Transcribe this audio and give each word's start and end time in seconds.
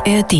ARD. 0.00 0.32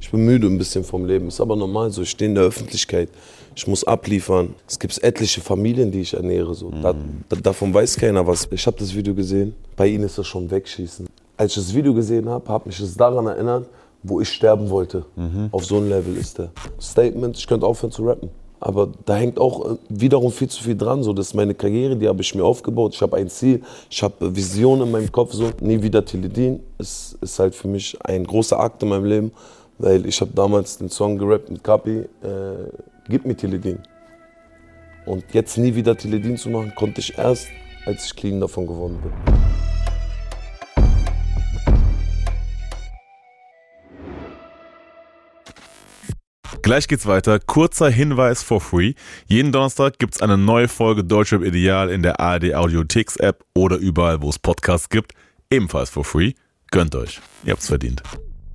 Ich 0.00 0.10
bin 0.12 0.24
müde 0.24 0.46
ein 0.46 0.58
bisschen 0.58 0.84
vom 0.84 1.04
Leben. 1.04 1.28
Ist 1.28 1.40
aber 1.40 1.56
normal 1.56 1.90
so. 1.90 2.02
Ich 2.02 2.10
stehe 2.10 2.28
in 2.28 2.36
der 2.36 2.44
Öffentlichkeit. 2.44 3.08
Ich 3.56 3.66
muss 3.66 3.82
abliefern. 3.82 4.54
Es 4.68 4.78
gibt 4.78 5.02
etliche 5.02 5.40
Familien, 5.40 5.90
die 5.90 6.02
ich 6.02 6.14
ernähre. 6.14 6.54
So. 6.54 6.70
Da, 6.70 6.94
da, 7.28 7.36
davon 7.36 7.74
weiß 7.74 7.96
keiner 7.96 8.24
was. 8.26 8.46
Ich 8.52 8.66
habe 8.66 8.76
das 8.78 8.94
Video 8.94 9.14
gesehen. 9.14 9.54
Bei 9.76 9.88
ihnen 9.88 10.04
ist 10.04 10.18
das 10.18 10.26
schon 10.26 10.48
wegschießen. 10.50 11.08
Als 11.36 11.56
ich 11.56 11.64
das 11.64 11.74
Video 11.74 11.92
gesehen 11.94 12.28
habe, 12.28 12.48
habe 12.48 12.68
mich 12.68 12.78
es 12.78 12.96
daran 12.96 13.26
erinnert, 13.26 13.68
wo 14.04 14.20
ich 14.20 14.28
sterben 14.28 14.70
wollte. 14.70 15.04
Auf 15.50 15.64
so 15.64 15.78
ein 15.78 15.88
Level 15.88 16.16
ist 16.16 16.38
der. 16.38 16.50
Statement, 16.80 17.36
ich 17.36 17.46
könnte 17.46 17.66
aufhören 17.66 17.90
zu 17.90 18.04
rappen. 18.04 18.30
Aber 18.60 18.92
da 19.04 19.16
hängt 19.16 19.38
auch 19.38 19.64
äh, 19.64 19.76
wiederum 19.88 20.32
viel 20.32 20.48
zu 20.48 20.62
viel 20.62 20.76
dran. 20.76 21.02
So, 21.02 21.12
das 21.12 21.28
ist 21.28 21.34
meine 21.34 21.54
Karriere, 21.54 21.96
die 21.96 22.08
habe 22.08 22.20
ich 22.22 22.34
mir 22.34 22.44
aufgebaut. 22.44 22.94
Ich 22.94 23.02
habe 23.02 23.16
ein 23.16 23.28
Ziel, 23.28 23.62
ich 23.88 24.02
habe 24.02 24.34
Visionen 24.34 24.86
in 24.86 24.92
meinem 24.92 25.12
Kopf. 25.12 25.32
So. 25.32 25.50
Nie 25.60 25.82
wieder 25.82 26.04
Teledin. 26.04 26.60
Es 26.78 27.16
ist 27.20 27.38
halt 27.38 27.54
für 27.54 27.68
mich 27.68 27.96
ein 28.04 28.24
großer 28.24 28.58
Akt 28.58 28.82
in 28.82 28.88
meinem 28.88 29.04
Leben, 29.04 29.32
weil 29.78 30.06
ich 30.06 30.20
habe 30.20 30.32
damals 30.34 30.78
den 30.78 30.90
Song 30.90 31.18
gerappt 31.18 31.50
mit 31.50 31.62
Kapi, 31.62 31.98
äh, 31.98 32.08
Gib 33.10 33.24
mir 33.24 33.34
Teledin. 33.34 33.78
Und 35.06 35.24
jetzt 35.32 35.56
nie 35.56 35.74
wieder 35.74 35.96
Teledin 35.96 36.36
zu 36.36 36.50
machen, 36.50 36.74
konnte 36.74 37.00
ich 37.00 37.16
erst, 37.16 37.48
als 37.86 38.04
ich 38.04 38.14
clean 38.14 38.38
davon 38.38 38.66
geworden 38.66 38.98
bin. 39.02 39.77
Gleich 46.62 46.88
geht's 46.88 47.06
weiter. 47.06 47.38
Kurzer 47.38 47.88
Hinweis 47.88 48.42
for 48.42 48.60
free. 48.60 48.94
Jeden 49.26 49.52
Donnerstag 49.52 49.98
gibt's 49.98 50.20
eine 50.20 50.36
neue 50.36 50.68
Folge 50.68 51.04
Deutschrap 51.04 51.42
Ideal 51.42 51.90
in 51.90 52.02
der 52.02 52.20
ARD 52.20 52.54
Audiotheks 52.54 53.16
App 53.16 53.44
oder 53.54 53.76
überall, 53.76 54.22
wo 54.22 54.28
es 54.28 54.38
Podcasts 54.38 54.88
gibt. 54.88 55.12
Ebenfalls 55.50 55.90
for 55.90 56.04
free. 56.04 56.32
Gönnt 56.70 56.94
euch. 56.94 57.20
Ihr 57.44 57.52
habt's 57.52 57.68
verdient. 57.68 58.02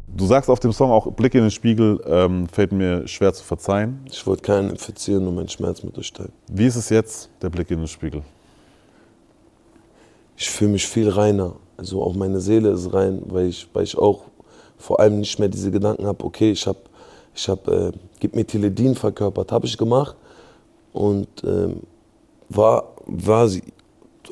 Du 0.07 0.27
sagst 0.27 0.49
auf 0.49 0.59
dem 0.59 0.73
Song 0.73 0.91
auch 0.91 1.11
Blick 1.13 1.33
in 1.33 1.41
den 1.41 1.51
Spiegel, 1.51 1.99
ähm, 2.05 2.47
fällt 2.47 2.71
mir 2.71 3.07
schwer 3.07 3.33
zu 3.33 3.43
verzeihen. 3.43 4.01
Ich 4.11 4.27
wollte 4.27 4.43
keinen 4.43 4.69
infizieren 4.69 5.27
und 5.27 5.35
meinen 5.35 5.49
Schmerz 5.49 5.81
mit 5.81 5.97
durchteilen. 5.97 6.31
Wie 6.47 6.67
ist 6.67 6.75
es 6.75 6.89
jetzt, 6.89 7.29
der 7.41 7.49
Blick 7.49 7.71
in 7.71 7.79
den 7.79 7.87
Spiegel? 7.87 8.21
ich 10.35 10.49
fühle 10.49 10.71
mich 10.71 10.87
viel 10.87 11.09
reiner. 11.09 11.55
Also 11.77 12.01
auch 12.01 12.13
meine 12.13 12.39
Seele 12.39 12.69
ist 12.71 12.93
rein, 12.93 13.21
weil 13.25 13.47
ich, 13.47 13.67
weil 13.73 13.83
ich 13.83 13.97
auch 13.97 14.25
vor 14.77 14.99
allem 14.99 15.19
nicht 15.19 15.39
mehr 15.39 15.49
diese 15.49 15.71
Gedanken 15.71 16.05
habe, 16.05 16.23
okay, 16.23 16.51
ich 16.51 16.67
habe, 16.67 16.79
ich 17.35 17.49
hab, 17.49 17.67
äh, 17.67 17.91
gib 18.19 18.35
mir 18.35 18.45
Teledin 18.45 18.95
verkörpert, 18.95 19.51
habe 19.51 19.65
ich 19.65 19.77
gemacht 19.77 20.15
und 20.91 21.27
ähm, 21.43 21.81
war, 22.49 22.93
war 23.05 23.47
sie 23.47 23.63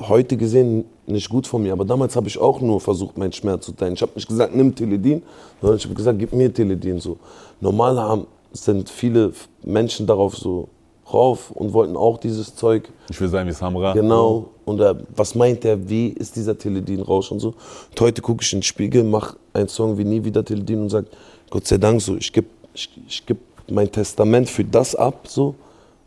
heute 0.00 0.36
gesehen 0.36 0.84
nicht 1.06 1.28
gut 1.28 1.46
von 1.46 1.62
mir. 1.62 1.72
Aber 1.72 1.84
damals 1.84 2.16
habe 2.16 2.28
ich 2.28 2.38
auch 2.38 2.60
nur 2.60 2.80
versucht, 2.80 3.18
meinen 3.18 3.32
Schmerz 3.32 3.66
zu 3.66 3.72
teilen. 3.72 3.94
Ich 3.94 4.02
habe 4.02 4.12
nicht 4.14 4.28
gesagt, 4.28 4.54
nimm 4.54 4.74
Teledin, 4.74 5.22
sondern 5.60 5.78
ich 5.78 5.84
habe 5.84 5.94
gesagt, 5.94 6.18
gib 6.18 6.32
mir 6.32 6.52
Teledin. 6.52 7.00
So. 7.00 7.18
Normal 7.60 7.98
haben, 7.98 8.26
sind 8.52 8.88
viele 8.88 9.32
Menschen 9.64 10.06
darauf 10.06 10.36
so 10.36 10.68
rauf 11.12 11.50
und 11.50 11.72
wollten 11.72 11.96
auch 11.96 12.18
dieses 12.18 12.54
Zeug. 12.54 12.88
Ich 13.10 13.20
will 13.20 13.28
sein 13.28 13.46
wie 13.46 13.52
Samra. 13.52 13.92
Genau. 13.92 14.48
Und 14.64 14.80
äh, 14.80 14.94
was 15.14 15.34
meint 15.34 15.64
er, 15.64 15.88
wie 15.88 16.08
ist 16.08 16.36
dieser 16.36 16.56
Teledin-Rausch 16.56 17.32
und 17.32 17.40
so. 17.40 17.48
Und 17.90 18.00
heute 18.00 18.22
gucke 18.22 18.42
ich 18.42 18.52
in 18.52 18.58
den 18.58 18.62
Spiegel, 18.62 19.04
mache 19.04 19.36
einen 19.52 19.68
Song 19.68 19.98
wie 19.98 20.04
Nie 20.04 20.24
wieder 20.24 20.44
Teledin 20.44 20.82
und 20.82 20.90
sage, 20.90 21.08
Gott 21.50 21.66
sei 21.66 21.78
Dank 21.78 22.00
so, 22.00 22.16
ich 22.16 22.32
gebe 22.32 22.46
ich, 22.74 22.90
ich 23.08 23.26
geb 23.26 23.38
mein 23.70 23.90
Testament 23.90 24.48
für 24.48 24.64
das 24.64 24.94
ab 24.94 25.26
so. 25.28 25.54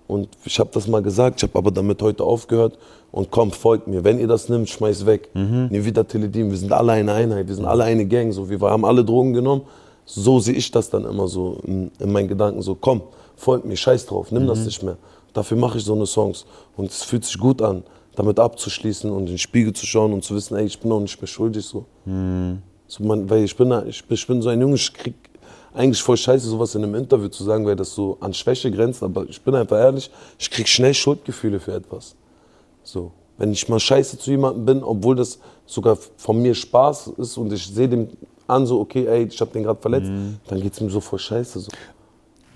Und 0.07 0.29
ich 0.43 0.59
habe 0.59 0.69
das 0.71 0.87
mal 0.87 1.01
gesagt, 1.01 1.41
ich 1.41 1.49
habe 1.49 1.57
aber 1.57 1.71
damit 1.71 2.01
heute 2.01 2.23
aufgehört. 2.23 2.77
Und 3.11 3.31
komm, 3.31 3.51
folgt 3.51 3.87
mir. 3.87 4.03
Wenn 4.03 4.19
ihr 4.19 4.27
das 4.27 4.49
nimmt, 4.49 4.69
schmeißt 4.69 5.05
weg. 5.05 5.29
Nie 5.71 5.83
wieder 5.83 6.07
Teledin. 6.07 6.51
Wir 6.51 6.57
sind 6.57 6.71
alle 6.71 6.91
eine 6.91 7.13
Einheit, 7.13 7.47
wir 7.47 7.55
sind 7.55 7.65
alle 7.65 7.85
eine 7.85 8.05
Gang. 8.05 8.31
So. 8.31 8.49
Wir 8.49 8.59
haben 8.59 8.85
alle 8.85 9.03
Drogen 9.03 9.33
genommen. 9.33 9.63
So 10.05 10.39
sehe 10.39 10.53
ich 10.53 10.69
das 10.69 10.89
dann 10.89 11.05
immer 11.05 11.27
so 11.27 11.59
in, 11.63 11.91
in 11.99 12.11
meinen 12.11 12.27
Gedanken. 12.27 12.61
So, 12.61 12.75
komm, 12.75 13.01
folgt 13.35 13.65
mir, 13.65 13.75
scheiß 13.75 14.05
drauf, 14.05 14.31
nimm 14.31 14.45
das 14.45 14.63
nicht 14.65 14.83
mehr. 14.83 14.97
Dafür 15.33 15.57
mache 15.57 15.79
ich 15.79 15.83
so 15.83 15.95
eine 15.95 16.05
Songs. 16.05 16.45
Und 16.77 16.91
es 16.91 17.03
fühlt 17.03 17.25
sich 17.25 17.39
gut 17.39 17.61
an, 17.61 17.83
damit 18.15 18.39
abzuschließen 18.39 19.09
und 19.09 19.21
in 19.21 19.25
den 19.25 19.37
Spiegel 19.39 19.73
zu 19.73 19.85
schauen 19.87 20.13
und 20.13 20.23
zu 20.23 20.35
wissen, 20.35 20.55
ey, 20.57 20.65
ich 20.65 20.79
bin 20.79 20.91
auch 20.91 20.99
nicht 20.99 21.19
mehr 21.19 21.27
schuldig. 21.27 21.65
So. 21.65 21.85
So, 22.87 23.03
man, 23.03 23.27
weil 23.29 23.43
ich 23.43 23.57
bin, 23.57 23.73
ich, 23.87 24.03
ich 24.07 24.27
bin 24.27 24.41
so 24.41 24.49
ein 24.49 24.61
Junge, 24.61 24.75
ich 24.75 24.93
krieg 24.93 25.15
eigentlich 25.75 26.01
voll 26.01 26.17
scheiße, 26.17 26.47
sowas 26.47 26.73
in 26.75 26.83
einem 26.83 26.95
Interview 26.95 27.27
zu 27.27 27.43
sagen, 27.43 27.65
weil 27.65 27.75
das 27.75 27.93
so 27.93 28.17
an 28.21 28.33
Schwäche 28.33 28.71
grenzt. 28.71 29.03
Aber 29.03 29.25
ich 29.27 29.41
bin 29.41 29.53
einfach 29.55 29.77
ehrlich, 29.77 30.09
ich 30.39 30.49
krieg 30.49 30.67
schnell 30.67 30.93
Schuldgefühle 30.93 31.59
für 31.59 31.73
etwas. 31.73 32.15
So. 32.83 33.11
Wenn 33.37 33.51
ich 33.51 33.67
mal 33.67 33.79
scheiße 33.81 34.17
zu 34.17 34.31
jemandem 34.31 34.65
bin, 34.65 34.83
obwohl 34.83 35.17
das 35.17 35.39
sogar 35.65 35.97
von 36.15 36.41
mir 36.41 36.55
Spaß 36.55 37.07
ist 37.17 37.37
und 37.37 37.51
ich 37.51 37.67
sehe 37.67 37.89
dem 37.89 38.07
an, 38.47 38.65
so, 38.65 38.79
okay, 38.79 39.05
ey, 39.07 39.25
ich 39.25 39.41
hab 39.41 39.51
den 39.51 39.63
gerade 39.63 39.81
verletzt, 39.81 40.09
dann 40.47 40.61
geht's 40.61 40.79
ihm 40.79 40.89
so 40.89 41.01
voll 41.01 41.19
scheiße. 41.19 41.59
So. 41.59 41.71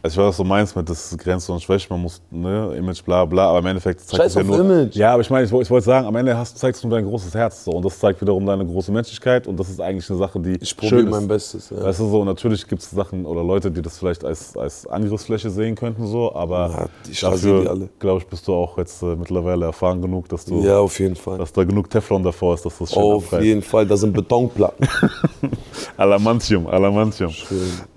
Also 0.02 0.14
ich 0.14 0.18
weiß, 0.26 0.30
was 0.30 0.38
du 0.38 0.44
meinst 0.46 0.76
mit 0.78 0.90
das 0.90 1.12
ist 1.12 1.18
Grenze 1.20 1.52
und 1.52 1.62
Schwäche, 1.62 1.88
man 1.90 2.02
muss, 2.02 2.22
ne, 2.32 2.74
Image, 2.78 3.04
bla 3.04 3.26
bla, 3.26 3.50
aber 3.50 3.60
im 3.60 3.66
Endeffekt 3.66 4.00
zeigt 4.00 4.16
Scheiß 4.24 4.32
es 4.32 4.36
ja 4.36 4.44
nur. 4.44 4.60
Image. 4.60 4.96
Ja, 4.96 5.12
aber 5.14 5.22
ich 5.22 5.30
meine, 5.30 5.46
ich, 5.46 5.52
ich 5.52 5.70
wollte 5.70 5.86
sagen, 5.86 6.08
am 6.08 6.16
Ende 6.16 6.38
hast, 6.38 6.58
zeigst 6.58 6.82
du 6.84 6.88
nur 6.88 6.98
dein 6.98 7.06
großes 7.06 7.34
Herz 7.36 7.66
so 7.66 7.72
und 7.72 7.84
das 7.84 8.00
zeigt 8.00 8.22
wiederum 8.22 8.46
deine 8.46 8.66
große 8.66 8.92
Menschlichkeit 8.94 9.46
und 9.46 9.60
das 9.60 9.70
ist 9.70 9.82
eigentlich 9.82 10.10
eine 10.10 10.18
Sache, 10.18 10.40
die 10.40 10.58
Ich 10.62 10.76
probiere 10.78 11.02
schön 11.02 11.10
mein 11.10 11.28
Bestes. 11.28 11.70
Ja. 11.70 11.84
Weißt 11.84 12.00
du 12.00 12.08
so, 12.10 12.24
natürlich 12.24 12.66
gibt 12.66 12.82
es 12.82 12.92
Sachen 12.92 13.26
oder 13.26 13.44
Leute, 13.44 13.72
die 13.72 13.82
das 13.82 13.98
vielleicht 13.98 14.24
als, 14.24 14.56
als 14.56 14.88
Angriffsfläche 14.88 15.50
sehen 15.50 15.76
könnten, 15.76 16.08
so, 16.08 16.34
aber 16.34 16.90
Ja, 17.12 17.30
dafür, 17.32 17.90
glaube 18.00 18.22
ich, 18.22 18.28
bist 18.28 18.48
du 18.48 18.54
auch 18.54 18.78
jetzt 18.78 19.02
äh, 19.04 19.16
mittlerweile 19.18 19.66
erfahren 19.66 20.02
genug, 20.02 20.30
dass 20.30 20.46
du, 20.46 20.64
ja, 20.64 20.80
auf 20.80 20.98
jeden 21.00 21.18
Fall. 21.18 21.38
dass 21.40 21.52
da 21.52 21.66
genug 21.66 21.90
Teflon 21.90 22.24
davor 22.24 22.56
ist, 22.56 22.66
dass 22.66 22.78
das 22.78 22.94
schön 22.94 23.04
Auf 23.04 23.26
abreißt. 23.28 23.44
jeden 23.44 23.62
Fall, 23.62 23.86
das 23.86 24.00
sind 24.00 24.14
Betonplatten. 24.14 24.88
Alamantium, 25.98 26.68
Alamantium. 26.68 27.34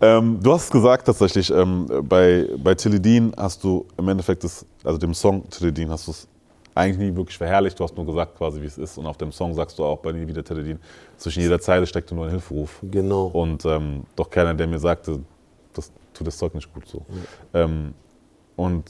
Ähm, 0.00 0.38
du 0.42 0.52
hast 0.52 0.70
gesagt 0.72 1.06
tatsächlich, 1.06 1.50
ähm, 1.50 1.86
bei, 2.00 2.48
bei 2.56 2.74
Teledin 2.74 3.32
hast 3.36 3.62
du 3.64 3.86
im 3.98 4.08
Endeffekt, 4.08 4.44
das, 4.44 4.64
also 4.84 4.98
dem 4.98 5.14
Song 5.14 5.48
Teledin 5.50 5.90
hast 5.90 6.06
du 6.06 6.12
es 6.12 6.28
eigentlich 6.74 6.98
nie 6.98 7.16
wirklich 7.16 7.36
verherrlicht, 7.36 7.78
du 7.78 7.84
hast 7.84 7.96
nur 7.96 8.06
gesagt 8.06 8.36
quasi, 8.36 8.60
wie 8.62 8.66
es 8.66 8.78
ist 8.78 8.96
und 8.98 9.06
auf 9.06 9.16
dem 9.18 9.32
Song 9.32 9.54
sagst 9.54 9.78
du 9.78 9.84
auch 9.84 9.98
bei 9.98 10.12
Nie 10.12 10.26
wieder 10.26 10.42
Teledin, 10.42 10.78
zwischen 11.16 11.42
jeder 11.42 11.60
Zeile 11.60 11.86
steckte 11.86 12.14
nur 12.14 12.24
ein 12.26 12.30
Hilferuf. 12.30 12.80
Genau. 12.90 13.26
Und 13.26 13.64
ähm, 13.64 14.04
doch 14.16 14.30
keiner, 14.30 14.54
der 14.54 14.66
mir 14.66 14.78
sagte, 14.78 15.20
das 15.74 15.92
tut 16.14 16.26
das 16.26 16.38
Zeug 16.38 16.54
nicht 16.54 16.72
gut 16.72 16.86
so. 16.86 17.04
Ähm, 17.52 17.94
und 18.56 18.84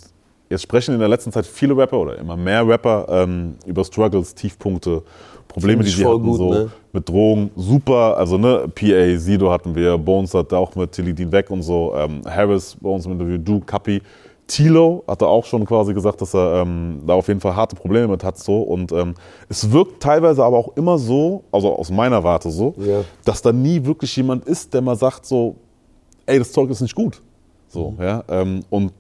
jetzt 0.48 0.62
sprechen 0.62 0.94
in 0.94 1.00
der 1.00 1.08
letzten 1.08 1.32
Zeit 1.32 1.46
viele 1.46 1.76
Rapper 1.76 1.98
oder 1.98 2.18
immer 2.18 2.36
mehr 2.36 2.66
Rapper 2.66 3.06
ähm, 3.08 3.56
über 3.66 3.84
Struggles, 3.84 4.34
Tiefpunkte, 4.34 5.02
Probleme, 5.52 5.82
die 5.84 5.90
sie 5.90 6.04
hatten, 6.06 6.22
gut, 6.22 6.36
so 6.36 6.50
ne? 6.52 6.70
mit 6.92 7.08
Drogen. 7.08 7.50
Super, 7.56 8.16
also 8.16 8.38
ne, 8.38 8.68
PA, 8.74 9.18
Sido 9.18 9.50
hatten 9.50 9.74
wir, 9.74 9.96
Bones 9.98 10.34
hatte 10.34 10.56
auch 10.56 10.74
mit 10.74 10.92
Tilidin 10.92 11.30
weg 11.32 11.50
und 11.50 11.62
so, 11.62 11.94
ähm, 11.96 12.22
Harris 12.26 12.76
bei 12.80 12.88
uns 12.90 13.06
im 13.06 13.12
Interview, 13.12 13.38
du, 13.38 13.60
Kapi. 13.60 14.00
Tilo 14.48 15.04
hatte 15.06 15.26
auch 15.26 15.44
schon 15.46 15.64
quasi 15.64 15.94
gesagt, 15.94 16.20
dass 16.20 16.34
er 16.34 16.62
ähm, 16.62 17.00
da 17.06 17.14
auf 17.14 17.28
jeden 17.28 17.40
Fall 17.40 17.54
harte 17.56 17.74
Probleme 17.76 18.08
mit 18.08 18.22
hat. 18.24 18.36
So. 18.38 18.60
Und 18.60 18.92
ähm, 18.92 19.14
es 19.48 19.70
wirkt 19.70 20.02
teilweise 20.02 20.44
aber 20.44 20.58
auch 20.58 20.76
immer 20.76 20.98
so, 20.98 21.44
also 21.52 21.74
aus 21.74 21.90
meiner 21.90 22.22
Warte 22.22 22.50
so, 22.50 22.74
Ja. 22.76 23.02
dass 23.24 23.40
da 23.40 23.52
nie 23.52 23.82
wirklich 23.84 24.14
jemand 24.16 24.44
ist, 24.44 24.74
der 24.74 24.82
mal 24.82 24.96
sagt 24.96 25.24
so, 25.24 25.54
ey, 26.26 26.38
das 26.38 26.52
Zeug 26.52 26.68
ist 26.70 26.80
nicht 26.82 26.94
gut. 26.94 27.22
So, 27.68 27.92
Mhm. 27.92 28.02
ja. 28.02 28.24
Ähm, 28.28 28.60
und 28.68 28.92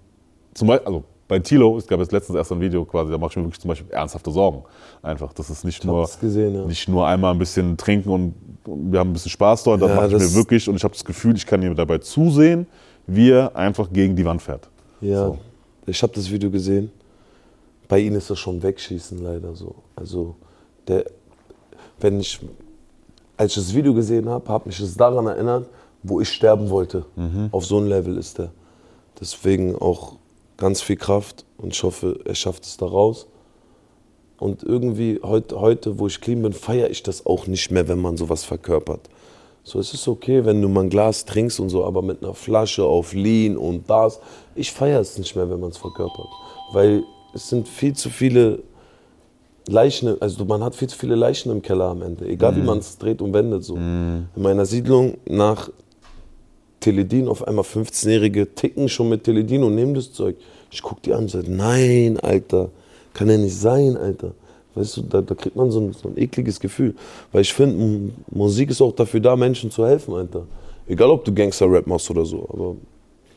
zum 0.54 0.68
Beispiel, 0.68 0.86
also 0.86 1.04
bei 1.32 1.38
Tilo, 1.38 1.78
es 1.78 1.86
gab 1.86 1.98
jetzt 1.98 2.12
letztens 2.12 2.36
erst 2.36 2.52
ein 2.52 2.60
Video 2.60 2.84
quasi, 2.84 3.10
da 3.10 3.16
mache 3.16 3.30
ich 3.30 3.36
mir 3.38 3.44
wirklich 3.44 3.60
zum 3.60 3.68
Beispiel 3.68 3.90
ernsthafte 3.90 4.30
Sorgen. 4.30 4.64
Einfach, 5.00 5.32
das 5.32 5.48
ist 5.48 5.64
nicht 5.64 5.82
nur, 5.82 6.06
gesehen, 6.20 6.54
ja. 6.54 6.64
nicht 6.66 6.90
nur 6.90 7.06
einmal 7.06 7.32
ein 7.32 7.38
bisschen 7.38 7.78
trinken 7.78 8.10
und, 8.10 8.34
wir 8.66 9.00
haben 9.00 9.10
ein 9.10 9.12
bisschen 9.14 9.30
Spaß 9.30 9.64
dort, 9.64 9.80
das 9.80 9.88
Ja, 9.88 9.94
mache 9.94 10.08
ich 10.08 10.12
mir 10.12 10.34
wirklich 10.34 10.68
und 10.68 10.76
ich 10.76 10.84
habe 10.84 10.92
das 10.92 11.02
Gefühl, 11.02 11.34
ich 11.34 11.46
kann 11.46 11.62
ihm 11.62 11.74
dabei 11.74 11.98
zusehen, 11.98 12.66
wie 13.06 13.30
er 13.30 13.56
einfach 13.56 13.90
gegen 13.90 14.14
die 14.14 14.26
Wand 14.26 14.42
fährt. 14.42 14.68
Ja, 15.00 15.28
So. 15.28 15.38
ich 15.86 16.02
habe 16.02 16.12
das 16.12 16.30
Video 16.30 16.50
gesehen. 16.50 16.92
Bei 17.88 17.98
ihnen 17.98 18.16
ist 18.16 18.28
das 18.28 18.38
schon 18.38 18.62
Wegschießen 18.62 19.22
leider 19.22 19.56
so. 19.56 19.74
Also, 19.96 20.36
der, 20.86 21.06
wenn 21.98 22.20
ich, 22.20 22.40
als 23.38 23.56
ich 23.56 23.64
das 23.64 23.74
Video 23.74 23.94
gesehen 23.94 24.28
habe, 24.28 24.46
habe 24.52 24.68
mich 24.68 24.78
es 24.80 24.94
daran 24.94 25.26
erinnert, 25.26 25.66
wo 26.02 26.20
ich 26.20 26.28
sterben 26.28 26.68
wollte. 26.68 27.06
Auf 27.52 27.64
so 27.64 27.78
ein 27.78 27.86
Level 27.86 28.18
ist 28.18 28.38
er. 28.38 28.50
Deswegen 29.18 29.74
auch 29.76 30.16
ganz 30.62 30.80
viel 30.80 30.96
Kraft 30.96 31.44
und 31.58 31.74
ich 31.74 31.82
hoffe, 31.82 32.20
er 32.24 32.36
schafft 32.36 32.62
es 32.64 32.76
da 32.76 32.86
raus. 32.86 33.26
Und 34.38 34.62
irgendwie 34.62 35.18
heute, 35.20 35.60
heute, 35.60 35.98
wo 35.98 36.06
ich 36.06 36.20
clean 36.20 36.40
bin, 36.40 36.52
feiere 36.52 36.88
ich 36.88 37.02
das 37.02 37.26
auch 37.26 37.48
nicht 37.48 37.72
mehr, 37.72 37.88
wenn 37.88 38.00
man 38.00 38.16
sowas 38.16 38.44
verkörpert. 38.44 39.08
So, 39.64 39.80
es 39.80 39.92
ist 39.92 40.06
okay, 40.06 40.44
wenn 40.44 40.62
du 40.62 40.68
mal 40.68 40.82
ein 40.84 40.88
Glas 40.88 41.24
trinkst 41.24 41.58
und 41.58 41.68
so, 41.68 41.84
aber 41.84 42.00
mit 42.00 42.22
einer 42.22 42.34
Flasche 42.34 42.84
auf 42.84 43.12
Lean 43.12 43.56
und 43.56 43.90
das. 43.90 44.20
Ich 44.54 44.70
feiere 44.70 45.00
es 45.00 45.18
nicht 45.18 45.34
mehr, 45.34 45.50
wenn 45.50 45.58
man 45.58 45.70
es 45.70 45.78
verkörpert. 45.78 46.28
Weil 46.72 47.02
es 47.34 47.48
sind 47.48 47.66
viel 47.66 47.94
zu 47.94 48.08
viele 48.08 48.62
Leichen, 49.66 50.20
also 50.22 50.44
man 50.44 50.62
hat 50.62 50.76
viel 50.76 50.88
zu 50.88 50.96
viele 50.96 51.16
Leichen 51.16 51.50
im 51.50 51.60
Keller 51.60 51.86
am 51.86 52.02
Ende. 52.02 52.28
Egal 52.28 52.54
wie 52.54 52.62
man 52.62 52.78
es 52.78 52.98
dreht 52.98 53.20
und 53.20 53.34
wendet. 53.34 53.64
So. 53.64 53.74
In 53.74 54.28
meiner 54.36 54.66
Siedlung 54.66 55.18
nach 55.26 55.70
Teledin 56.82 57.28
auf 57.28 57.46
einmal 57.48 57.64
15-Jährige 57.64 58.54
ticken 58.54 58.88
schon 58.88 59.08
mit 59.08 59.24
Teledin 59.24 59.64
und 59.64 59.74
nehmen 59.74 59.94
das 59.94 60.12
Zeug. 60.12 60.36
Ich 60.70 60.82
guck 60.82 61.02
die 61.02 61.12
an 61.12 61.22
und 61.22 61.30
sage, 61.30 61.50
nein, 61.50 62.18
Alter, 62.20 62.70
kann 63.14 63.30
ja 63.30 63.38
nicht 63.38 63.56
sein, 63.56 63.96
Alter. 63.96 64.32
Weißt 64.74 64.96
du, 64.96 65.02
da, 65.02 65.20
da 65.20 65.34
kriegt 65.34 65.56
man 65.56 65.70
so 65.70 65.80
ein, 65.80 65.92
so 65.92 66.08
ein 66.08 66.16
ekliges 66.16 66.58
Gefühl. 66.58 66.94
Weil 67.30 67.42
ich 67.42 67.52
finde, 67.52 68.12
Musik 68.30 68.70
ist 68.70 68.80
auch 68.80 68.92
dafür 68.92 69.20
da, 69.20 69.36
Menschen 69.36 69.70
zu 69.70 69.86
helfen, 69.86 70.14
Alter. 70.14 70.46
Egal, 70.86 71.10
ob 71.10 71.24
du 71.24 71.32
Gangster-Rap 71.32 71.86
machst 71.86 72.10
oder 72.10 72.24
so, 72.24 72.48
aber 72.48 72.76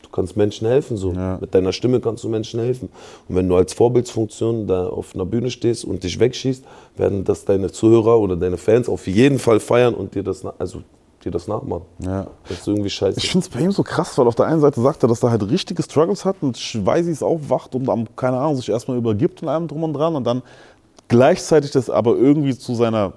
du 0.02 0.08
kannst 0.10 0.36
Menschen 0.36 0.66
helfen. 0.66 0.96
So. 0.96 1.12
Ja. 1.12 1.38
Mit 1.40 1.54
deiner 1.54 1.72
Stimme 1.72 2.00
kannst 2.00 2.24
du 2.24 2.28
Menschen 2.28 2.60
helfen. 2.60 2.88
Und 3.28 3.36
wenn 3.36 3.48
du 3.48 3.56
als 3.56 3.74
Vorbildsfunktion 3.74 4.66
da 4.66 4.88
auf 4.88 5.14
einer 5.14 5.26
Bühne 5.26 5.50
stehst 5.50 5.84
und 5.84 6.02
dich 6.02 6.18
wegschießt, 6.18 6.64
werden 6.96 7.24
das 7.24 7.44
deine 7.44 7.70
Zuhörer 7.70 8.18
oder 8.18 8.36
deine 8.36 8.56
Fans 8.56 8.88
auf 8.88 9.06
jeden 9.06 9.38
Fall 9.38 9.60
feiern 9.60 9.94
und 9.94 10.14
dir 10.14 10.22
das, 10.22 10.44
also, 10.58 10.82
dir 11.26 11.30
das 11.32 11.48
nachmachen. 11.48 11.82
Ja. 11.98 12.26
Das 12.48 12.58
ist 12.60 12.68
irgendwie 12.68 12.88
scheiße. 12.90 13.18
Ich 13.18 13.30
finde 13.30 13.44
es 13.46 13.52
bei 13.52 13.60
ihm 13.60 13.72
so 13.72 13.82
krass, 13.82 14.16
weil 14.16 14.26
auf 14.26 14.34
der 14.36 14.46
einen 14.46 14.60
Seite 14.60 14.80
sagt 14.80 15.02
er, 15.02 15.08
dass 15.08 15.22
er 15.22 15.30
halt 15.30 15.42
richtige 15.50 15.82
Struggles 15.82 16.24
hat 16.24 16.36
und 16.40 16.56
Schweißis 16.56 17.22
aufwacht 17.22 17.74
und 17.74 17.88
am, 17.90 18.06
keine 18.16 18.38
Ahnung, 18.38 18.56
sich 18.56 18.68
erstmal 18.68 18.96
übergibt 18.96 19.42
und 19.42 19.48
allem 19.48 19.68
drum 19.68 19.82
und 19.84 19.92
dran 19.92 20.14
und 20.16 20.24
dann 20.24 20.42
gleichzeitig 21.08 21.70
das 21.72 21.90
aber 21.90 22.16
irgendwie 22.16 22.56
zu 22.56 22.74
seiner, 22.74 23.12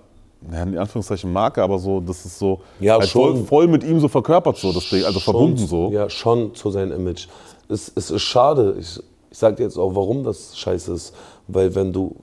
ja, 0.51 0.63
in 0.63 0.77
Anführungszeichen 0.77 1.31
Marke, 1.31 1.61
aber 1.63 1.79
so, 1.79 1.99
das 1.99 2.25
ist 2.25 2.39
so 2.39 2.61
Ja, 2.79 2.99
halt 2.99 3.09
voll, 3.09 3.35
schon. 3.35 3.45
voll 3.45 3.67
mit 3.67 3.83
ihm 3.83 3.99
so 3.99 4.07
verkörpert, 4.07 4.57
so 4.57 4.71
das 4.73 4.89
Ding, 4.89 5.03
also 5.05 5.19
verbunden 5.19 5.65
so. 5.65 5.89
Ja, 5.91 6.09
schon 6.09 6.53
zu 6.55 6.71
seinem 6.71 6.91
Image. 6.93 7.27
Es, 7.67 7.91
es 7.95 8.09
ist 8.11 8.21
schade. 8.23 8.75
Ich, 8.79 8.99
ich 9.31 9.37
sage 9.37 9.55
dir 9.57 9.63
jetzt 9.63 9.77
auch, 9.77 9.95
warum 9.95 10.23
das 10.23 10.57
scheiße 10.57 10.91
ist. 10.93 11.13
Weil 11.47 11.73
wenn 11.75 11.93
du, 11.93 12.15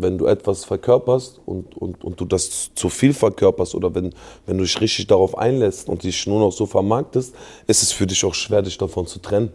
wenn 0.00 0.18
du 0.18 0.26
etwas 0.26 0.64
verkörperst 0.64 1.40
und, 1.46 1.76
und, 1.76 2.04
und 2.04 2.20
du 2.20 2.24
das 2.24 2.74
zu 2.74 2.88
viel 2.88 3.12
verkörperst 3.12 3.74
oder 3.74 3.94
wenn, 3.94 4.14
wenn 4.46 4.58
du 4.58 4.64
dich 4.64 4.80
richtig 4.80 5.06
darauf 5.06 5.36
einlässt 5.36 5.88
und 5.88 6.02
dich 6.02 6.26
nur 6.26 6.40
noch 6.40 6.52
so 6.52 6.66
vermarktest, 6.66 7.34
ist 7.66 7.82
es 7.82 7.92
für 7.92 8.06
dich 8.06 8.24
auch 8.24 8.34
schwer, 8.34 8.62
dich 8.62 8.78
davon 8.78 9.06
zu 9.06 9.20
trennen. 9.20 9.52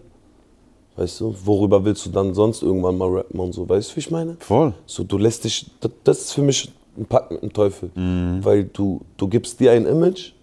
Weißt 0.97 1.21
du, 1.21 1.35
worüber 1.45 1.85
willst 1.85 2.05
du 2.05 2.09
dann 2.09 2.33
sonst 2.33 2.61
irgendwann 2.61 2.97
mal 2.97 3.09
rappen 3.09 3.39
und 3.39 3.53
so? 3.53 3.67
Weißt 3.67 3.91
du, 3.91 3.95
wie 3.95 3.99
ich 4.01 4.11
meine? 4.11 4.35
Voll. 4.39 4.73
So, 4.85 5.03
du 5.03 5.17
lässt 5.17 5.45
dich, 5.45 5.67
das, 5.79 5.91
das 6.03 6.19
ist 6.21 6.33
für 6.33 6.41
mich 6.41 6.71
ein 6.97 7.05
Pakt 7.05 7.31
mit 7.31 7.41
dem 7.41 7.53
Teufel. 7.53 7.91
Weil 8.43 8.65
du, 8.65 9.01
du 9.17 9.27
gibst 9.27 9.59
dir 9.59 9.71
ein 9.71 9.85
Image, 9.85 10.33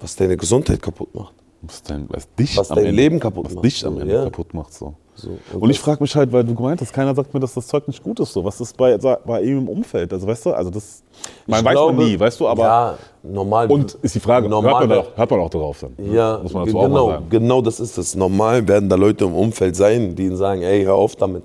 was 0.00 0.16
deine 0.16 0.36
Gesundheit 0.36 0.80
kaputt 0.80 1.14
macht. 1.14 1.34
Was, 1.66 1.82
dein, 1.82 2.06
was 2.08 2.28
dich 2.34 2.56
Was 2.56 2.70
am 2.70 2.76
dein 2.76 2.86
Ende, 2.86 2.96
Leben 3.02 3.20
kaputt 3.20 3.46
was 3.46 3.54
macht, 3.54 3.64
dich 3.64 3.84
am 3.86 4.00
Ende 4.00 4.14
ja. 4.14 4.24
kaputt 4.24 4.52
macht. 4.54 4.72
So. 4.72 4.94
So, 5.16 5.28
Und 5.60 5.70
ich 5.70 5.78
frage 5.78 6.02
mich 6.02 6.16
halt, 6.16 6.32
weil 6.32 6.42
du 6.42 6.56
gemeint 6.56 6.80
hast, 6.80 6.92
keiner 6.92 7.14
sagt 7.14 7.32
mir, 7.32 7.38
dass 7.38 7.54
das 7.54 7.68
Zeug 7.68 7.86
nicht 7.86 8.02
gut 8.02 8.18
ist. 8.18 8.32
So. 8.32 8.44
Was 8.44 8.60
ist 8.60 8.76
bei, 8.76 8.96
bei 8.98 9.42
ihm 9.42 9.58
im 9.58 9.68
Umfeld? 9.68 10.12
Also 10.12 10.26
weißt 10.26 10.46
du, 10.46 10.52
also 10.52 10.70
das 10.70 11.04
man 11.46 11.64
weiß 11.64 11.72
glaube- 11.72 11.92
man 11.92 12.04
nie, 12.06 12.18
weißt 12.18 12.40
du, 12.40 12.48
aber 12.48 12.62
ja, 12.64 12.98
normal. 13.22 13.70
und 13.70 13.94
ist 14.02 14.16
die 14.16 14.20
Frage, 14.20 14.48
normal, 14.48 14.80
hört, 14.80 14.88
man 14.88 14.98
auch, 14.98 15.16
hört 15.16 15.30
man 15.30 15.40
auch 15.40 15.50
darauf 15.50 15.78
dann? 15.80 15.92
ne? 15.98 16.14
Ja, 16.16 16.40
Muss 16.42 16.52
man 16.52 16.66
dazu 16.66 16.78
auch 16.80 16.82
genau, 16.88 17.06
mal 17.06 17.12
sagen. 17.14 17.26
genau 17.30 17.62
das 17.62 17.78
ist 17.78 17.96
es. 17.96 18.16
Normal 18.16 18.66
werden 18.66 18.88
da 18.88 18.96
Leute 18.96 19.24
im 19.26 19.34
Umfeld 19.36 19.76
sein, 19.76 20.16
die 20.16 20.24
ihnen 20.26 20.36
sagen, 20.36 20.62
ey, 20.62 20.82
hör 20.82 20.96
auf 20.96 21.14
damit. 21.14 21.44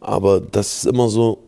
Aber 0.00 0.40
das 0.40 0.78
ist 0.78 0.86
immer 0.86 1.08
so, 1.10 1.38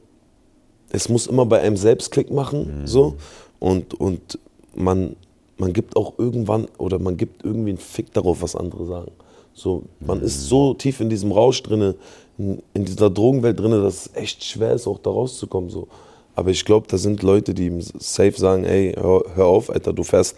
es 0.91 1.09
muss 1.09 1.27
immer 1.27 1.47
bei 1.47 1.61
einem 1.61 1.77
selbst 1.79 2.11
Klick 2.11 2.31
machen, 2.31 2.81
Mhm. 2.83 2.87
so. 2.87 3.15
Und, 3.59 3.95
und 3.99 4.39
man, 4.75 5.17
man 5.59 5.73
gibt 5.73 5.97
auch 5.97 6.15
irgendwann, 6.19 6.67
oder 6.79 6.99
man 6.99 7.17
gibt 7.17 7.45
irgendwie 7.45 7.71
einen 7.71 7.79
Fick 7.79 8.13
darauf, 8.13 8.43
was 8.43 8.55
andere 8.57 8.85
sagen. 8.87 9.13
So, 9.55 9.85
man 10.01 10.21
ist 10.21 10.39
Mhm. 10.43 10.47
so 10.49 10.75
tief 10.75 11.01
in 11.01 11.09
diesem 11.09 11.33
Rausch 11.33 11.63
drinne, 11.63 11.95
in 12.39 12.63
in 12.75 12.85
dieser 12.85 13.09
Drogenwelt 13.09 13.59
drinne, 13.59 13.81
dass 13.83 14.07
es 14.07 14.11
echt 14.15 14.45
schwer 14.45 14.73
ist, 14.75 14.87
auch 14.87 14.99
da 14.99 15.09
rauszukommen. 15.11 15.71
So. 15.71 15.89
Aber 16.35 16.51
ich 16.51 16.65
glaube, 16.67 16.87
da 16.91 16.99
sind 16.99 17.23
Leute, 17.23 17.55
die 17.55 17.67
ihm 17.67 17.81
safe 17.81 18.35
sagen, 18.37 18.65
ey, 18.65 18.93
hör, 18.95 19.25
hör 19.35 19.47
auf, 19.47 19.71
Alter, 19.71 19.95
du 19.95 20.03
fährst. 20.05 20.37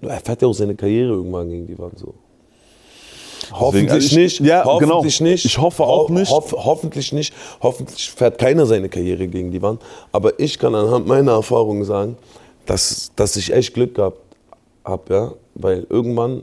Er 0.00 0.20
fährt 0.24 0.40
ja 0.42 0.48
auch 0.48 0.54
seine 0.54 0.74
Karriere 0.74 1.10
irgendwann 1.12 1.50
gegen 1.50 1.66
die 1.66 1.78
Wand 1.78 1.98
so. 1.98 2.14
Hoffentlich 3.52 3.90
also 3.90 4.06
ich- 4.06 4.16
nicht. 4.16 4.40
ja, 4.40 4.64
hoffentlich 4.64 5.18
genau. 5.18 5.30
nicht. 5.30 5.44
Ich 5.44 5.58
hoffe 5.58 5.84
auch 5.84 6.08
nicht. 6.08 6.30
Hoff, 6.30 6.52
hoffentlich 6.56 7.12
nicht. 7.12 7.34
Hoffentlich 7.60 8.10
fährt 8.10 8.38
keiner 8.38 8.64
seine 8.66 8.88
Karriere 8.88 9.26
gegen 9.28 9.50
die 9.50 9.60
Wand. 9.60 9.82
Aber 10.12 10.38
ich 10.40 10.58
kann 10.58 10.74
anhand 10.74 11.06
meiner 11.06 11.32
Erfahrungen 11.32 11.84
sagen, 11.84 12.16
dass, 12.66 13.10
dass 13.16 13.36
ich 13.36 13.52
echt 13.52 13.74
Glück 13.74 13.94
gehabt 13.96 14.18
habe, 14.84 15.14
ja. 15.14 15.32
Weil 15.54 15.86
irgendwann 15.90 16.42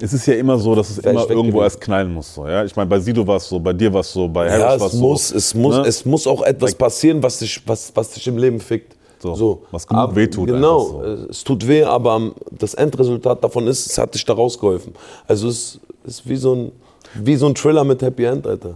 Es 0.00 0.12
ist 0.12 0.26
ja 0.26 0.34
immer 0.34 0.56
so, 0.58 0.74
dass 0.74 0.90
es 0.90 0.98
immer 0.98 1.28
irgendwo 1.28 1.62
erst 1.62 1.80
knallen 1.80 2.12
muss. 2.14 2.34
So, 2.34 2.46
ja? 2.46 2.64
Ich 2.64 2.74
meine, 2.76 2.88
bei 2.88 2.98
Sido 3.00 3.26
war 3.26 3.36
es 3.36 3.48
so, 3.48 3.58
bei 3.58 3.72
dir 3.72 3.92
war 3.92 4.00
es 4.00 4.12
so, 4.12 4.28
bei 4.28 4.48
Harris 4.48 4.60
Ja, 4.60 4.80
war 4.80 4.86
es 4.86 4.92
es 4.94 5.00
muss, 5.00 5.28
so. 5.28 5.36
es, 5.36 5.54
muss, 5.54 5.76
ne? 5.76 5.82
es 5.86 6.04
muss 6.04 6.26
auch 6.26 6.42
etwas 6.42 6.74
passieren, 6.74 7.22
was 7.22 7.38
dich, 7.40 7.60
was, 7.66 7.90
was 7.94 8.10
dich 8.10 8.26
im 8.28 8.38
Leben 8.38 8.60
fickt. 8.60 8.96
So, 9.20 9.62
was 9.72 9.84
genug 9.86 10.02
Aber- 10.04 10.14
wehtut 10.16 10.46
Genau, 10.46 11.00
einfach 11.00 11.28
es 11.30 11.42
tut 11.42 11.66
weh, 11.66 11.82
aber 11.82 12.30
das 12.52 12.74
Endresultat 12.74 13.42
davon 13.42 13.66
ist, 13.66 13.86
es 13.90 13.98
hat 13.98 14.14
dich 14.14 14.24
da 14.24 14.32
rausgeholfen. 14.34 14.94
Also 15.26 15.48
es 15.48 15.80
ist 16.04 16.28
wie 16.28 16.36
so 16.36 16.54
ein, 16.54 16.72
wie 17.14 17.34
so 17.34 17.46
ein 17.46 17.54
Thriller 17.56 17.82
mit 17.82 18.00
Happy 18.00 18.22
End, 18.24 18.46
Alter. 18.46 18.74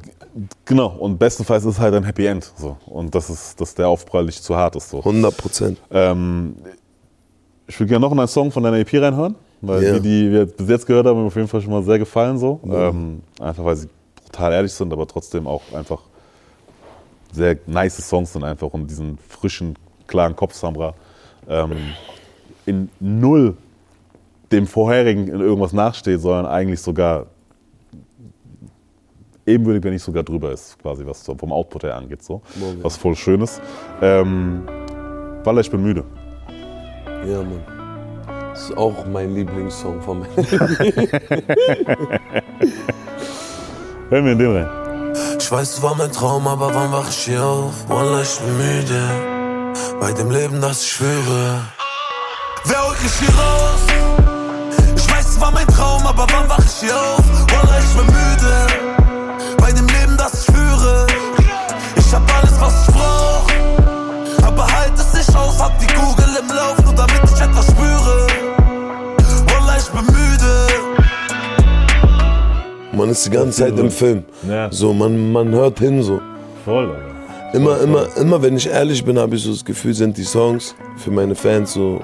Genau, 0.65 0.97
und 0.99 1.17
bestenfalls 1.19 1.65
ist 1.65 1.75
es 1.75 1.79
halt 1.79 1.95
ein 1.95 2.03
Happy 2.03 2.27
End. 2.27 2.51
So. 2.57 2.77
Und 2.87 3.15
das 3.15 3.31
ist, 3.31 3.61
dass 3.61 3.73
der 3.77 3.87
Aufprall 3.87 4.25
nicht 4.25 4.43
zu 4.43 4.57
hart 4.57 4.75
ist. 4.75 4.91
So. 4.91 4.99
100 4.99 5.37
Prozent. 5.37 5.79
Ähm, 5.93 6.57
ich 7.67 7.79
würde 7.79 7.89
gerne 7.89 8.03
noch 8.05 8.13
in 8.13 8.19
einen 8.19 8.29
Song 8.29 8.51
von 8.51 8.63
deiner 8.63 8.79
EP 8.79 8.93
reinhören, 8.95 9.35
weil 9.61 9.83
Ja. 9.83 9.93
die, 9.95 10.01
die 10.01 10.33
wir 10.33 10.47
bis 10.47 10.69
jetzt 10.69 10.87
gehört 10.87 11.07
haben, 11.07 11.21
mir 11.21 11.27
auf 11.27 11.37
jeden 11.37 11.49
Fall 11.49 11.61
schon 11.61 11.71
mal 11.73 11.83
sehr 11.83 11.99
gefallen. 11.99 12.39
So. 12.39 12.61
Ähm, 12.71 13.23
einfach 13.41 13.65
weil 13.65 13.77
sie 13.77 13.89
brutal 14.25 14.53
ehrlich 14.53 14.73
sind, 14.73 14.93
aber 14.93 15.07
trotzdem 15.07 15.47
auch 15.47 15.63
einfach 15.75 16.01
sehr 17.33 17.57
nice 17.67 17.97
Songs 18.09 18.33
sind 18.33 18.45
einfach 18.45 18.69
und 18.73 18.89
diesen 18.89 19.17
frischen, 19.19 19.77
klaren 20.07 20.37
Kopf 20.37 20.55
Samra 20.55 20.95
ähm, 21.49 21.73
in 22.67 22.89
null 23.01 23.57
dem 24.51 24.67
vorherigen 24.67 25.29
in 25.29 25.41
irgendwas 25.41 25.73
nachsteht, 25.73 26.21
sondern 26.21 26.47
eigentlich 26.47 26.81
sogar 26.81 27.27
ebenbürtig, 29.47 29.83
wenn 29.83 29.93
nicht 29.95 30.03
sogar 30.03 30.23
drüber 30.23 30.53
ist, 30.53 30.79
quasi, 30.81 31.05
was 31.07 31.23
vom 31.25 31.53
Output 31.53 31.85
her 31.85 31.97
angeht. 31.97 32.23
So. 32.23 32.43
Was 32.83 32.97
voll 32.97 33.17
schön 33.17 33.41
ist. 33.41 33.61
Ähm, 34.01 34.63
Waller, 35.45 35.61
ich 35.63 35.71
bin 35.71 35.83
müde. 35.83 36.05
Ja, 37.25 37.39
Mann. 37.39 37.63
Das 38.53 38.65
ist 38.65 38.77
auch 38.77 39.07
mein 39.07 39.33
Lieblingssong 39.35 40.03
von 40.03 40.21
mir. 40.21 40.29
Hören 44.11 44.25
wir 44.25 44.33
in 44.33 44.39
den 44.39 44.57
rein. 44.57 44.69
Ich 45.39 45.51
weiß, 45.51 45.75
es 45.75 45.83
war 45.83 45.95
mein 45.95 46.11
Traum, 46.11 46.49
aber 46.49 46.75
wann 46.75 46.91
wach 46.91 47.09
ich 47.09 47.17
hier 47.17 47.45
auf? 47.45 47.73
Wallah, 47.89 48.23
ich 48.23 48.39
bin 48.41 48.57
müde. 48.57 49.03
Bei 50.01 50.13
dem 50.13 50.31
Leben, 50.31 50.61
das 50.61 50.83
ich 50.83 50.93
schwöre. 50.93 51.61
Wer 52.65 52.87
holt 52.87 53.01
mich 53.03 53.13
hier 53.13 53.29
raus? 53.29 53.81
Ich 54.97 55.09
weiß, 55.11 55.29
es 55.29 55.41
war 55.41 55.53
mein 55.53 55.67
Traum, 55.69 56.05
aber 56.07 56.27
wann 56.33 56.49
wach 56.49 56.59
ich 56.59 56.81
hier 56.81 56.97
auf? 56.97 57.23
Wallah, 57.53 57.79
ich 57.79 57.95
bin 57.97 58.07
müde. 58.07 58.67
Bei 59.59 59.71
dem 59.71 59.87
Leben, 59.87 60.17
das 60.17 60.35
ich 60.41 60.47
führe. 60.55 61.07
Ich 61.97 62.13
hab 62.13 62.23
alles, 62.37 62.61
was 62.61 62.89
ich 62.89 62.95
brauch. 62.95 63.47
Aber 64.45 64.67
halt 64.67 64.93
es 64.97 65.15
nicht 65.15 65.37
aus, 65.37 65.61
hab 65.63 65.79
die 65.79 65.87
Kugel 65.87 66.22
im 66.43 66.57
Lauf, 66.57 66.85
nur 66.85 66.95
damit 66.95 67.21
ich 67.25 67.41
etwas 67.41 67.67
spüre. 67.67 68.27
Wallah, 69.47 69.77
ich 69.79 69.89
bin 69.91 70.07
müde. 70.07 70.53
Man 72.93 73.09
ist 73.11 73.27
die 73.27 73.31
ganze 73.31 73.63
Zeit 73.63 73.79
im 73.79 73.91
Film. 73.91 74.25
Ja. 74.49 74.71
So, 74.71 74.93
man, 74.93 75.33
man 75.33 75.53
hört 75.53 75.79
hin 75.79 76.03
so. 76.03 76.21
Voll, 76.65 76.91
Alter. 76.91 77.13
Immer, 77.55 77.81
immer, 77.81 78.07
immer 78.17 78.43
wenn 78.43 78.57
ich 78.57 78.67
ehrlich 78.67 79.05
bin, 79.05 79.19
habe 79.19 79.37
ich 79.37 79.43
so 79.43 79.51
das 79.51 79.65
Gefühl, 79.65 79.93
sind 79.93 80.17
die 80.17 80.25
Songs 80.25 80.75
für 80.97 81.11
meine 81.11 81.35
Fans 81.35 81.75
so. 81.75 82.01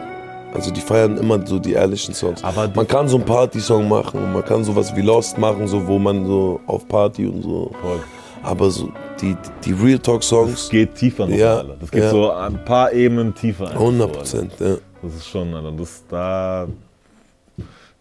Also 0.53 0.71
die 0.71 0.81
feiern 0.81 1.19
immer 1.19 1.47
so 1.47 1.59
die 1.59 1.73
ehrlichen 1.73 2.15
Songs. 2.15 2.43
Aber 2.43 2.71
man 2.75 2.89
kann 2.89 3.07
so 3.07 3.17
einen 3.17 3.27
Party-Song 3.27 3.87
machen 3.87 4.19
und 4.23 4.33
man 4.33 4.45
kann 4.45 4.65
sowas 4.65 4.95
wie 4.97 5.03
Lost 5.03 5.37
machen, 5.37 5.67
so 5.69 5.87
wo 5.87 5.99
man 5.99 6.27
so 6.27 6.61
auf 6.67 6.89
Party 6.89 7.27
und 7.27 7.43
so. 7.43 7.71
Voll. 7.83 8.01
Aber 8.43 8.71
so 8.71 8.89
die, 9.21 9.37
die 9.65 9.73
Real 9.73 9.99
Talk-Songs, 9.99 10.53
Das 10.53 10.69
geht 10.71 10.95
tiefer 10.95 11.27
noch, 11.27 11.37
Ja, 11.37 11.59
Alter. 11.59 11.77
Das 11.81 11.91
geht 11.91 12.03
ja. 12.03 12.11
so 12.11 12.31
ein 12.31 12.65
paar 12.65 12.93
Ebenen 12.93 13.35
tiefer. 13.35 13.67
einfach 13.69 13.81
100 13.81 13.99
so, 14.01 14.05
Alter. 14.07 14.19
Prozent, 14.19 14.53
ja. 14.61 14.77
Das 15.03 15.15
ist 15.15 15.27
schon, 15.29 15.55
Alter. 15.55 15.73
Das, 15.73 16.03
da, 16.09 16.67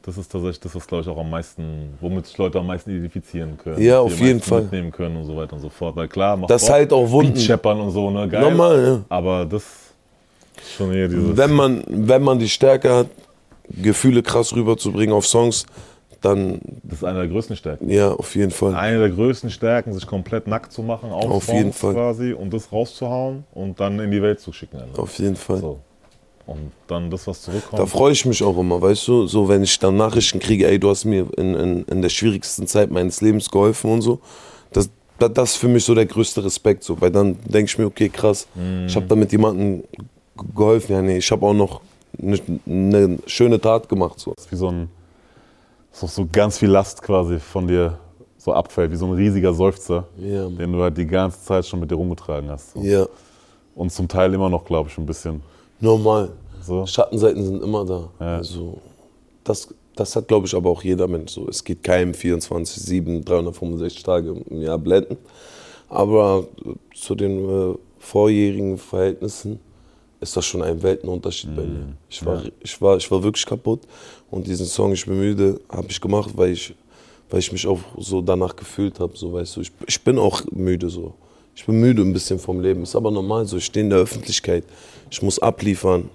das 0.03 0.17
ist 0.17 0.31
tatsächlich 0.31 0.59
das, 0.61 0.75
was, 0.75 0.87
glaube 0.87 1.03
ich, 1.03 1.09
auch 1.09 1.17
am 1.17 1.29
meisten, 1.29 1.93
womit 1.99 2.25
sich 2.27 2.37
Leute 2.37 2.59
am 2.59 2.67
meisten 2.67 2.89
identifizieren 2.91 3.57
können. 3.57 3.81
Ja, 3.81 3.99
auf 3.99 4.19
jeden 4.19 4.39
Fall. 4.41 4.61
mitnehmen 4.61 4.91
können 4.91 5.17
und 5.17 5.25
so 5.25 5.35
weiter 5.35 5.53
und 5.53 5.61
so 5.61 5.69
fort. 5.69 5.95
Weil 5.95 6.07
klar, 6.07 6.37
macht 6.37 6.49
Das 6.49 6.63
Bock, 6.63 6.71
halt 6.71 6.93
auch 6.93 7.09
Wunden. 7.11 7.37
Scheppern 7.37 7.79
und 7.81 7.91
so, 7.91 8.09
ne? 8.09 8.27
Geil. 8.27 8.41
Normal, 8.41 8.83
ja. 8.83 8.99
Aber 9.09 9.45
das 9.45 9.63
ist 10.57 10.73
schon 10.77 10.93
eher 10.93 11.07
dieses. 11.07 11.35
Wenn 11.35 11.51
man, 11.51 11.83
wenn 11.87 12.23
man 12.23 12.39
die 12.39 12.49
Stärke 12.49 12.93
hat, 12.93 13.07
Gefühle 13.69 14.23
krass 14.23 14.55
rüberzubringen 14.55 15.13
auf 15.13 15.27
Songs, 15.27 15.65
dann 16.21 16.59
das 16.83 16.99
ist 16.99 17.03
eine 17.03 17.19
der 17.19 17.27
größten 17.27 17.55
Stärken. 17.55 17.89
ja, 17.89 18.11
auf 18.11 18.35
jeden 18.35 18.51
Fall. 18.51 18.75
Eine 18.75 18.99
der 18.99 19.09
größten 19.09 19.49
Stärken, 19.49 19.93
sich 19.93 20.05
komplett 20.05 20.47
nackt 20.47 20.71
zu 20.71 20.81
machen, 20.81 21.11
auf, 21.11 21.47
jeden 21.47 21.73
Fall. 21.73 21.93
quasi 21.93 22.33
und 22.33 22.53
das 22.53 22.71
rauszuhauen 22.71 23.43
und 23.53 23.79
dann 23.79 23.99
in 23.99 24.11
die 24.11 24.21
Welt 24.21 24.39
zu 24.39 24.51
schicken. 24.51 24.77
Alter. 24.77 25.01
Auf 25.01 25.17
jeden 25.19 25.35
Fall. 25.35 25.59
So. 25.59 25.79
Und 26.45 26.71
dann 26.87 27.11
das, 27.11 27.27
was 27.27 27.41
zurückkommt. 27.41 27.79
Da 27.79 27.85
freue 27.85 28.13
ich 28.13 28.25
mich 28.25 28.41
auch 28.41 28.57
immer, 28.57 28.81
weißt 28.81 29.07
du, 29.07 29.27
so 29.27 29.49
wenn 29.49 29.63
ich 29.63 29.77
dann 29.79 29.97
Nachrichten 29.97 30.39
kriege, 30.39 30.67
ey, 30.67 30.79
du 30.79 30.89
hast 30.89 31.03
mir 31.03 31.27
in, 31.37 31.53
in, 31.55 31.83
in 31.83 32.01
der 32.01 32.09
schwierigsten 32.09 32.67
Zeit 32.67 32.89
meines 32.89 33.19
Lebens 33.21 33.51
geholfen 33.51 33.91
und 33.91 34.01
so. 34.01 34.21
Das, 34.71 34.89
das, 35.19 35.33
das 35.33 35.51
ist 35.51 35.57
für 35.57 35.67
mich 35.67 35.83
so 35.83 35.93
der 35.93 36.05
größte 36.05 36.43
Respekt, 36.43 36.85
so, 36.85 36.99
weil 37.01 37.11
dann 37.11 37.37
denke 37.43 37.65
ich 37.65 37.77
mir, 37.77 37.85
okay, 37.85 38.07
krass, 38.07 38.47
ich 38.85 38.95
habe 38.95 39.07
damit 39.07 39.31
jemandem 39.33 39.83
geholfen. 40.55 40.93
Ja, 40.93 41.01
nee, 41.01 41.17
ich 41.17 41.29
habe 41.31 41.45
auch 41.45 41.53
noch 41.53 41.81
eine, 42.21 42.39
eine 42.65 43.19
schöne 43.25 43.59
Tat 43.59 43.89
gemacht. 43.89 44.19
So. 44.19 44.33
wie 44.49 44.55
so 44.55 44.69
ein 44.69 44.89
so, 45.99 46.07
so 46.07 46.27
ganz 46.31 46.57
viel 46.57 46.69
Last 46.69 47.01
quasi 47.01 47.39
von 47.39 47.67
dir 47.67 47.97
so 48.37 48.53
abfällt, 48.53 48.91
wie 48.91 48.95
so 48.95 49.05
ein 49.07 49.13
riesiger 49.13 49.53
Seufzer, 49.53 50.07
Mann. 50.17 50.57
den 50.57 50.71
du 50.71 50.81
halt 50.81 50.97
die 50.97 51.07
ganze 51.07 51.43
Zeit 51.43 51.65
schon 51.65 51.79
mit 51.79 51.89
dir 51.91 51.95
rumgetragen 51.95 52.49
hast. 52.49 52.73
So. 52.73 52.81
Ja, 52.81 53.05
Und 53.75 53.91
zum 53.91 54.07
Teil 54.07 54.33
immer 54.33 54.49
noch, 54.49 54.63
glaube 54.63 54.89
ich, 54.89 54.97
ein 54.97 55.05
bisschen. 55.05 55.41
normal. 55.79 56.29
So. 56.61 56.85
Schattenseiten 56.85 57.43
sind 57.43 57.63
immer 57.63 57.85
da. 57.85 58.09
Ja. 58.19 58.37
Also, 58.37 58.77
das, 59.43 59.73
das 59.95 60.15
hat, 60.15 60.27
glaube 60.27 60.45
ich, 60.47 60.53
aber 60.55 60.69
auch 60.69 60.83
jeder 60.83 61.07
Mensch 61.07 61.31
so. 61.31 61.47
Es 61.47 61.63
geht 61.63 61.81
keinem 61.81 62.13
24, 62.13 62.83
7, 62.83 63.23
365 63.23 64.03
Tage 64.03 64.35
im 64.49 64.61
Jahr 64.61 64.77
blenden. 64.77 65.17
Aber 65.89 66.45
zu 66.93 67.15
den 67.15 67.49
äh, 67.71 67.75
vorjährigen 67.99 68.77
Verhältnissen 68.77 69.59
ist 70.19 70.35
das 70.35 70.45
schon 70.45 70.61
ein 70.63 70.81
Weltenunterschied 70.81 71.55
bei 71.55 71.63
mir. 71.63 71.87
Ich 72.09 72.25
war, 72.25 72.43
ich, 72.59 72.81
war, 72.81 72.97
ich 72.97 73.09
war 73.11 73.21
wirklich 73.21 73.45
kaputt 73.45 73.81
und 74.31 74.47
diesen 74.47 74.65
Song 74.65 74.93
Ich 74.93 75.05
bin 75.05 75.17
müde 75.17 75.59
habe 75.69 75.87
ich 75.89 76.01
gemacht, 76.01 76.31
weil 76.35 76.51
ich, 76.51 76.73
weil 77.29 77.39
ich 77.39 77.51
mich 77.51 77.67
auch 77.67 77.79
so 77.97 78.21
danach 78.21 78.55
gefühlt 78.55 78.99
habe. 78.99 79.15
So, 79.15 79.33
weißt 79.33 79.57
du, 79.57 79.61
ich, 79.61 79.71
ich 79.85 80.01
bin 80.01 80.17
auch 80.17 80.41
müde 80.51 80.89
so. 80.89 81.13
Ich 81.55 81.65
bin 81.65 81.79
müde 81.79 82.01
ein 82.01 82.13
bisschen 82.13 82.39
vom 82.39 82.61
Leben. 82.61 82.83
Ist 82.83 82.95
aber 82.95 83.11
normal 83.11 83.45
so. 83.45 83.57
Ich 83.57 83.65
stehe 83.65 83.83
in 83.83 83.89
der 83.89 83.99
Öffentlichkeit. 83.99 84.63
Ich 85.09 85.21
muss 85.21 85.39
abliefern. 85.39 86.09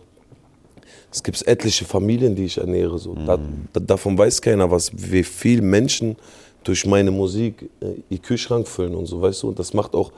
Es 1.11 1.23
gibt 1.23 1.47
etliche 1.47 1.85
Familien, 1.85 2.35
die 2.35 2.44
ich 2.44 2.59
ernähre. 2.59 2.99
So. 2.99 3.14
Da, 3.14 3.38
da, 3.73 3.80
davon 3.80 4.16
weiß 4.16 4.40
keiner 4.40 4.71
was, 4.71 4.90
wie 4.94 5.23
viele 5.23 5.62
Menschen 5.62 6.16
durch 6.64 6.87
meine 6.87 7.11
Musik 7.11 7.68
äh, 7.80 7.94
ihr 8.09 8.18
Kühlschrank 8.18 8.66
füllen 8.66 8.94
und 8.94 9.06
so, 9.06 9.21
weißt 9.21 9.42
du. 9.42 9.49
Und 9.49 9.59
das 9.59 9.75
macht 9.75 9.94
auch, 9.94 10.12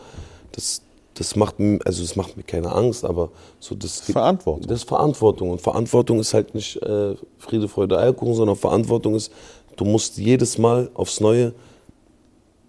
das, 0.53 0.83
das 1.15 1.37
macht, 1.37 1.57
also 1.85 2.03
das 2.03 2.17
macht 2.17 2.37
mir 2.37 2.43
keine 2.43 2.73
Angst, 2.73 3.05
aber 3.05 3.31
so 3.61 3.75
das 3.75 4.01
Verantwortung. 4.01 4.67
Das 4.67 4.81
ist 4.81 4.89
Verantwortung 4.89 5.51
und 5.51 5.61
Verantwortung 5.61 6.19
ist 6.19 6.35
halt 6.35 6.55
nicht 6.55 6.77
äh, 6.83 7.15
Friede, 7.39 7.69
Freude, 7.69 7.99
Eierkuchen, 7.99 8.35
sondern 8.35 8.57
Verantwortung 8.57 9.15
ist, 9.15 9.33
du 9.77 9.85
musst 9.85 10.19
jedes 10.19 10.59
Mal 10.59 10.91
aufs 10.95 11.21
Neue 11.21 11.55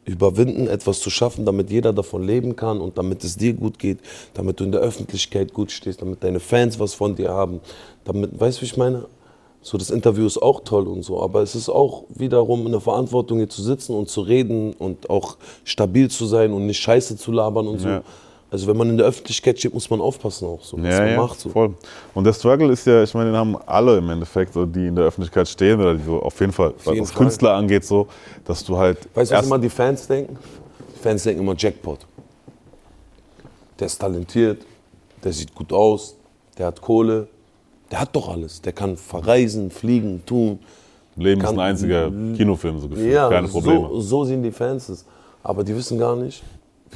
überwinden, 0.06 0.68
etwas 0.68 1.00
zu 1.00 1.10
schaffen, 1.10 1.46
damit 1.46 1.72
jeder 1.72 1.92
davon 1.92 2.24
leben 2.24 2.56
kann 2.56 2.80
und 2.80 2.98
damit 2.98 3.24
es 3.24 3.38
dir 3.38 3.54
gut 3.54 3.80
geht, 3.80 4.00
damit 4.36 4.60
du 4.60 4.64
in 4.64 4.72
der 4.72 4.82
Öffentlichkeit 4.82 5.52
gut 5.52 5.72
stehst, 5.72 6.02
damit 6.02 6.24
deine 6.24 6.40
Fans 6.40 6.80
was 6.80 6.94
von 6.94 7.16
dir 7.16 7.32
haben, 7.32 7.60
damit, 8.04 8.40
weißt 8.40 8.60
du, 8.60 8.62
wie 8.62 8.66
ich 8.66 8.78
meine? 8.78 9.06
So, 9.64 9.80
das 9.80 9.90
Interview 9.90 10.28
ist 10.28 10.40
auch 10.40 10.60
toll 10.64 10.88
und 10.88 11.02
so, 11.02 11.20
aber 11.20 11.42
es 11.42 11.56
ist 11.56 11.70
auch 11.70 12.04
wiederum 12.14 12.68
eine 12.68 12.80
Verantwortung, 12.80 13.40
hier 13.40 13.50
zu 13.50 13.64
sitzen 13.64 13.96
und 13.96 14.10
zu 14.10 14.22
reden 14.22 14.74
und 14.74 15.10
auch 15.10 15.38
stabil 15.64 16.08
zu 16.08 16.28
sein 16.28 16.54
und 16.54 16.68
nicht 16.68 16.78
Scheiße 16.78 17.18
zu 17.18 17.32
labern 17.32 17.68
und 17.68 17.80
so. 17.80 17.88
Ja. 17.88 18.04
Also 18.52 18.68
wenn 18.68 18.78
man 18.78 18.90
in 18.92 18.98
der 18.98 19.08
Öffentlichkeit 19.08 19.58
steht, 19.60 19.74
muss 19.74 19.90
man 19.90 20.00
aufpassen 20.00 20.48
auch 20.48 20.62
so, 20.64 20.78
was 20.78 20.86
Ja, 20.86 21.00
man 21.00 21.10
ja, 21.10 21.18
macht. 21.18 21.40
So. 21.40 21.50
voll. 21.50 21.74
Und 22.14 22.24
der 22.24 22.34
Struggle 22.34 22.72
ist 22.72 22.86
ja, 22.86 23.04
ich 23.04 23.14
meine, 23.14 23.32
den 23.32 23.36
haben 23.38 23.58
alle 23.66 23.98
im 23.98 24.10
Endeffekt, 24.10 24.54
so, 24.54 24.66
die 24.66 24.88
in 24.88 24.96
der 24.96 25.06
Öffentlichkeit 25.06 25.48
stehen 25.48 25.80
oder 25.82 25.96
die 25.96 26.04
so 26.04 26.22
auf 26.22 26.40
jeden 26.40 26.54
Fall, 26.54 26.74
was 26.78 26.86
jeden 26.86 27.00
das 27.00 27.12
Fall. 27.12 27.24
Künstler 27.24 27.54
angeht, 27.56 27.84
so, 27.84 28.08
dass 28.46 28.64
du 28.64 28.78
halt 28.78 29.00
Weißt 29.16 29.32
du, 29.32 29.36
was 29.36 29.46
immer 29.48 29.60
die 29.60 29.70
Fans 29.70 30.08
denken? 30.08 30.38
Die 30.96 31.00
Fans 31.00 31.24
denken 31.24 31.42
immer 31.42 31.56
Jackpot. 31.58 32.00
Der 33.80 33.88
ist 33.88 33.98
talentiert, 34.00 34.62
der 35.24 35.34
sieht 35.34 35.54
gut 35.54 35.74
aus, 35.74 36.16
der 36.58 36.68
hat 36.68 36.80
Kohle, 36.80 37.28
der 37.92 38.00
hat 38.02 38.16
doch 38.16 38.30
alles. 38.30 38.62
Der 38.62 38.72
kann 38.74 38.96
verreisen, 38.96 39.70
fliegen, 39.70 40.24
tun. 40.26 40.60
Leben 41.18 41.42
ist 41.42 41.50
ein 41.50 41.60
einziger 41.60 42.10
Kinofilm, 42.10 42.80
so 42.80 42.88
gefühlt, 42.90 43.12
Ja, 43.14 43.28
keine 43.30 43.48
Probleme. 43.48 43.88
so, 43.90 44.00
so 44.02 44.24
sehen 44.26 44.44
die 44.44 44.52
Fans 44.52 44.88
es. 44.90 45.06
Aber 45.44 45.64
die 45.64 45.76
wissen 45.76 45.98
gar 45.98 46.16
nicht, 46.16 46.42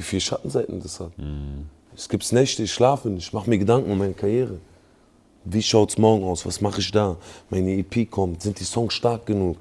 wie 0.00 0.04
viele 0.04 0.20
Schattenseiten 0.20 0.80
das 0.80 0.98
hat. 0.98 1.16
Mhm. 1.18 1.66
Es 1.94 2.08
gibt 2.08 2.32
Nächte, 2.32 2.62
ich 2.62 2.72
schlafe 2.72 3.10
nicht, 3.10 3.28
ich 3.28 3.32
mache 3.32 3.48
mir 3.50 3.58
Gedanken 3.58 3.92
um 3.92 3.98
meine 3.98 4.14
Karriere. 4.14 4.58
Wie 5.44 5.62
schaut 5.62 5.90
es 5.90 5.98
morgen 5.98 6.24
aus? 6.24 6.46
Was 6.46 6.60
mache 6.60 6.80
ich 6.80 6.90
da? 6.90 7.16
Meine 7.50 7.70
EP 7.72 8.10
kommt. 8.10 8.42
Sind 8.42 8.58
die 8.58 8.64
Songs 8.64 8.94
stark 8.94 9.26
genug? 9.26 9.56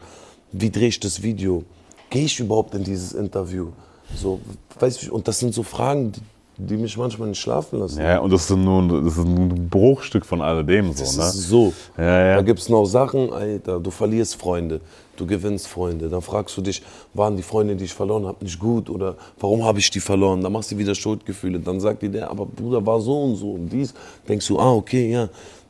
Wie 0.52 0.70
drehe 0.70 0.88
ich 0.88 1.00
das 1.00 1.22
Video? 1.22 1.64
Gehe 2.10 2.26
ich 2.26 2.40
überhaupt 2.40 2.74
in 2.74 2.84
dieses 2.84 3.14
Interview? 3.14 3.72
So, 4.16 4.40
weiß 4.80 5.04
ich, 5.04 5.12
und 5.12 5.28
das 5.28 5.40
sind 5.40 5.54
so 5.54 5.64
Fragen, 5.64 6.14
die, 6.60 6.78
mich 6.78 6.98
manchmal 6.98 7.30
nicht 7.30 7.40
schlafen 7.40 7.80
lassen. 7.80 8.00
Ja, 8.02 8.20
und 8.20 8.32
das 8.32 8.42
ist 8.50 8.56
nur 8.56 8.82
ein- 8.82 9.06
das 9.06 9.14
ist 9.18 9.26
ein 9.26 9.70
Bruchstück 9.70 10.26
von 10.26 10.42
alledem 10.42 10.92
so, 10.94 11.00
Das 11.04 11.18
ne? 11.18 11.24
ist 11.24 11.34
so. 11.50 11.74
Ja, 11.98 12.04
ja. 12.28 12.36
Da 12.36 12.42
gibt 12.42 12.60
es 12.60 12.70
noch 12.70 12.86
Sachen, 12.86 13.32
Alter, 13.34 13.80
du 13.80 13.90
verlierst 13.92 14.36
Freunde, 14.36 14.82
du 15.18 15.26
gewinnst 15.26 15.68
Freunde. 15.68 16.10
Dann 16.10 16.22
fragst 16.22 16.56
du 16.58 16.62
dich, 16.62 16.82
waren 17.14 17.36
die 17.38 17.44
Freunde, 17.44 17.76
die 17.76 17.86
ich 17.86 17.94
verloren 17.94 18.26
habe, 18.26 18.44
nicht 18.44 18.60
gut 18.60 18.90
oder 18.90 19.16
warum 19.40 19.64
habe 19.64 19.80
ich 19.80 19.90
die 19.90 20.00
verloren? 20.02 20.42
Dann 20.42 20.52
machst 20.52 20.72
du 20.72 20.78
wieder 20.78 20.94
Schuldgefühle. 20.96 21.60
Dann 21.60 21.80
sagt 21.80 22.02
dir 22.02 22.10
der, 22.10 22.30
aber 22.30 22.46
Bruder 22.46 22.86
war 22.86 23.00
so 23.00 23.22
und 23.24 23.36
so 23.38 23.52
und 23.54 23.70
dies. 23.70 23.94
Denkst 24.28 24.48
du, 24.48 24.60
ah, 24.60 24.74
okay, 24.74 25.12
ja. 25.12 25.30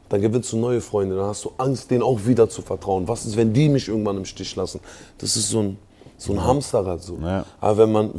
Dann 0.09 0.21
gewinnst 0.21 0.51
du 0.51 0.57
neue 0.57 0.81
Freunde, 0.81 1.15
dann 1.15 1.25
hast 1.27 1.45
du 1.45 1.51
Angst, 1.59 1.91
denen 1.91 2.01
auch 2.01 2.19
wieder 2.25 2.49
zu 2.49 2.63
vertrauen. 2.63 3.07
Was 3.07 3.27
ist, 3.27 3.37
wenn 3.37 3.53
die 3.53 3.69
mich 3.69 3.87
irgendwann 3.89 4.17
im 4.17 4.25
Stich 4.25 4.55
lassen? 4.55 4.79
Das 5.19 5.35
ist 5.35 5.49
so 5.49 5.59
ein, 5.59 5.77
so 6.17 6.33
ein 6.33 6.43
Hamsterrad. 6.43 7.03
So. 7.03 7.19
Ja. 7.21 7.45
Aber 7.61 7.77
wenn 7.77 7.91
man, 7.91 8.09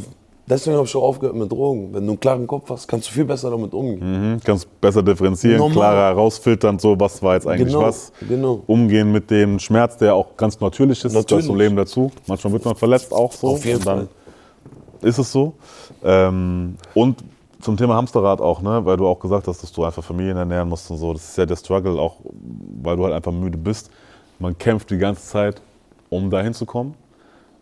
deswegen 0.50 0.76
habe 0.76 0.86
ich 0.86 0.94
auch 0.96 1.02
aufgehört 1.02 1.36
mit 1.36 1.50
Drogen. 1.50 1.94
Wenn 1.94 2.04
du 2.04 2.12
einen 2.12 2.20
klaren 2.20 2.46
Kopf 2.46 2.68
hast, 2.70 2.86
kannst 2.88 3.08
du 3.08 3.12
viel 3.12 3.24
besser 3.24 3.50
damit 3.50 3.72
umgehen. 3.72 4.32
Mhm, 4.34 4.40
kannst 4.44 4.68
besser 4.80 5.02
differenzieren, 5.02 5.58
Normal. 5.58 5.74
klarer 5.74 6.04
herausfiltern, 6.14 6.78
so 6.78 6.98
was 6.98 7.22
war 7.22 7.34
jetzt 7.34 7.46
eigentlich 7.46 7.68
Genau, 7.68 7.82
was. 7.82 8.12
genau. 8.28 8.62
Umgehen 8.66 9.10
mit 9.12 9.30
dem 9.30 9.58
Schmerz, 9.58 9.96
der 9.96 10.14
auch 10.14 10.36
ganz 10.36 10.60
natürlich 10.60 10.98
ist, 10.98 11.14
das 11.14 11.22
Natürlich. 11.22 11.46
zum 11.46 11.56
Leben 11.56 11.76
dazu. 11.76 12.10
Manchmal 12.26 12.52
wird 12.52 12.64
man 12.64 12.74
verletzt 12.76 13.12
auch 13.12 13.32
so. 13.32 13.48
Auf 13.48 13.64
jeden 13.64 13.78
und 13.78 13.86
dann 13.86 14.08
ist 15.02 15.18
es 15.18 15.32
so. 15.32 15.54
Ähm, 16.04 16.76
und 16.94 17.16
zum 17.60 17.76
Thema 17.76 17.94
Hamsterrad 17.94 18.40
auch, 18.40 18.62
ne? 18.62 18.84
weil 18.84 18.96
du 18.96 19.06
auch 19.06 19.18
gesagt 19.18 19.46
hast, 19.46 19.62
dass 19.62 19.72
du 19.72 19.84
einfach 19.84 20.02
Familien 20.02 20.36
ernähren 20.36 20.68
musst 20.68 20.90
und 20.90 20.96
so. 20.96 21.12
Das 21.12 21.28
ist 21.30 21.38
ja 21.38 21.46
der 21.46 21.56
Struggle 21.56 22.00
auch, 22.00 22.16
weil 22.82 22.96
du 22.96 23.04
halt 23.04 23.14
einfach 23.14 23.32
müde 23.32 23.58
bist. 23.58 23.90
Man 24.38 24.56
kämpft 24.56 24.90
die 24.90 24.98
ganze 24.98 25.22
Zeit, 25.26 25.60
um 26.08 26.30
da 26.30 26.40
hinzukommen. 26.40 26.94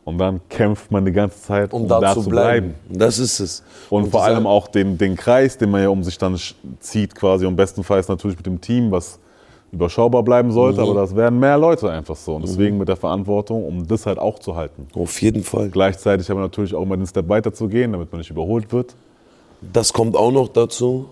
Und 0.08 0.16
dann 0.16 0.40
kämpft 0.48 0.90
man 0.90 1.04
die 1.04 1.12
ganze 1.12 1.38
Zeit, 1.42 1.74
um, 1.74 1.82
Um 1.82 1.88
da, 1.88 2.00
da 2.00 2.14
zu 2.14 2.26
bleiben. 2.26 2.74
Das 2.88 3.18
ist 3.18 3.40
es. 3.40 3.62
und, 3.90 4.06
vor 4.10 4.20
dieser- 4.22 4.34
allem 4.36 4.46
auch 4.46 4.66
den, 4.66 4.96
den 4.96 5.16
Kreis, 5.16 5.58
den 5.58 5.70
man 5.70 5.82
ja 5.82 5.90
um 5.90 6.02
sich 6.02 6.16
dann 6.16 6.34
zieht, 6.80 7.14
quasi. 7.14 7.44
Und 7.44 7.56
bestenfalls 7.56 8.08
natürlich 8.08 8.38
mit 8.38 8.46
dem 8.46 8.58
Team, 8.58 8.90
was 8.90 9.18
überschaubar 9.70 10.22
bleiben 10.22 10.50
sollte. 10.50 10.80
Mhm. 10.80 10.86
Aber 10.88 11.00
das 11.02 11.14
werden 11.14 11.38
mehr 11.38 11.58
Leute 11.58 11.90
einfach 11.90 12.16
so. 12.16 12.36
Und 12.36 12.42
deswegen 12.42 12.78
mit 12.78 12.88
der 12.88 12.96
Verantwortung, 12.96 13.66
um 13.66 13.86
das 13.86 14.06
halt 14.06 14.18
auch 14.18 14.38
zu 14.38 14.56
halten. 14.56 14.86
Auf 14.94 15.20
jeden 15.20 15.42
Fall. 15.42 15.68
Gleichzeitig 15.68 16.30
aber 16.30 16.40
natürlich 16.40 16.74
auch 16.74 16.80
immer 16.84 16.96
den 16.96 17.06
Step 17.06 17.28
weiter 17.28 17.52
zu 17.52 17.68
gehen, 17.68 17.92
damit 17.92 18.10
man 18.10 18.20
nicht 18.20 18.30
überholt 18.30 18.72
wird. 18.72 18.94
Das 19.60 19.92
kommt 19.92 20.16
auch 20.16 20.32
noch 20.32 20.48
dazu. 20.48 21.10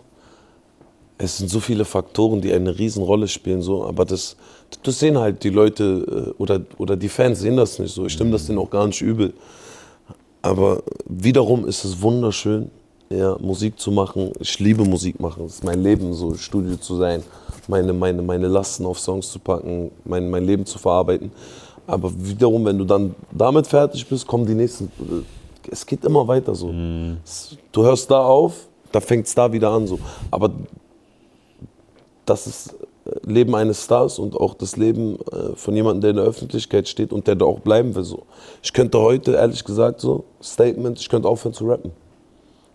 Es 1.18 1.38
sind 1.38 1.48
so 1.48 1.60
viele 1.60 1.84
Faktoren, 1.86 2.40
die 2.42 2.52
eine 2.52 2.78
Riesenrolle 2.78 3.26
spielen, 3.26 3.62
so, 3.62 3.84
aber 3.86 4.04
das, 4.04 4.36
das 4.82 4.98
sehen 4.98 5.16
halt 5.16 5.42
die 5.44 5.48
Leute 5.50 6.34
äh, 6.36 6.42
oder, 6.42 6.60
oder 6.76 6.94
die 6.96 7.08
Fans 7.08 7.40
sehen 7.40 7.56
das 7.56 7.78
nicht 7.78 7.94
so. 7.94 8.04
Ich 8.06 8.12
stimme 8.12 8.32
das 8.32 8.46
denen 8.46 8.58
auch 8.58 8.68
gar 8.70 8.86
nicht 8.86 9.00
übel. 9.00 9.32
Aber 10.42 10.82
wiederum 11.08 11.66
ist 11.66 11.84
es 11.84 12.00
wunderschön, 12.02 12.70
ja, 13.08 13.36
Musik 13.40 13.78
zu 13.78 13.90
machen. 13.90 14.32
Ich 14.40 14.58
liebe 14.58 14.84
Musik 14.84 15.18
machen. 15.20 15.44
Es 15.46 15.54
ist 15.56 15.64
mein 15.64 15.82
Leben, 15.82 16.12
so 16.12 16.34
Studio 16.34 16.76
zu 16.76 16.96
sein, 16.96 17.22
meine, 17.66 17.92
meine, 17.92 18.20
meine 18.22 18.48
Lasten 18.48 18.84
auf 18.84 18.98
Songs 18.98 19.30
zu 19.30 19.38
packen, 19.38 19.90
mein, 20.04 20.28
mein 20.28 20.44
Leben 20.44 20.66
zu 20.66 20.78
verarbeiten. 20.78 21.30
Aber 21.86 22.12
wiederum, 22.16 22.64
wenn 22.64 22.78
du 22.78 22.84
dann 22.84 23.14
damit 23.32 23.66
fertig 23.66 24.06
bist, 24.06 24.26
kommen 24.26 24.44
die 24.44 24.54
nächsten. 24.54 24.86
äh, 25.00 25.70
Es 25.70 25.86
geht 25.86 26.04
immer 26.04 26.26
weiter 26.28 26.54
so. 26.54 26.72
Es- 27.24 27.56
Du 27.72 27.82
hörst 27.84 28.10
da 28.10 28.24
auf, 28.24 28.66
da 28.92 29.00
fängt 29.00 29.26
es 29.26 29.34
da 29.34 29.50
wieder 29.52 29.70
an 29.70 29.86
so. 29.86 29.98
Aber 30.30 30.50
das 32.26 32.46
ist 32.46 32.74
äh, 33.06 33.10
Leben 33.24 33.54
eines 33.54 33.84
Stars 33.84 34.18
und 34.18 34.36
auch 34.36 34.54
das 34.54 34.76
Leben 34.76 35.18
äh, 35.32 35.56
von 35.56 35.74
jemandem, 35.74 36.00
der 36.02 36.10
in 36.10 36.16
der 36.16 36.24
Öffentlichkeit 36.26 36.88
steht 36.88 37.12
und 37.12 37.26
der 37.26 37.36
da 37.36 37.44
auch 37.46 37.60
bleiben 37.60 37.94
will. 37.94 38.04
So. 38.04 38.24
Ich 38.62 38.72
könnte 38.72 38.98
heute, 39.00 39.32
ehrlich 39.32 39.64
gesagt, 39.64 40.00
so, 40.00 40.24
Statement, 40.42 41.00
ich 41.00 41.08
könnte 41.08 41.28
aufhören 41.28 41.54
zu 41.54 41.66
rappen. 41.66 41.92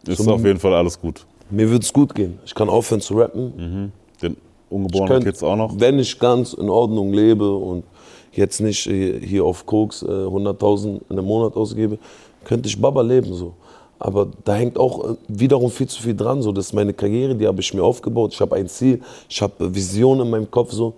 Ist 0.08 0.28
auf 0.28 0.44
jeden 0.44 0.60
Fall 0.60 0.74
alles 0.74 1.00
gut. 1.00 1.26
Mir 1.52 1.70
würde 1.70 1.84
es 1.84 1.94
gut 1.94 2.16
gehen. 2.16 2.40
Ich 2.46 2.56
kann 2.56 2.70
aufhören 2.70 3.02
zu 3.02 3.14
rappen. 3.16 3.92
Den 4.22 4.32
Ich 4.32 4.38
ungeborenen 4.72 5.10
könnte, 5.10 5.26
Kids 5.28 5.44
auch 5.44 5.56
noch. 5.56 5.80
Wenn 5.80 6.00
ich 6.00 6.18
ganz 6.18 6.54
in 6.54 6.70
Ordnung 6.70 7.14
lebe 7.14 7.54
und 7.56 7.84
jetzt 8.32 8.62
nicht 8.62 8.88
äh, 8.88 9.20
hier 9.20 9.44
auf 9.44 9.66
Koks 9.66 10.02
äh, 10.02 10.06
100.000 10.06 10.86
in 10.88 11.02
einem 11.10 11.26
Monat 11.26 11.56
ausgebe, 11.56 12.00
könnte 12.46 12.68
ich 12.68 12.80
Baba 12.80 13.02
leben 13.02 13.34
so. 13.34 13.54
Aber 14.02 14.28
da 14.44 14.56
hängt 14.56 14.80
auch 14.80 15.12
äh, 15.12 15.16
wiederum 15.28 15.70
viel 15.70 15.88
zu 15.88 16.02
viel 16.02 16.16
dran. 16.16 16.42
So. 16.42 16.52
Das 16.52 16.66
ist 16.68 16.74
meine 16.74 16.92
Karriere, 16.92 17.36
die 17.36 17.46
habe 17.46 17.62
ich 17.62 17.72
mir 17.74 17.84
aufgebaut. 17.84 18.34
Ich 18.34 18.42
habe 18.42 18.56
ein 18.56 18.68
Ziel, 18.68 19.00
ich 19.30 19.42
habe 19.42 19.64
äh, 19.64 19.76
Visionen 19.76 20.26
in 20.26 20.32
meinem 20.32 20.50
Kopf. 20.50 20.72
So. 20.72 20.96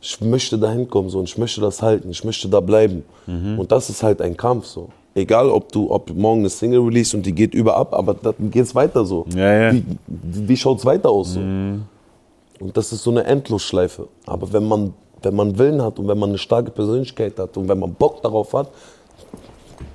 Ich 0.00 0.18
möchte 0.20 0.56
da 0.56 0.70
hinkommen 0.70 1.10
so, 1.10 1.18
und 1.18 1.28
ich 1.28 1.36
möchte 1.36 1.60
das 1.60 1.82
halten, 1.82 2.10
ich 2.10 2.24
möchte 2.24 2.48
da 2.48 2.60
bleiben. 2.60 3.04
Mhm. 3.26 3.58
Und 3.58 3.70
das 3.70 3.90
ist 3.90 4.02
halt 4.02 4.22
ein 4.22 4.36
Kampf. 4.36 4.64
So. 4.64 4.88
Egal, 5.14 5.50
ob 5.50 5.70
du 5.72 5.90
ob 5.90 6.14
morgen 6.14 6.40
eine 6.40 6.48
Single 6.48 6.80
release 6.80 7.14
und 7.14 7.26
die 7.26 7.32
geht 7.32 7.52
über 7.52 7.76
ab, 7.76 7.92
aber 7.92 8.14
dann 8.14 8.50
geht 8.50 8.62
es 8.62 8.74
weiter 8.74 9.04
so. 9.04 9.26
Ja, 9.34 9.52
ja. 9.52 9.72
Wie, 9.72 9.84
wie 10.06 10.56
schaut 10.56 10.78
es 10.78 10.86
weiter 10.86 11.10
aus? 11.10 11.34
So? 11.34 11.40
Und 11.40 12.76
das 12.76 12.92
ist 12.92 13.02
so 13.02 13.10
eine 13.10 13.24
Endlosschleife. 13.24 14.08
Aber 14.24 14.52
wenn 14.52 14.66
man, 14.66 14.94
wenn 15.22 15.34
man 15.34 15.58
Willen 15.58 15.82
hat 15.82 15.98
und 15.98 16.08
wenn 16.08 16.18
man 16.18 16.30
eine 16.30 16.38
starke 16.38 16.70
Persönlichkeit 16.70 17.38
hat 17.38 17.56
und 17.56 17.68
wenn 17.68 17.78
man 17.78 17.92
Bock 17.94 18.22
darauf 18.22 18.52
hat, 18.54 18.70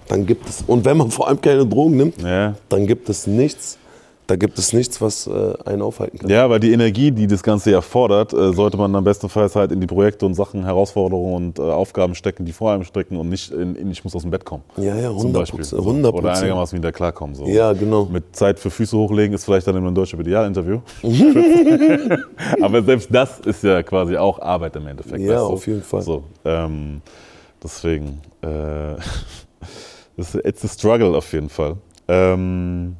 dann 0.08 0.26
gibt 0.26 0.48
es, 0.48 0.64
und 0.68 0.86
wenn 0.86 0.98
man 0.98 1.12
vor 1.12 1.28
allem 1.28 1.40
keine 1.42 1.66
Drogen 1.66 1.98
nimmt, 1.98 2.22
Ja. 2.22 2.56
dann 2.70 2.88
gibt 2.88 3.10
es 3.10 3.28
nichts, 3.28 3.78
da 4.26 4.38
gibt 4.38 4.58
es 4.58 4.72
nichts, 4.72 5.02
was 5.02 5.28
äh, 5.28 5.54
einen 5.66 5.82
aufhalten 5.82 6.18
kann. 6.18 6.30
Ja, 6.30 6.50
weil 6.50 6.62
die 6.62 6.72
Energie, 6.72 7.12
die 7.12 7.28
das 7.28 7.44
Ganze 7.44 7.72
ja 7.72 7.82
fordert, 7.82 8.32
äh, 8.32 8.54
sollte 8.54 8.78
man 8.78 8.96
am 8.96 9.04
bestenfalls 9.04 9.54
halt 9.58 9.74
in 9.74 9.82
die 9.82 9.86
Projekte 9.86 10.26
und 10.26 10.34
Sachen, 10.34 10.64
Herausforderungen 10.64 11.36
und 11.36 11.60
äh, 11.60 11.62
Aufgaben 11.64 12.16
stecken, 12.16 12.46
die 12.46 12.54
vor 12.54 12.72
einem 12.72 12.86
stecken 12.86 13.18
und 13.18 13.28
nicht 13.28 13.52
in, 13.52 13.76
in 13.76 13.92
ich 13.92 14.02
muss 14.06 14.16
aus 14.16 14.22
dem 14.22 14.32
Bett 14.32 14.46
kommen. 14.46 14.64
Ja, 14.78 14.96
ja, 14.96 15.10
Zum 15.10 15.18
100 15.18 15.42
Beispiel. 15.42 15.64
So. 15.66 15.78
100 15.80 16.14
Oder 16.14 16.34
einigermaßen 16.38 16.78
wieder 16.78 16.94
klarkommen. 16.94 17.36
So. 17.36 17.46
Ja, 17.48 17.74
genau. 17.74 18.06
Mit 18.06 18.34
Zeit 18.34 18.60
für 18.60 18.70
Füße 18.72 18.98
hochlegen 18.98 19.36
ist 19.36 19.44
vielleicht 19.44 19.68
dann 19.68 19.76
immer 19.76 19.90
ein 19.92 19.96
deutscher 19.96 20.18
Ideal-Interview. 20.18 20.80
Aber 22.62 22.82
selbst 22.82 23.10
das 23.14 23.40
ist 23.42 23.62
ja 23.64 23.84
quasi 23.84 24.16
auch 24.16 24.40
Arbeit 24.40 24.76
im 24.78 24.88
Endeffekt. 24.88 25.20
Ja, 25.20 25.34
weißt 25.36 25.42
du? 25.50 25.54
auf 25.54 25.68
jeden 25.68 25.84
Fall. 25.84 26.02
So, 26.02 26.24
ähm, 26.46 27.02
deswegen, 27.62 28.22
äh, 28.42 28.48
das 30.18 30.36
ist 30.36 30.46
it's 30.46 30.64
a 30.66 30.68
struggle 30.68 31.16
auf 31.18 31.32
jeden 31.34 31.50
Fall. 31.50 31.78
Ähm, 32.08 32.96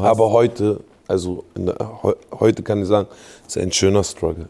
Aber 0.00 0.30
heute, 0.32 0.80
also 1.08 1.44
der, 1.56 1.76
heu- 2.02 2.14
heute 2.38 2.62
kann 2.62 2.82
ich 2.82 2.88
sagen, 2.88 3.08
es 3.46 3.56
ist 3.56 3.62
ein 3.62 3.72
schöner 3.72 4.04
Struggle. 4.04 4.48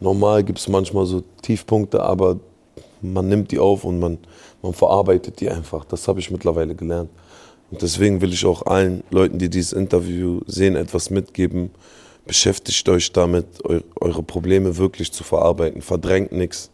Normal 0.00 0.44
gibt 0.44 0.58
es 0.58 0.68
manchmal 0.68 1.06
so 1.06 1.22
Tiefpunkte, 1.42 2.02
aber 2.02 2.38
man 3.00 3.28
nimmt 3.28 3.50
die 3.50 3.58
auf 3.58 3.84
und 3.84 3.98
man, 3.98 4.18
man 4.62 4.72
verarbeitet 4.74 5.40
die 5.40 5.48
einfach. 5.50 5.84
Das 5.84 6.06
habe 6.08 6.20
ich 6.20 6.30
mittlerweile 6.30 6.74
gelernt. 6.74 7.10
Und 7.70 7.82
deswegen 7.82 8.20
will 8.20 8.32
ich 8.32 8.44
auch 8.44 8.66
allen 8.66 9.02
Leuten, 9.10 9.38
die 9.38 9.48
dieses 9.48 9.72
Interview 9.72 10.40
sehen, 10.46 10.76
etwas 10.76 11.10
mitgeben. 11.10 11.70
Beschäftigt 12.26 12.88
euch 12.88 13.12
damit, 13.12 13.46
eu 13.64 13.80
eure 14.00 14.22
Probleme 14.22 14.76
wirklich 14.76 15.12
zu 15.12 15.24
verarbeiten. 15.24 15.82
Verdrängt 15.82 16.32
nichts. 16.32 16.70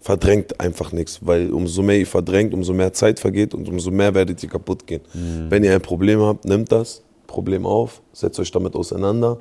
Verdrängt 0.00 0.60
einfach 0.60 0.92
nichts, 0.92 1.18
weil 1.26 1.52
umso 1.52 1.82
mehr 1.82 1.98
ihr 1.98 2.06
verdrängt, 2.06 2.54
umso 2.54 2.72
mehr 2.72 2.92
Zeit 2.92 3.18
vergeht 3.18 3.52
und 3.54 3.68
umso 3.68 3.90
mehr 3.90 4.14
werdet 4.14 4.42
ihr 4.42 4.48
kaputt 4.48 4.86
gehen. 4.86 5.00
Wenn 5.48 5.64
ihr 5.64 5.74
ein 5.74 5.80
Problem 5.82 6.20
habt, 6.20 6.44
nimmt 6.44 6.70
das 6.70 7.02
Problem 7.26 7.66
auf, 7.66 8.00
setzt 8.12 8.38
euch 8.40 8.50
damit 8.52 8.74
auseinander, 8.76 9.38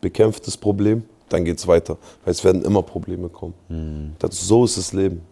bekämpft 0.00 0.46
das 0.46 0.56
Problem, 0.56 1.02
dann 1.28 1.44
geht's 1.44 1.66
weiter. 1.66 1.98
Weil 2.24 2.30
es 2.32 2.44
werden 2.44 2.62
immer 2.62 2.82
Probleme 2.82 3.28
kommen. 3.28 4.14
Das, 4.20 4.40
so 4.46 4.64
ist 4.64 4.78
das 4.78 4.92
Leben. 4.92 5.22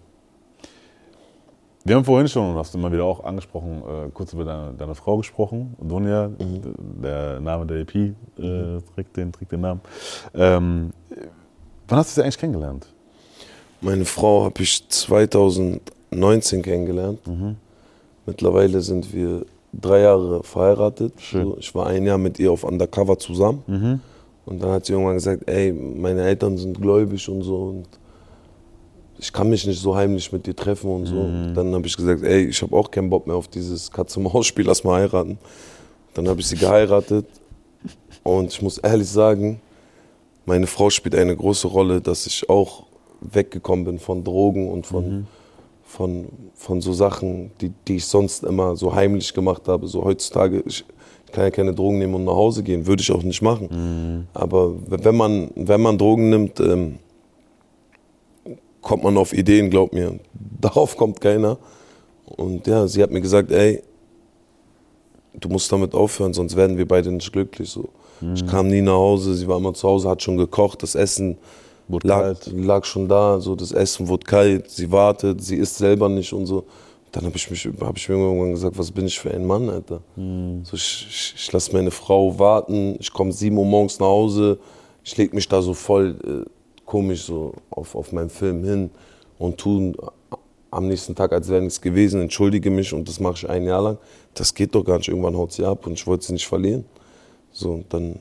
Wir 1.87 1.97
haben 1.97 2.05
vorhin 2.05 2.27
schon, 2.29 2.51
und 2.51 2.57
hast 2.57 2.73
du 2.73 2.79
immer 2.79 2.91
wieder 2.91 3.05
auch 3.05 3.23
angesprochen, 3.25 3.83
äh, 3.87 4.11
kurz 4.13 4.33
über 4.33 4.45
deine, 4.45 4.73
deine 4.73 4.95
Frau 4.95 5.19
gesprochen, 5.19 5.77
Dunja, 5.79 6.29
d- 6.29 6.61
der 7.03 7.41
Name 7.41 7.67
der 7.67 7.77
EP 7.81 7.95
äh, 7.95 8.13
trägt, 8.95 9.17
den, 9.19 9.31
trägt 9.31 9.53
den 9.53 9.61
Namen. 9.61 9.81
Ähm, 10.35 10.93
wann 11.87 11.99
hast 11.99 12.11
du 12.11 12.15
sie 12.21 12.23
eigentlich 12.25 12.39
kennengelernt? 12.39 12.87
Meine 13.81 14.05
Frau 14.05 14.45
habe 14.45 14.63
ich 14.63 14.89
2019 14.89 16.63
kennengelernt. 16.63 17.21
Mittlerweile 18.27 18.81
sind 18.81 19.13
wir 19.13 19.45
drei 19.73 20.01
Jahre 20.01 20.43
verheiratet. 20.43 21.13
Schön. 21.19 21.55
Ich 21.59 21.75
war 21.75 21.87
ein 21.89 22.05
Jahr 22.05 22.19
mit 22.19 22.39
ihr 22.39 22.53
auf 22.53 22.65
Undercover 22.65 23.19
zusammen. 23.19 24.01
Und 24.47 24.63
dann 24.63 24.71
hat 24.71 24.87
sie 24.87 24.93
irgendwann 24.93 25.15
gesagt, 25.15 25.49
ey, 25.49 25.73
meine 25.73 26.23
Eltern 26.23 26.57
sind 26.57 26.81
gläubig 26.81 27.29
und 27.29 27.43
so. 27.43 27.57
Und 27.57 27.89
ich 29.19 29.33
kann 29.33 29.49
mich 29.49 29.67
nicht 29.67 29.81
so 29.81 29.95
heimlich 29.95 30.31
mit 30.33 30.47
dir 30.47 30.55
treffen 30.57 30.91
und 30.91 31.07
so. 31.07 31.29
Dann 31.55 31.75
habe 31.75 31.87
ich 31.87 31.97
gesagt, 31.97 32.23
ey, 32.23 32.47
ich 32.47 32.61
habe 32.63 32.77
auch 32.77 32.91
keinen 32.91 33.11
Bock 33.11 33.27
mehr 33.27 33.37
auf 33.37 33.49
dieses 33.49 33.91
Katze-Maus-Spiel, 33.91 34.67
lass 34.67 34.85
mal 34.85 35.01
heiraten. 35.01 35.39
Dann 36.15 36.29
habe 36.29 36.41
ich 36.41 36.47
sie 36.47 36.57
geheiratet. 36.57 37.27
Und 38.23 38.53
ich 38.53 38.63
muss 38.63 38.79
ehrlich 38.79 39.09
sagen, 39.09 39.61
meine 40.47 40.67
Frau 40.67 40.91
spielt 40.91 41.15
eine 41.15 41.37
große 41.37 41.69
Rolle, 41.69 42.01
dass 42.01 42.27
ich 42.27 42.49
auch 42.49 42.84
weggekommen 43.33 43.85
bin 43.85 43.99
von 43.99 44.25
Drogen 44.25 44.71
und 44.71 44.87
von, 44.87 45.27
von, 45.83 46.27
von 46.55 46.81
so 46.81 46.93
Sachen, 46.93 47.51
die, 47.61 47.73
die 47.89 47.97
ich 47.97 48.07
sonst 48.07 48.45
immer 48.45 48.77
so 48.77 48.95
heimlich 48.95 49.33
gemacht 49.35 49.69
habe. 49.69 49.87
So 49.87 50.05
heutzutage, 50.05 50.63
ich, 50.67 50.85
ich 51.27 51.33
kann 51.33 51.45
ja 51.45 51.51
keine 51.51 51.75
Drogen 51.75 51.99
nehmen 51.99 52.15
und 52.15 52.25
nach 52.25 52.35
Hause 52.35 52.63
gehen, 52.63 52.87
würde 52.87 53.03
ich 53.03 53.13
auch 53.13 53.23
nicht 53.23 53.43
machen. 53.43 54.27
Aber 54.35 54.75
wenn 54.89 55.17
man, 55.17 55.51
wenn 55.55 55.81
man 55.81 55.99
Drogen 55.99 56.31
nimmt, 56.31 56.61
ähm, 56.61 56.99
kommt 58.81 59.03
man 59.03 59.17
auf 59.17 59.33
Ideen, 59.33 59.71
glaub 59.71 59.93
mir. 59.93 60.19
Darauf 60.61 60.97
kommt 60.97 61.21
keiner. 61.21 61.59
Und 62.27 62.67
ja, 62.67 62.87
sie 62.87 63.03
hat 63.03 63.11
mir 63.11 63.21
gesagt, 63.21 63.51
ey, 63.51 63.83
du 65.35 65.49
musst 65.49 65.71
damit 65.71 65.95
aufhören, 65.95 66.33
sonst 66.33 66.57
werden 66.57 66.79
wir 66.79 66.87
beide 66.87 67.11
nicht 67.11 67.33
glücklich. 67.33 67.69
So. 67.71 67.89
Ich 68.35 68.47
kam 68.47 68.69
nie 68.69 68.81
nach 68.81 68.93
Hause, 68.93 69.35
sie 69.35 69.47
war 69.49 69.59
immer 69.59 69.75
zu 69.75 69.89
Hause, 69.89 70.09
hat 70.09 70.23
schon 70.23 70.37
gekocht, 70.37 70.83
das 70.83 70.95
Essen 70.95 71.37
Wurde 71.89 72.09
lag, 72.09 72.21
kalt. 72.23 72.47
lag 72.55 72.85
schon 72.85 73.09
da, 73.09 73.41
so 73.41 73.55
das 73.55 73.73
Essen 73.73 74.09
wurde 74.09 74.25
kalt, 74.25 74.71
sie 74.71 74.91
wartet, 74.91 75.43
sie 75.45 75.57
isst 75.57 75.77
selber 75.77 76.09
nicht 76.09 76.33
und 76.33 76.47
so. 76.47 76.65
Dann 77.13 77.27
habe 77.27 77.37
ich, 77.37 77.49
mich- 77.51 77.69
hab 77.81 77.97
ich 77.97 78.09
mir 78.09 78.17
irgendwann 78.17 78.53
gesagt, 78.53 78.77
was 78.77 78.91
bin 78.91 79.07
ich 79.07 79.19
für 79.21 79.31
ein 79.31 79.47
Mann, 79.47 79.69
Alter. 79.71 80.01
So, 80.17 80.75
ich 80.75 81.07
ich, 81.09 81.35
ich 81.37 81.53
lasse 81.53 81.73
meine 81.73 81.91
Frau 81.93 82.39
warten, 82.39 82.97
ich 82.99 83.13
komme 83.13 83.31
7 83.33 83.57
Uhr 83.57 83.65
morgens 83.65 83.99
nach 84.01 84.07
Hause, 84.09 84.59
ich 85.05 85.17
lege 85.17 85.35
mich 85.35 85.49
da 85.49 85.63
so 85.63 85.75
voll 85.75 86.17
äh, 86.47 86.51
komisch 86.85 87.23
so 87.25 87.53
auf, 87.71 87.95
auf 87.95 88.11
meinen 88.13 88.31
Film 88.31 88.65
hin 88.65 88.91
und 89.39 89.59
tun 89.59 89.95
am 90.73 90.89
nächsten 90.89 91.15
Tag, 91.15 91.33
als 91.33 91.49
wäre 91.49 91.63
nichts 91.63 91.81
gewesen, 91.81 92.21
entschuldige 92.21 92.69
mich 92.71 92.93
und 92.93 93.09
das 93.09 93.21
mache 93.21 93.35
ich 93.37 93.49
ein 93.49 93.65
Jahr 93.65 93.83
lang. 93.83 93.99
Das 94.35 94.53
geht 94.55 94.75
doch 94.75 94.83
gar 94.85 94.99
nicht, 94.99 95.07
irgendwann 95.09 95.37
haut 95.37 95.53
sie 95.53 95.65
ab 95.65 95.87
und 95.87 95.93
ich 95.93 96.05
wollte 96.09 96.25
sie 96.27 96.33
nicht 96.33 96.47
verlieren. 96.49 96.85
So, 97.53 97.85
dann 97.91 98.19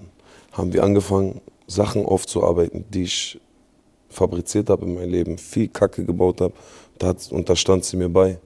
haben 0.52 0.72
wir 0.72 0.84
angefangen, 0.84 1.42
Sachen 1.66 2.06
aufzuarbeiten, 2.06 2.86
die 2.94 3.04
ich 3.04 3.40
fabriziert 4.13 4.69
habe 4.69 4.86
in 4.86 4.95
meinem 4.95 5.10
Leben, 5.10 5.38
viel 5.38 5.67
Kacke 5.67 6.06
gebaut 6.06 6.41
habe. 6.41 6.54
Da 6.99 7.08
hat, 7.08 7.32
und 7.32 7.49
da 7.49 7.56
stand 7.56 7.84
sie 7.86 7.97
mir 7.97 8.10
bei. 8.10 8.39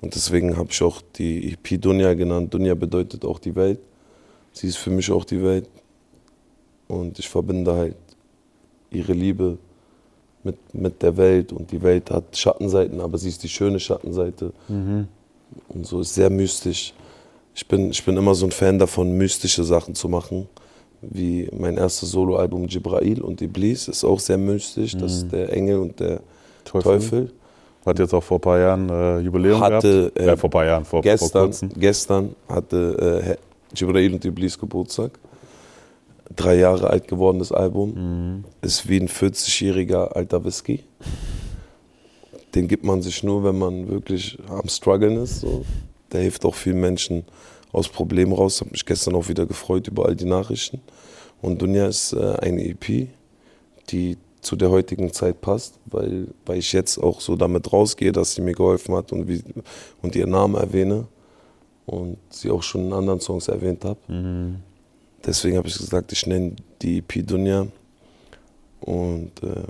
Und 0.00 0.14
deswegen 0.14 0.56
habe 0.56 0.68
ich 0.70 0.82
auch 0.82 1.02
die 1.16 1.52
EP 1.52 1.80
Dunja 1.80 2.14
genannt. 2.14 2.54
Dunja 2.54 2.74
bedeutet 2.74 3.24
auch 3.24 3.38
die 3.38 3.54
Welt. 3.54 3.80
Sie 4.52 4.66
ist 4.66 4.78
für 4.78 4.90
mich 4.90 5.10
auch 5.10 5.24
die 5.24 5.42
Welt. 5.42 5.68
Und 6.88 7.18
ich 7.18 7.28
verbinde 7.28 7.74
halt 7.74 7.96
ihre 8.90 9.12
Liebe 9.12 9.58
mit, 10.42 10.56
mit 10.74 11.02
der 11.02 11.16
Welt. 11.16 11.52
Und 11.52 11.70
die 11.70 11.82
Welt 11.82 12.10
hat 12.10 12.36
Schattenseiten, 12.36 13.00
aber 13.00 13.18
sie 13.18 13.28
ist 13.28 13.42
die 13.42 13.48
schöne 13.48 13.78
Schattenseite. 13.78 14.52
Und 15.68 15.86
so 15.86 16.00
ist 16.00 16.14
sehr 16.14 16.30
mystisch. 16.30 16.94
Ich 17.54 17.66
bin, 17.66 17.90
ich 17.90 18.04
bin 18.04 18.16
immer 18.16 18.34
so 18.34 18.46
ein 18.46 18.52
Fan 18.52 18.78
davon, 18.78 19.16
mystische 19.18 19.64
Sachen 19.64 19.94
zu 19.94 20.08
machen. 20.08 20.48
Wie 21.02 21.48
mein 21.56 21.76
erstes 21.78 22.10
Soloalbum 22.10 22.66
Jibrail 22.66 23.22
und 23.22 23.40
Iblis 23.40 23.88
ist 23.88 24.04
auch 24.04 24.20
sehr 24.20 24.36
mystisch. 24.38 24.96
Das 24.96 25.12
ist 25.14 25.32
der 25.32 25.52
Engel 25.52 25.78
und 25.78 25.98
der 26.00 26.20
Teufel. 26.64 26.82
Teufel. 26.98 27.32
Hat 27.86 27.98
jetzt 27.98 28.12
auch 28.12 28.22
vor 28.22 28.36
ein 28.36 28.42
paar 28.42 28.58
Jahren 28.58 28.88
äh, 28.90 29.18
Jubiläum 29.20 29.60
Hatte, 29.60 30.10
gehabt. 30.12 30.18
äh, 30.18 30.26
ja, 30.26 30.36
vor 30.36 30.48
ein 30.48 30.52
paar 30.52 30.66
Jahren, 30.66 30.84
vor, 30.84 31.02
vor 31.02 31.02
Gestern, 31.02 31.44
kurzem. 31.44 31.70
gestern 31.76 32.34
hatte 32.46 33.36
äh, 33.72 33.74
Jibrail 33.74 34.12
und 34.12 34.24
Iblis 34.24 34.58
Geburtstag. 34.58 35.12
Drei 36.36 36.56
Jahre 36.56 36.90
alt 36.90 37.08
geworden, 37.08 37.38
das 37.38 37.50
Album. 37.52 38.44
Ist 38.60 38.88
wie 38.88 39.00
ein 39.00 39.08
40-jähriger 39.08 40.12
alter 40.12 40.44
Whisky. 40.44 40.84
Den 42.54 42.68
gibt 42.68 42.84
man 42.84 43.00
sich 43.00 43.22
nur, 43.22 43.42
wenn 43.44 43.58
man 43.58 43.88
wirklich 43.88 44.38
am 44.48 44.68
Struggeln 44.68 45.16
ist. 45.16 45.40
So. 45.40 45.64
Der 46.12 46.20
hilft 46.20 46.44
auch 46.44 46.54
vielen 46.54 46.80
Menschen 46.80 47.24
aus 47.72 47.88
Problemen 47.88 48.32
raus. 48.32 48.60
Habe 48.60 48.70
mich 48.70 48.84
gestern 48.84 49.14
auch 49.14 49.28
wieder 49.28 49.46
gefreut 49.46 49.88
über 49.88 50.06
all 50.06 50.16
die 50.16 50.24
Nachrichten. 50.24 50.80
Und 51.42 51.60
Dunja 51.62 51.86
ist 51.86 52.12
äh, 52.12 52.36
eine 52.40 52.64
EP, 52.64 53.08
die 53.90 54.16
zu 54.40 54.56
der 54.56 54.70
heutigen 54.70 55.12
Zeit 55.12 55.40
passt, 55.40 55.78
weil, 55.86 56.28
weil 56.46 56.58
ich 56.58 56.72
jetzt 56.72 56.98
auch 56.98 57.20
so 57.20 57.36
damit 57.36 57.72
rausgehe, 57.72 58.12
dass 58.12 58.34
sie 58.34 58.42
mir 58.42 58.54
geholfen 58.54 58.94
hat 58.94 59.12
und, 59.12 59.28
wie, 59.28 59.42
und 60.02 60.16
ihren 60.16 60.30
Namen 60.30 60.54
erwähne 60.54 61.06
und 61.86 62.16
sie 62.30 62.50
auch 62.50 62.62
schon 62.62 62.86
in 62.86 62.92
anderen 62.92 63.20
Songs 63.20 63.48
erwähnt 63.48 63.84
habe. 63.84 63.98
Deswegen 65.24 65.56
habe 65.58 65.68
ich 65.68 65.76
gesagt, 65.76 66.12
ich 66.12 66.26
nenne 66.26 66.56
die 66.80 66.98
EP 66.98 67.26
Dunja 67.26 67.66
und 68.80 69.32
äh, 69.42 69.62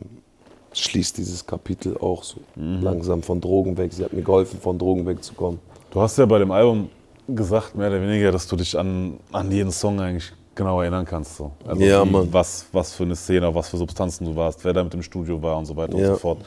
schließe 0.72 1.14
dieses 1.16 1.44
Kapitel 1.44 1.96
auch 1.96 2.22
so 2.22 2.40
langsam 2.54 3.22
von 3.22 3.40
Drogen 3.40 3.76
weg. 3.76 3.92
Sie 3.92 4.04
hat 4.04 4.12
mir 4.12 4.22
geholfen, 4.22 4.60
von 4.60 4.78
Drogen 4.78 5.06
wegzukommen. 5.06 5.58
Du 5.90 6.00
hast 6.00 6.16
ja 6.18 6.26
bei 6.26 6.38
dem 6.38 6.52
Album 6.52 6.88
gesagt, 7.34 7.74
mehr 7.74 7.88
oder 7.88 8.00
weniger, 8.02 8.32
dass 8.32 8.46
du 8.46 8.56
dich 8.56 8.78
an, 8.78 9.18
an 9.32 9.50
jeden 9.50 9.70
Song 9.70 10.00
eigentlich 10.00 10.32
genau 10.54 10.80
erinnern 10.80 11.04
kannst. 11.04 11.36
So. 11.36 11.52
Also 11.66 11.82
Ja, 11.82 12.04
wie, 12.04 12.10
Mann. 12.10 12.32
Was, 12.32 12.66
was 12.72 12.92
für 12.92 13.04
eine 13.04 13.16
Szene, 13.16 13.46
auf 13.48 13.54
was 13.54 13.68
für 13.68 13.76
Substanzen 13.76 14.24
du 14.26 14.36
warst, 14.36 14.64
wer 14.64 14.72
da 14.72 14.84
mit 14.84 14.92
im 14.94 15.02
Studio 15.02 15.40
war 15.42 15.56
und 15.56 15.66
so 15.66 15.76
weiter 15.76 15.94
und 15.94 16.00
Ja. 16.02 16.08
so 16.12 16.16
fort. 16.16 16.38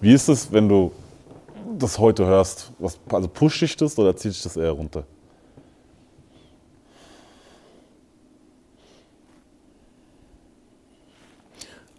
Wie 0.00 0.12
ist 0.12 0.28
es, 0.28 0.50
wenn 0.52 0.68
du 0.68 0.92
das 1.78 1.98
heute 1.98 2.26
hörst? 2.26 2.72
Was, 2.78 2.98
also 3.10 3.28
pusht 3.28 3.60
dich 3.62 3.76
das 3.76 3.98
oder 3.98 4.14
zieht 4.16 4.32
dich 4.32 4.42
das 4.42 4.56
eher 4.56 4.72
runter? 4.72 5.04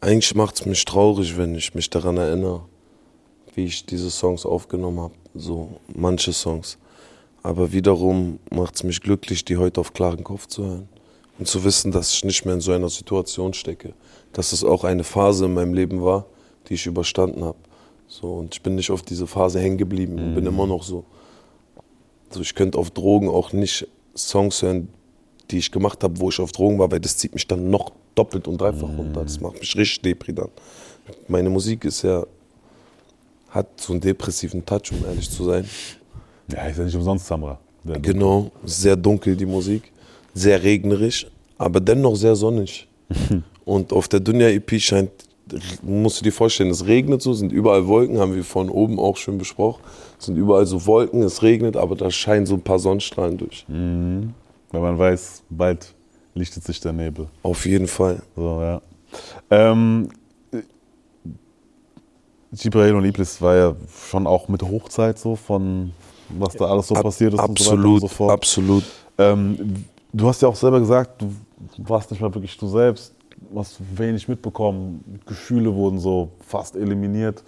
Eigentlich 0.02 0.36
macht 0.36 0.56
es 0.56 0.66
mich 0.66 0.84
traurig, 0.84 1.38
wenn 1.38 1.56
ich 1.56 1.74
mich 1.76 1.90
daran 1.90 2.18
erinnere, 2.18 2.66
wie 3.56 3.66
ich 3.66 3.86
diese 3.86 4.12
Songs 4.12 4.46
aufgenommen 4.46 5.00
habe. 5.00 5.14
So 5.34 5.80
manche 5.96 6.34
Songs. 6.34 6.78
Aber 7.44 7.72
wiederum 7.74 8.40
macht 8.50 8.76
es 8.76 8.84
mich 8.84 9.02
glücklich, 9.02 9.44
die 9.44 9.58
heute 9.58 9.82
auf 9.82 9.94
klaren 9.94 10.24
Kopf 10.24 10.48
zu 10.48 10.64
hören. 10.66 10.90
Und 11.40 11.48
zu 11.48 11.64
wissen, 11.64 11.92
dass 11.92 12.14
ich 12.14 12.24
nicht 12.24 12.46
mehr 12.46 12.54
in 12.54 12.62
so 12.62 12.72
einer 12.72 12.90
Situation 12.90 13.54
stecke. 13.54 13.94
Dass 14.32 14.54
es 14.54 14.64
auch 14.64 14.84
eine 14.84 15.04
Phase 15.04 15.46
in 15.46 15.54
meinem 15.54 15.74
Leben 15.74 16.02
war, 16.04 16.26
die 16.70 16.76
ich 16.76 16.86
überstanden 16.86 17.44
habe. 17.44 17.58
So, 18.08 18.34
und 18.36 18.54
ich 18.54 18.62
bin 18.62 18.76
nicht 18.76 18.92
auf 18.92 19.02
diese 19.02 19.28
Phase 19.28 19.60
hängen 19.60 19.78
geblieben 19.78 20.20
und 20.20 20.36
bin 20.36 20.46
immer 20.46 20.68
noch 20.68 20.84
so. 20.84 21.04
Also 22.30 22.42
ich 22.42 22.54
könnte 22.56 22.78
auf 22.78 22.92
Drogen 22.92 23.30
auch 23.30 23.52
nicht 23.52 23.88
Songs 24.16 24.62
hören, 24.62 24.88
die 25.52 25.58
ich 25.58 25.72
gemacht 25.72 26.04
habe, 26.04 26.20
wo 26.20 26.30
ich 26.30 26.40
auf 26.40 26.52
Drogen 26.52 26.80
war, 26.80 26.92
weil 26.92 27.00
das 27.00 27.18
zieht 27.18 27.34
mich 27.34 27.48
dann 27.48 27.70
noch 27.70 27.92
doppelt 28.16 28.48
und 28.48 28.62
dreifach 28.62 28.88
Mhm. 28.88 28.96
runter. 28.98 29.24
Das 29.24 29.40
macht 29.42 29.60
mich 29.60 29.76
richtig 29.76 30.02
depri 30.04 30.34
dann. 30.34 30.50
Meine 31.28 31.50
Musik 31.50 31.84
ist 31.86 32.04
ja, 32.04 32.26
hat 33.50 33.68
so 33.82 33.94
einen 33.94 34.02
depressiven 34.02 34.64
Touch, 34.66 34.92
um 34.92 35.04
ehrlich 35.06 35.30
zu 35.30 35.44
sein. 35.44 35.68
Ja, 36.52 36.68
ist 36.68 36.78
ja 36.78 36.84
nicht 36.84 36.96
umsonst 36.96 37.26
Samra. 37.26 37.60
Genau, 38.02 38.52
sehr 38.64 38.96
dunkel 38.96 39.36
die 39.36 39.46
Musik, 39.46 39.92
sehr 40.34 40.62
regnerisch, 40.64 41.28
aber 41.58 41.80
dennoch 41.80 42.16
sehr 42.16 42.36
sonnig. 42.36 42.88
Und 43.66 43.94
auf 43.94 44.08
der 44.08 44.20
Dunja 44.20 44.50
EP 44.50 44.80
scheint, 44.80 45.12
musst 45.82 46.20
du 46.20 46.24
dir 46.24 46.32
vorstellen, 46.32 46.70
es 46.70 46.86
regnet 46.86 47.22
so, 47.22 47.34
sind 47.34 47.52
überall 47.52 47.88
Wolken, 47.88 48.20
haben 48.20 48.36
wir 48.36 48.44
von 48.44 48.70
oben 48.70 49.00
auch 49.00 49.18
schon 49.18 49.38
besprochen. 49.38 49.82
Es 50.20 50.26
sind 50.26 50.38
überall 50.38 50.66
so 50.66 50.86
Wolken, 50.86 51.22
es 51.22 51.42
regnet, 51.42 51.78
aber 51.78 51.96
da 51.96 52.10
scheinen 52.12 52.46
so 52.46 52.56
ein 52.56 52.62
paar 52.62 52.80
Sonnenstrahlen 52.80 53.38
durch. 53.38 53.66
Weil 53.68 54.82
man 54.82 54.98
weiß, 54.98 55.44
bald 55.50 55.94
lichtet 56.34 56.64
sich 56.64 56.80
der 56.80 56.94
Nebel. 56.94 57.28
Auf 57.44 57.66
jeden 57.66 57.88
Fall. 57.88 58.22
So, 58.36 58.62
ja. 58.62 58.82
Ähm, 59.50 60.10
Gibril 62.54 62.96
und 62.96 63.06
Iblis 63.06 63.42
war 63.42 63.56
ja 63.56 63.76
schon 64.10 64.28
auch 64.28 64.48
mit 64.48 64.62
Hochzeit 64.62 65.18
so 65.20 65.36
von 65.36 65.92
was 66.40 66.56
da 66.56 66.66
alles 66.66 66.88
so 66.88 66.96
passiert 66.96 67.34
ist 67.34 67.40
und 67.40 67.60
so 67.60 67.66
weiter 67.66 67.74
absolut, 67.74 67.94
und 67.94 68.02
so 68.02 68.08
fort. 68.08 68.32
absolut. 68.32 68.84
Ähm, 69.18 69.86
du 70.12 70.28
hast 70.28 70.42
ja 70.42 70.48
auch 70.48 70.56
selber 70.56 70.80
gesagt, 70.80 71.22
du 71.22 71.32
warst 71.78 72.12
nicht 72.12 72.22
mal 72.22 72.34
wirklich 72.34 72.58
du 72.58 72.68
selbst, 72.68 73.14
hast 73.56 73.80
wenig 73.98 74.28
mitbekommen, 74.28 75.22
Gefühle 75.26 75.74
wurden 75.74 76.00
so 76.00 76.30
fast 76.48 76.76
eliminiert. 76.76 77.44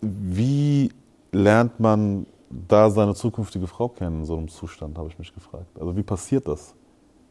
Wie 0.00 0.90
lernt 1.32 1.78
man 1.80 2.26
da 2.50 2.90
seine 2.90 3.14
zukünftige 3.14 3.66
Frau 3.66 3.88
kennen 3.88 4.20
in 4.20 4.24
so 4.24 4.36
einem 4.36 4.48
Zustand, 4.48 4.96
habe 4.98 5.08
ich 5.08 5.18
mich 5.18 5.34
gefragt. 5.34 5.66
Also 5.78 5.96
wie 5.96 6.02
passiert 6.02 6.46
das? 6.46 6.74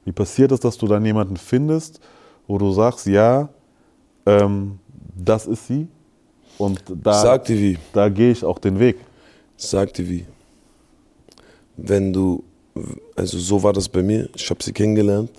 Wie 0.04 0.12
passiert 0.12 0.52
es, 0.52 0.60
dass 0.60 0.78
du 0.78 0.88
dann 0.88 1.04
jemanden 1.06 1.38
findest, 1.38 2.00
wo 2.48 2.58
du 2.58 2.72
sagst, 2.72 3.08
ja, 3.08 3.50
ähm, 4.26 4.80
das 5.16 5.48
ist 5.48 5.68
sie 5.68 5.88
und 6.58 6.84
da, 6.88 7.38
da 7.94 8.10
gehe 8.10 8.32
ich 8.32 8.44
auch 8.44 8.60
den 8.60 8.80
Weg. 8.80 8.98
sag 9.58 9.94
dir 9.94 10.08
wie. 10.08 10.26
Wenn 11.78 12.14
du, 12.14 12.44
also 13.16 13.38
so 13.38 13.62
war 13.64 13.74
das 13.74 13.88
bei 13.90 14.02
mir, 14.04 14.30
ich 14.36 14.50
habe 14.50 14.64
sie 14.64 14.72
kennengelernt 14.74 15.30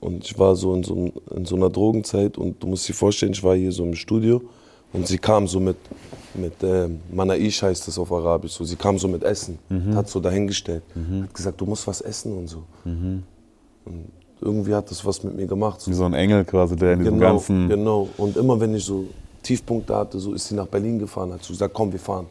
und 0.00 0.24
ich 0.24 0.38
war 0.38 0.54
so 0.56 0.74
in, 0.74 0.82
so 0.82 1.12
in 1.34 1.44
so 1.44 1.56
einer 1.56 1.70
Drogenzeit 1.70 2.36
und 2.38 2.62
du 2.62 2.66
musst 2.66 2.88
dir 2.88 2.94
vorstellen, 2.94 3.32
ich 3.32 3.42
war 3.42 3.54
hier 3.56 3.72
so 3.72 3.84
im 3.84 3.94
Studio 3.94 4.42
und 4.92 5.06
sie 5.06 5.18
kam 5.18 5.46
so 5.48 5.60
mit, 5.60 5.76
mit 6.34 6.62
äh, 6.62 6.88
Manaish 7.12 7.62
heißt 7.62 7.86
das 7.88 7.98
auf 7.98 8.12
Arabisch, 8.12 8.52
so, 8.52 8.64
sie 8.64 8.76
kam 8.76 8.98
so 8.98 9.08
mit 9.08 9.22
Essen, 9.24 9.58
hat 9.94 10.08
so 10.08 10.20
dahingestellt, 10.20 10.82
hat 11.22 11.34
gesagt, 11.34 11.60
du 11.60 11.66
musst 11.66 11.86
was 11.86 12.00
essen 12.00 12.36
und 12.36 12.48
so. 12.48 12.62
Und 13.86 14.08
irgendwie 14.40 14.74
hat 14.74 14.90
das 14.90 15.04
was 15.04 15.22
mit 15.22 15.34
mir 15.36 15.46
gemacht. 15.46 15.80
So. 15.80 15.90
Wie 15.90 15.94
so 15.94 16.04
ein 16.04 16.14
Engel 16.14 16.44
quasi, 16.44 16.76
der 16.76 16.92
in 16.94 16.98
diesem 17.00 17.14
Genau, 17.14 17.32
ganzen 17.32 17.68
genau. 17.68 18.08
Und 18.16 18.36
immer 18.36 18.58
wenn 18.60 18.74
ich 18.74 18.84
so 18.84 19.06
Tiefpunkte 19.42 19.94
hatte, 19.94 20.18
so 20.18 20.32
ist 20.34 20.48
sie 20.48 20.54
nach 20.54 20.66
Berlin 20.66 20.98
gefahren, 20.98 21.32
hat 21.32 21.42
so 21.42 21.52
gesagt, 21.52 21.72
komm, 21.74 21.92
wir 21.92 22.00
fahren. 22.00 22.26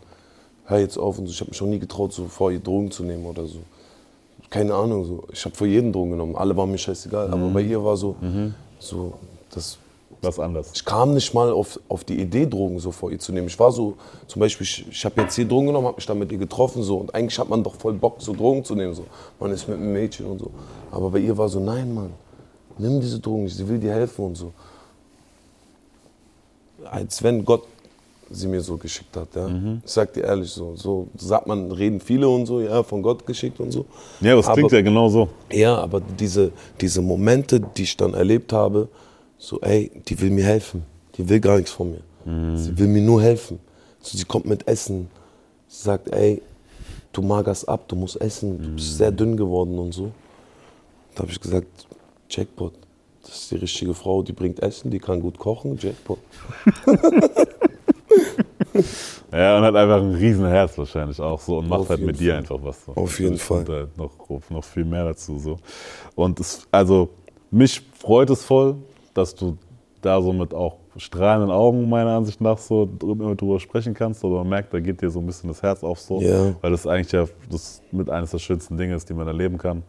Hör 0.65 0.79
jetzt 0.79 0.97
auf 0.97 1.19
und 1.19 1.27
so. 1.27 1.31
Ich 1.31 1.39
habe 1.41 1.51
mich 1.51 1.61
noch 1.61 1.67
nie 1.67 1.79
getraut, 1.79 2.13
so 2.13 2.25
vor 2.25 2.51
ihr 2.51 2.59
Drogen 2.59 2.89
zu 2.91 3.03
nehmen 3.03 3.25
oder 3.25 3.45
so. 3.45 3.59
Keine 4.49 4.73
Ahnung, 4.73 5.05
so. 5.05 5.23
Ich 5.31 5.43
habe 5.45 5.55
vor 5.55 5.67
jedem 5.67 5.91
Drogen 5.91 6.11
genommen. 6.11 6.35
Alle 6.35 6.55
waren 6.55 6.71
mir 6.71 6.77
scheißegal. 6.77 7.31
Aber 7.31 7.49
bei 7.49 7.61
ihr 7.61 7.83
war 7.83 7.97
so, 7.97 8.15
so 8.79 9.13
das, 9.49 9.77
was 10.23 10.39
anders. 10.39 10.71
ich 10.73 10.85
kam 10.85 11.13
nicht 11.13 11.33
mal 11.33 11.51
auf, 11.51 11.79
auf 11.89 12.03
die 12.03 12.19
Idee, 12.19 12.45
Drogen 12.45 12.79
so 12.79 12.91
vor 12.91 13.11
ihr 13.11 13.19
zu 13.19 13.31
nehmen. 13.33 13.47
Ich 13.47 13.59
war 13.59 13.71
so, 13.71 13.95
zum 14.27 14.39
Beispiel, 14.39 14.65
ich, 14.65 14.87
ich 14.89 15.05
habe 15.05 15.21
jetzt 15.21 15.35
hier 15.35 15.45
Drogen 15.45 15.67
genommen, 15.67 15.87
habe 15.87 15.97
mich 15.97 16.05
dann 16.05 16.19
mit 16.19 16.31
ihr 16.31 16.37
getroffen 16.37 16.81
so 16.83 16.97
und 16.97 17.13
eigentlich 17.13 17.37
hat 17.37 17.49
man 17.49 17.63
doch 17.63 17.75
voll 17.75 17.93
Bock, 17.93 18.17
so 18.19 18.33
Drogen 18.33 18.63
zu 18.63 18.75
nehmen. 18.75 18.93
So. 18.93 19.05
Man 19.39 19.51
ist 19.51 19.67
mit 19.67 19.77
einem 19.77 19.91
Mädchen 19.91 20.25
und 20.25 20.39
so. 20.39 20.51
Aber 20.91 21.09
bei 21.09 21.19
ihr 21.19 21.37
war 21.37 21.49
so, 21.49 21.59
nein, 21.59 21.93
Mann, 21.93 22.11
nimm 22.77 23.01
diese 23.01 23.19
Drogen 23.19 23.43
nicht, 23.43 23.57
sie 23.57 23.67
will 23.67 23.79
dir 23.79 23.91
helfen 23.91 24.25
und 24.25 24.35
so. 24.35 24.53
Als 26.85 27.21
wenn 27.23 27.43
Gott 27.45 27.63
sie 28.33 28.47
mir 28.47 28.61
so 28.61 28.77
geschickt 28.77 29.15
hat. 29.15 29.29
Ja. 29.35 29.47
Ich 29.85 29.91
sag 29.91 30.13
dir 30.13 30.23
ehrlich, 30.23 30.49
so, 30.51 30.75
so 30.75 31.07
sagt 31.17 31.47
man, 31.47 31.71
reden 31.71 31.99
viele 31.99 32.27
und 32.27 32.45
so, 32.45 32.59
ja, 32.61 32.83
von 32.83 33.01
Gott 33.01 33.25
geschickt 33.25 33.59
und 33.59 33.71
so. 33.71 33.85
Ja, 34.21 34.35
das 34.35 34.45
klingt 34.51 34.67
Aber- 34.71 34.75
ja 34.77 34.81
genau 34.81 35.07
so. 35.09 35.29
ja, 35.51 35.75
aber 35.77 36.01
diese, 36.01 36.51
diese 36.81 37.01
Momente, 37.01 37.59
die 37.59 37.83
ich 37.83 37.95
dann 37.97 38.13
erlebt 38.13 38.51
habe, 38.53 38.87
so, 39.37 39.59
ey, 39.61 39.91
die 40.07 40.19
will 40.21 40.29
mir 40.31 40.45
helfen. 40.45 40.83
Die 41.17 41.27
will 41.29 41.39
gar 41.39 41.57
nichts 41.57 41.71
von 41.71 41.91
mir. 41.91 42.57
Sie 42.57 42.77
will 42.77 42.87
mir 42.87 43.01
nur 43.01 43.21
helfen. 43.21 43.59
So, 44.01 44.17
sie 44.17 44.23
kommt 44.23 44.45
mit 44.45 44.67
Essen. 44.67 45.09
Sie 45.67 45.83
sagt, 45.83 46.07
ey, 46.13 46.41
du 47.11 47.21
magerst 47.21 47.67
ab, 47.67 47.87
du 47.89 47.95
musst 47.95 48.19
essen, 48.21 48.61
du 48.61 48.69
bist 48.75 48.97
sehr 48.97 49.11
dünn 49.11 49.35
geworden 49.37 49.77
und 49.77 49.91
so. 49.93 50.11
Da 51.15 51.23
habe 51.23 51.31
ich 51.31 51.39
gesagt, 51.41 51.67
Jackpot, 52.29 52.73
das 53.21 53.35
ist 53.35 53.51
die 53.51 53.55
richtige 53.57 53.93
Frau, 53.93 54.23
die 54.23 54.31
bringt 54.31 54.59
Essen, 54.61 54.89
die 54.89 54.99
kann 54.99 55.21
gut 55.21 55.37
kochen, 55.37 55.77
Jackpot. 55.77 56.17
Ja, 59.31 59.57
und 59.57 59.63
hat 59.63 59.75
einfach 59.75 59.97
ein 59.99 60.13
riesen 60.13 60.45
Herz 60.45 60.77
wahrscheinlich 60.77 61.19
auch 61.19 61.39
so 61.39 61.57
und 61.57 61.67
macht 61.67 61.81
Auf 61.81 61.89
halt 61.89 62.01
mit 62.01 62.19
dir 62.19 62.33
Fall. 62.33 62.39
einfach 62.39 62.59
was. 62.61 62.85
So. 62.85 62.91
Auf 62.93 63.19
jeden 63.19 63.33
Das 63.33 63.41
Fall. 63.41 63.57
kommt 63.65 63.69
Halt 63.69 63.97
noch, 63.97 64.11
noch 64.51 64.63
viel 64.63 64.85
mehr 64.85 65.05
dazu 65.05 65.39
so. 65.39 65.57
Und 66.13 66.39
es, 66.39 66.67
also 66.71 67.09
mich 67.49 67.81
freut 67.99 68.29
es 68.29 68.43
voll, 68.43 68.75
dass 69.15 69.33
du 69.33 69.57
da 70.01 70.21
so 70.21 70.33
mit 70.33 70.53
auch 70.53 70.77
strahlenden 70.97 71.49
Augen 71.49 71.89
meiner 71.89 72.11
Ansicht 72.11 72.41
nach 72.41 72.59
so 72.59 72.87
drüber, 72.99 73.33
drüber 73.35 73.59
sprechen 73.59 73.95
kannst. 73.95 74.23
Oder 74.23 74.35
man 74.39 74.49
merkt, 74.49 74.71
da 74.73 74.79
geht 74.79 75.01
dir 75.01 75.09
so 75.09 75.19
ein 75.19 75.25
bisschen 75.25 75.47
das 75.47 75.63
Herz 75.63 75.83
auf 75.83 75.99
so. 75.99 76.21
Ja. 76.21 76.53
Weil 76.61 76.69
das 76.71 76.85
eigentlich 76.85 77.11
ja 77.11 77.25
das 77.49 77.81
mit 77.91 78.11
eines 78.11 78.29
der 78.31 78.37
schönsten 78.39 78.77
Dinge 78.77 78.93
ist, 78.95 79.09
die 79.09 79.15
man 79.15 79.25
erleben 79.27 79.57
kann. 79.57 79.81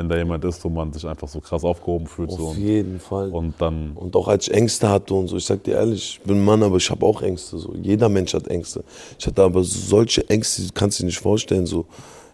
Wenn 0.00 0.08
da 0.08 0.16
jemand 0.16 0.42
ist, 0.46 0.64
wo 0.64 0.70
man 0.70 0.94
sich 0.94 1.06
einfach 1.06 1.28
so 1.28 1.40
krass 1.40 1.62
aufgehoben 1.62 2.06
fühlt. 2.06 2.30
so 2.30 2.38
Auf 2.38 2.56
und, 2.56 2.62
jeden 2.62 2.98
Fall. 2.98 3.28
und 3.28 3.52
dann 3.58 3.92
Und 3.94 4.16
auch 4.16 4.28
als 4.28 4.48
ich 4.48 4.54
Ängste 4.54 4.88
hatte 4.88 5.12
und 5.12 5.28
so, 5.28 5.36
ich 5.36 5.44
sag 5.44 5.62
dir 5.62 5.74
ehrlich, 5.74 6.18
ich 6.18 6.26
bin 6.26 6.38
ein 6.38 6.44
Mann, 6.46 6.62
aber 6.62 6.78
ich 6.78 6.90
habe 6.90 7.04
auch 7.04 7.20
Ängste. 7.20 7.58
So. 7.58 7.74
Jeder 7.74 8.08
Mensch 8.08 8.32
hat 8.32 8.48
Ängste. 8.48 8.82
Ich 9.18 9.26
hatte 9.26 9.42
aber 9.42 9.62
solche 9.62 10.26
Ängste, 10.30 10.62
die 10.62 10.70
kannst 10.70 10.98
du 10.98 11.02
dir 11.02 11.08
nicht 11.08 11.18
vorstellen. 11.18 11.66
So. 11.66 11.84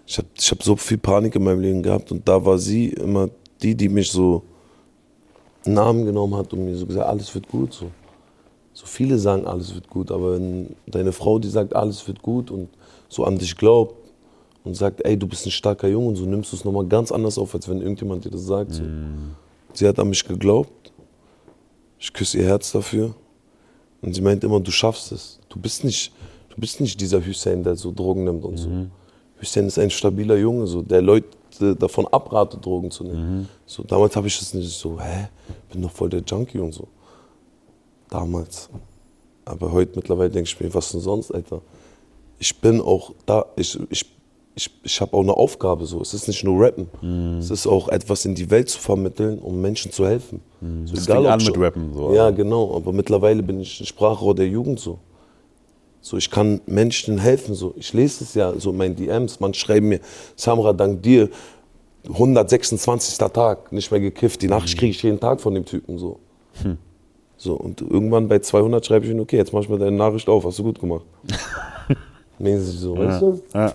Ich 0.06 0.16
habe 0.16 0.28
ich 0.38 0.48
hab 0.48 0.62
so 0.62 0.76
viel 0.76 0.98
Panik 0.98 1.34
in 1.34 1.42
meinem 1.42 1.58
Leben 1.58 1.82
gehabt 1.82 2.12
und 2.12 2.28
da 2.28 2.44
war 2.44 2.56
sie 2.56 2.90
immer 2.90 3.30
die, 3.60 3.74
die 3.74 3.88
mich 3.88 4.12
so 4.12 4.44
einen 5.64 5.74
Namen 5.74 6.04
genommen 6.04 6.36
hat 6.36 6.52
und 6.52 6.64
mir 6.64 6.76
so 6.76 6.86
gesagt, 6.86 7.08
alles 7.08 7.34
wird 7.34 7.48
gut. 7.48 7.72
So. 7.72 7.90
so 8.74 8.86
viele 8.86 9.18
sagen, 9.18 9.44
alles 9.44 9.74
wird 9.74 9.90
gut, 9.90 10.12
aber 10.12 10.34
wenn 10.34 10.76
deine 10.86 11.10
Frau, 11.10 11.40
die 11.40 11.48
sagt, 11.48 11.74
alles 11.74 12.06
wird 12.06 12.22
gut 12.22 12.52
und 12.52 12.68
so 13.08 13.24
an 13.24 13.38
dich 13.38 13.56
glaubt 13.56 14.05
und 14.66 14.74
sagt, 14.74 15.04
ey, 15.04 15.16
du 15.16 15.26
bist 15.26 15.46
ein 15.46 15.52
starker 15.52 15.88
Junge 15.88 16.08
und 16.08 16.16
so 16.16 16.26
nimmst 16.26 16.52
du 16.52 16.56
es 16.56 16.64
nochmal 16.64 16.86
ganz 16.86 17.12
anders 17.12 17.38
auf, 17.38 17.54
als 17.54 17.68
wenn 17.68 17.80
irgendjemand 17.80 18.24
dir 18.24 18.30
das 18.30 18.44
sagt. 18.44 18.72
So. 18.74 18.82
Sie 19.72 19.86
hat 19.86 19.98
an 19.98 20.08
mich 20.08 20.26
geglaubt. 20.26 20.92
Ich 21.98 22.12
küsse 22.12 22.38
ihr 22.38 22.44
Herz 22.46 22.72
dafür. 22.72 23.14
Und 24.02 24.14
sie 24.14 24.20
meint 24.20 24.44
immer, 24.44 24.60
du 24.60 24.70
schaffst 24.70 25.12
es. 25.12 25.38
Du 25.48 25.58
bist 25.58 25.84
nicht, 25.84 26.12
du 26.50 26.60
bist 26.60 26.80
nicht 26.80 27.00
dieser 27.00 27.24
Hussein, 27.24 27.62
der 27.62 27.76
so 27.76 27.92
Drogen 27.92 28.24
nimmt 28.24 28.44
und 28.44 28.56
so. 28.56 28.68
Hussein 29.40 29.66
ist 29.66 29.78
ein 29.78 29.90
stabiler 29.90 30.36
Junge, 30.36 30.66
so, 30.66 30.82
der 30.82 31.00
Leute 31.02 31.28
davon 31.78 32.06
abratet, 32.08 32.64
Drogen 32.64 32.90
zu 32.90 33.04
nehmen. 33.04 33.48
So, 33.66 33.82
damals 33.84 34.16
habe 34.16 34.26
ich 34.26 34.38
das 34.38 34.52
nicht 34.52 34.68
so, 34.68 35.00
hä, 35.00 35.28
bin 35.72 35.82
doch 35.82 35.90
voll 35.90 36.08
der 36.10 36.22
Junkie 36.26 36.58
und 36.58 36.72
so. 36.72 36.88
Damals. 38.10 38.68
Aber 39.44 39.70
heute 39.72 39.92
mittlerweile 39.96 40.30
denke 40.30 40.48
ich 40.48 40.60
mir, 40.60 40.74
was 40.74 40.90
denn 40.90 41.00
sonst, 41.00 41.30
Alter? 41.30 41.60
Ich 42.38 42.56
bin 42.60 42.80
auch 42.80 43.12
da, 43.26 43.46
ich, 43.56 43.78
ich, 43.90 44.04
ich, 44.56 44.70
ich 44.82 45.00
habe 45.02 45.14
auch 45.14 45.20
eine 45.20 45.34
Aufgabe 45.34 45.84
so. 45.84 46.00
Es 46.00 46.14
ist 46.14 46.28
nicht 46.28 46.42
nur 46.42 46.64
Rappen. 46.64 46.88
Es 47.38 47.50
ist 47.50 47.66
auch 47.66 47.88
etwas 47.88 48.24
in 48.24 48.34
die 48.34 48.50
Welt 48.50 48.70
zu 48.70 48.80
vermitteln, 48.80 49.38
um 49.38 49.60
Menschen 49.60 49.92
zu 49.92 50.06
helfen. 50.06 50.40
So, 50.86 50.94
Das 50.94 51.04
fing 51.04 51.16
ob 51.18 51.26
an 51.26 51.44
mit 51.44 51.58
Rappen, 51.58 51.92
so, 51.92 52.14
Ja, 52.14 52.30
genau. 52.30 52.74
Aber 52.74 52.90
mittlerweile 52.92 53.42
bin 53.42 53.60
ich 53.60 53.80
ein 53.80 53.86
Sprachrohr 53.86 54.34
der 54.34 54.48
Jugend 54.48 54.80
so. 54.80 54.98
So, 56.00 56.16
ich 56.16 56.30
kann 56.30 56.62
Menschen 56.66 57.18
helfen. 57.18 57.54
So. 57.54 57.74
Ich 57.76 57.92
lese 57.92 58.24
es 58.24 58.32
ja 58.32 58.58
so 58.58 58.70
in 58.70 58.78
meinen 58.78 58.96
DMs. 58.96 59.40
Man 59.40 59.52
schreibt 59.52 59.82
mir, 59.84 60.00
Samra, 60.36 60.72
dank 60.72 61.02
dir, 61.02 61.28
126. 62.08 63.18
Tag, 63.18 63.70
nicht 63.72 63.90
mehr 63.90 64.00
gekifft. 64.00 64.40
Die 64.40 64.48
Nachricht 64.48 64.78
kriege 64.78 64.90
ich 64.92 65.02
jeden 65.02 65.20
Tag 65.20 65.40
von 65.40 65.52
dem 65.52 65.66
Typen. 65.66 65.98
So. 65.98 66.18
So, 67.36 67.54
und 67.54 67.82
irgendwann 67.82 68.26
bei 68.28 68.38
200 68.38 68.86
schreibe 68.86 69.04
ich 69.04 69.10
ihm, 69.12 69.20
okay, 69.20 69.36
jetzt 69.36 69.52
mach 69.52 69.60
ich 69.60 69.68
mir 69.68 69.76
deine 69.76 69.96
Nachricht 69.96 70.26
auf, 70.30 70.44
hast 70.46 70.58
du 70.58 70.62
gut 70.62 70.80
gemacht. 70.80 71.04
Mäßig 72.38 72.78
so, 72.80 72.96
weißt 72.96 73.20
du? 73.22 73.42
ja, 73.52 73.72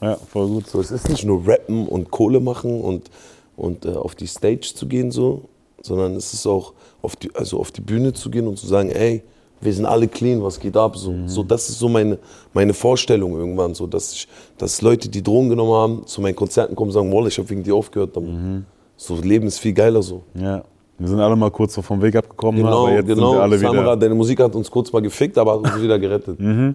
ja, 0.00 0.16
voll 0.16 0.46
gut. 0.48 0.66
So, 0.66 0.80
es 0.80 0.90
ist 0.90 1.08
nicht 1.08 1.24
nur 1.24 1.46
rappen 1.46 1.86
und 1.86 2.10
Kohle 2.10 2.40
machen 2.40 2.80
und, 2.80 3.10
und 3.56 3.84
äh, 3.84 3.90
auf 3.90 4.14
die 4.14 4.26
Stage 4.26 4.72
zu 4.74 4.86
gehen, 4.86 5.10
so, 5.10 5.42
sondern 5.82 6.16
es 6.16 6.32
ist 6.32 6.46
auch 6.46 6.72
auf 7.02 7.16
die, 7.16 7.34
also 7.34 7.58
auf 7.58 7.70
die 7.70 7.80
Bühne 7.80 8.12
zu 8.12 8.30
gehen 8.30 8.46
und 8.46 8.58
zu 8.58 8.66
sagen, 8.66 8.90
ey, 8.90 9.22
wir 9.60 9.72
sind 9.72 9.86
alle 9.86 10.06
clean, 10.06 10.42
was 10.42 10.60
geht 10.60 10.76
ab? 10.76 10.96
So, 10.96 11.12
so 11.26 11.42
das 11.42 11.68
ist 11.68 11.78
so 11.78 11.88
meine, 11.88 12.18
meine 12.52 12.74
Vorstellung 12.74 13.36
irgendwann, 13.36 13.74
so, 13.74 13.86
dass, 13.86 14.12
ich, 14.12 14.28
dass 14.56 14.82
Leute, 14.82 15.08
die 15.08 15.22
Drogen 15.22 15.48
genommen 15.48 15.72
haben, 15.72 16.06
zu 16.06 16.20
meinen 16.20 16.36
Konzerten 16.36 16.76
kommen 16.76 16.90
und 16.90 16.94
sagen, 16.94 17.12
Wallah, 17.12 17.26
ich 17.26 17.38
habe 17.38 17.50
wegen 17.50 17.64
dir 17.64 17.74
aufgehört 17.74 18.16
damit. 18.16 18.64
So, 18.96 19.16
Leben 19.20 19.46
ist 19.46 19.58
viel 19.58 19.72
geiler 19.72 20.02
so. 20.02 20.22
Ja. 20.34 20.62
Wir 20.98 21.08
sind 21.08 21.20
alle 21.20 21.36
mal 21.36 21.50
kurz 21.50 21.74
so 21.74 21.82
vom 21.82 22.02
Weg 22.02 22.16
abgekommen? 22.16 22.60
Genau, 22.60 22.86
aber 22.86 22.96
jetzt 22.96 23.06
sind 23.06 23.14
genau. 23.16 23.34
wir 23.34 23.42
alle 23.42 23.58
Samra, 23.58 23.82
wieder. 23.82 23.96
deine 23.96 24.14
Musik 24.16 24.40
hat 24.40 24.54
uns 24.56 24.68
kurz 24.68 24.92
mal 24.92 25.00
gefickt, 25.00 25.38
aber 25.38 25.52
hat 25.54 25.72
uns 25.72 25.82
wieder 25.82 25.98
gerettet. 25.98 26.38
Mhm. 26.48 26.74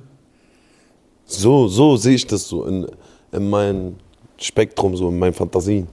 So, 1.26 1.70
so 1.70 1.96
sehe 1.96 2.16
ich 2.16 2.28
das 2.28 2.48
so 2.50 2.66
in, 2.66 2.86
in 3.34 3.50
meinem 3.50 3.96
Spektrum, 4.38 4.96
so 4.96 5.10
in 5.10 5.20
meinen 5.20 5.34
Fantasien. 5.34 5.88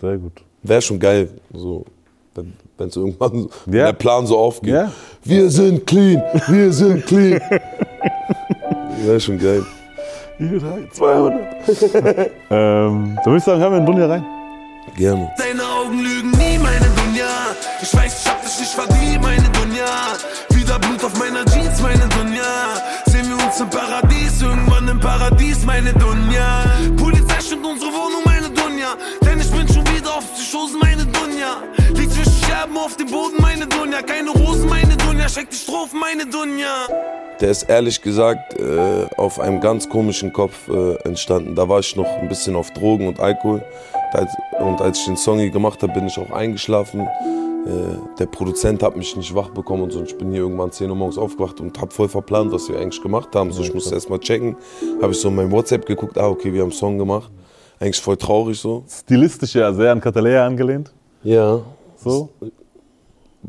Sehr 0.00 0.16
gut. 0.18 0.32
Wäre 0.62 0.80
schon 0.82 0.98
geil, 0.98 1.28
so, 1.52 1.84
wenn 2.34 2.88
es 2.88 2.96
irgendwann 2.96 3.32
so, 3.32 3.50
wenn 3.66 3.78
Ja. 3.80 3.86
der 3.86 3.92
Plan 3.92 4.26
so 4.26 4.38
aufgeht. 4.38 4.72
Ja. 4.74 4.92
Wir 5.22 5.48
sind 5.50 5.86
clean, 5.86 6.22
wir 6.48 6.72
sind 6.72 7.04
clean. 7.06 7.40
Wäre 9.04 9.20
schon 9.20 9.38
geil. 9.38 9.64
200. 10.92 11.40
Ähm, 12.50 13.16
dann 13.16 13.24
würde 13.24 13.38
ich 13.38 13.44
sagen, 13.44 13.60
hören 13.60 13.72
wir 13.72 13.78
in 13.78 13.86
Dunja 13.86 14.06
rein. 14.06 14.24
Gerne. 14.96 15.30
Deine 15.38 15.62
Augen 15.62 15.98
lügen 16.00 16.30
nie, 16.32 16.58
meine 16.58 16.86
Dunja. 16.96 17.26
Ich 17.82 17.94
weiß, 17.94 18.22
ich 18.24 18.30
hab 18.30 18.42
dich 18.42 18.58
nicht 18.60 18.70
verdient, 18.72 19.22
meine 19.22 19.42
Dunja. 19.50 19.86
Wieder 20.50 20.78
Blut 20.78 21.04
auf 21.04 21.18
meiner 21.18 21.44
Jeans, 21.46 21.80
meine 21.82 22.06
Dunja. 22.08 22.42
Uns 23.54 23.60
im 23.60 23.70
Paradies, 23.70 24.42
irgendwann 24.42 24.88
im 24.88 24.98
Paradies, 24.98 25.64
meine 25.64 25.92
Dunja. 25.92 26.64
Polizei 26.96 27.40
stimmt 27.40 27.64
unsere 27.64 27.92
Wohnung, 27.92 28.22
meine 28.24 28.50
Dunja. 28.50 28.96
Denn 29.24 29.38
ich 29.38 29.48
bin 29.48 29.68
schon 29.68 29.86
wieder 29.94 30.16
auf 30.16 30.24
Psychosen, 30.34 30.80
meine 30.80 31.06
Dunja. 31.06 31.62
Liegt 31.94 32.14
zwischen 32.14 32.32
Scherben 32.44 32.76
auf 32.76 32.96
dem 32.96 33.08
Boden, 33.08 33.36
meine 33.40 33.64
Dunja. 33.68 34.02
Keine 34.02 34.30
Rosen, 34.30 34.68
meine 34.68 34.96
Dunja. 34.96 35.26
Check 35.26 35.50
die 35.50 35.56
Strophen, 35.56 36.00
meine 36.00 36.26
Dunja. 36.26 36.88
Der 37.40 37.50
ist 37.52 37.62
ehrlich 37.70 38.02
gesagt 38.02 38.58
äh, 38.58 39.06
auf 39.16 39.38
einem 39.38 39.60
ganz 39.60 39.88
komischen 39.88 40.32
Kopf 40.32 40.66
äh, 40.66 40.94
entstanden. 41.04 41.54
Da 41.54 41.68
war 41.68 41.78
ich 41.78 41.94
noch 41.94 42.08
ein 42.08 42.28
bisschen 42.28 42.56
auf 42.56 42.72
Drogen 42.72 43.06
und 43.06 43.20
Alkohol. 43.20 43.62
Und 44.58 44.80
als 44.80 44.98
ich 44.98 45.04
den 45.04 45.16
Song 45.16 45.38
hier 45.38 45.50
gemacht 45.50 45.80
habe, 45.80 45.92
bin 45.92 46.08
ich 46.08 46.18
auch 46.18 46.32
eingeschlafen. 46.32 47.06
Äh, 47.66 47.96
der 48.18 48.26
Produzent 48.26 48.82
hat 48.82 48.96
mich 48.96 49.16
nicht 49.16 49.34
wach 49.34 49.48
bekommen 49.48 49.84
und 49.84 49.92
so. 49.92 50.02
Ich 50.02 50.16
bin 50.18 50.30
hier 50.30 50.40
irgendwann 50.40 50.70
10 50.70 50.90
Uhr 50.90 50.96
morgens 50.96 51.16
aufgewacht 51.16 51.60
und 51.60 51.80
habe 51.80 51.92
voll 51.92 52.08
verplant, 52.08 52.52
was 52.52 52.68
wir 52.68 52.78
eigentlich 52.78 53.00
gemacht 53.02 53.34
haben. 53.34 53.52
So, 53.52 53.62
ich 53.62 53.72
musste 53.72 53.94
erst 53.94 54.10
mal 54.10 54.18
checken. 54.18 54.56
Habe 55.00 55.12
ich 55.12 55.18
so 55.18 55.28
in 55.28 55.34
mein 55.34 55.50
WhatsApp 55.50 55.86
geguckt, 55.86 56.18
ah, 56.18 56.28
okay, 56.28 56.52
wir 56.52 56.60
haben 56.60 56.70
einen 56.70 56.78
Song 56.78 56.98
gemacht. 56.98 57.30
Eigentlich 57.80 58.00
voll 58.00 58.16
traurig 58.16 58.58
so. 58.58 58.84
Stilistisch 58.88 59.54
ja 59.54 59.72
sehr 59.72 59.92
an 59.92 60.00
Catalea 60.00 60.46
angelehnt. 60.46 60.92
Ja, 61.22 61.60
So. 61.96 62.28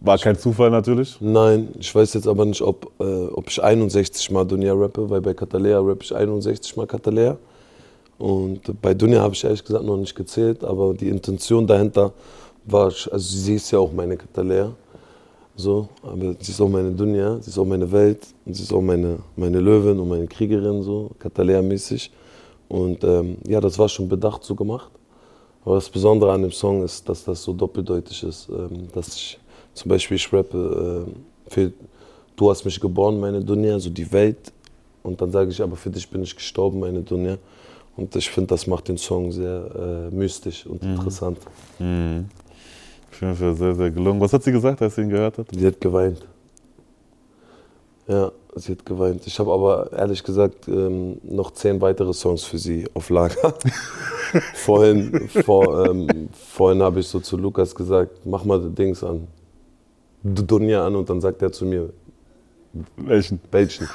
War 0.01 0.17
kein 0.17 0.38
Zufall 0.38 0.69
natürlich. 0.71 1.17
Nein, 1.21 1.69
ich 1.80 1.93
weiß 1.93 2.15
jetzt 2.15 2.28
aber 2.28 2.45
nicht, 2.45 2.62
ob, 2.62 2.91
äh, 2.99 3.28
ob 3.28 3.49
ich 3.49 3.63
61 3.63 4.30
Mal 4.32 4.45
Dunja 4.45 4.73
rappe, 4.73 5.10
weil 5.10 5.21
bei 5.21 5.34
Catalea 5.34 5.80
rappe 5.80 6.04
ich 6.04 6.13
61 6.13 6.75
Mal 6.75 6.86
Catalea. 6.86 7.38
Und 8.17 8.82
bei 8.82 8.93
Dunja 8.93 9.21
habe 9.21 9.34
ich 9.34 9.43
ehrlich 9.43 9.63
gesagt 9.63 9.86
noch 9.86 9.97
nicht 9.97 10.15
gezählt, 10.15 10.63
aber 10.63 10.93
die 10.93 11.10
Intention 11.10 11.65
dahinter 11.67 12.13
war, 12.65 12.86
also 12.86 13.17
sie 13.17 13.56
ist 13.56 13.71
ja 13.71 13.80
auch 13.80 13.91
meine 13.91 14.17
Catalea. 14.17 14.71
So, 15.58 15.88
aber 16.04 16.36
sie 16.39 16.51
ist 16.51 16.60
auch 16.60 16.67
meine 16.67 16.91
Dunja, 16.91 17.39
sie 17.39 17.49
ist 17.49 17.58
auch 17.58 17.65
meine 17.65 17.89
Welt 17.89 18.28
und 18.45 18.54
sie 18.54 18.63
ist 18.63 18.73
auch 18.73 18.82
meine, 18.82 19.19
meine 19.38 19.62
Löwin 19.62 19.97
und 19.99 20.10
meine 20.10 20.28
Kriegerin, 20.28 20.84
so, 20.84 21.12
Catalea-mäßig. 21.17 22.12
Und 22.67 23.04
ähm, 23.06 23.38
ja, 23.47 23.62
das 23.62 23.80
war 23.80 23.88
schon 23.88 24.10
bedacht 24.10 24.43
so 24.43 24.54
gemacht. 24.54 24.91
Aber 25.63 25.75
das 25.75 25.89
Besondere 25.89 26.34
an 26.34 26.41
dem 26.41 26.51
Song 26.51 26.84
ist, 26.84 27.08
dass 27.08 27.23
das 27.23 27.41
so 27.41 27.54
doppeldeutig 27.54 28.23
ist. 28.23 28.49
Ähm, 28.49 28.89
dass 28.93 29.15
ich 29.15 29.39
zum 29.73 29.89
Beispiel, 29.89 30.15
ich 30.17 30.34
rappe 30.34 31.08
äh, 31.08 31.49
für 31.49 31.71
Du 32.36 32.49
hast 32.49 32.65
mich 32.65 32.80
geboren, 32.80 33.19
meine 33.19 33.41
Dunja, 33.41 33.80
so 33.80 33.89
die 33.89 34.12
Welt. 34.12 34.51
Und 35.04 35.21
dann 35.21 35.32
sage 35.32 35.51
ich, 35.51 35.62
aber 35.62 35.75
für 35.75 35.89
dich 35.89 36.10
bin 36.10 36.23
ich 36.23 36.36
gestorben, 36.36 36.80
meine 36.80 37.01
Dunja. 37.01 37.38
Und 37.95 38.13
ich 38.15 38.30
finde, 38.30 38.47
das 38.47 38.67
macht 38.67 38.89
den 38.89 38.97
Song 38.97 39.32
sehr 39.32 40.10
äh, 40.12 40.13
mystisch 40.13 40.65
und 40.65 40.84
interessant. 40.84 41.38
Auf 43.15 43.21
jeden 43.21 43.36
Fall 43.36 43.56
sehr, 43.56 43.75
sehr 43.75 43.91
gelungen. 43.91 44.19
Was 44.19 44.34
hat 44.34 44.43
sie 44.43 44.51
gesagt, 44.51 44.82
als 44.82 44.95
sie 44.95 45.04
ihn 45.04 45.10
gehört 45.10 45.38
hat? 45.38 45.47
Sie 45.49 45.65
hat 45.65 45.80
geweint. 45.80 46.28
Ja, 48.10 48.30
sie 48.56 48.73
hat 48.73 48.86
geweint. 48.86 49.25
Ich 49.25 49.39
habe 49.39 49.54
aber 49.54 49.89
ehrlich 49.93 50.21
gesagt 50.21 50.67
ähm, 50.67 51.17
noch 51.23 51.51
zehn 51.51 51.80
weitere 51.80 52.13
Songs 52.13 52.43
für 52.43 52.58
sie 52.58 52.86
auf 52.93 53.10
Lager. 53.10 53.54
vorhin 54.54 55.30
vor, 55.30 55.86
ähm, 55.86 56.28
vorhin 56.34 56.84
habe 56.84 56.99
ich 56.99 57.08
so 57.08 57.21
zu 57.21 57.38
Lukas 57.38 57.73
gesagt, 57.73 58.25
mach 58.25 58.43
mal 58.43 58.60
Dings 58.69 59.01
an. 59.01 59.30
Dunja 60.21 60.86
an 60.86 60.97
und 60.97 61.10
dann 61.10 61.21
sagt 61.21 61.41
er 61.41 61.54
zu 61.54 61.65
mir, 61.65 61.93
Welchen? 62.97 63.39
welchen? 63.51 63.88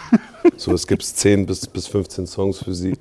so, 0.57 0.73
es 0.73 0.87
gibt 0.87 1.03
10 1.03 1.45
bis, 1.45 1.67
bis 1.67 1.87
15 1.89 2.27
Songs 2.27 2.59
für 2.63 2.73
sie. 2.73 2.95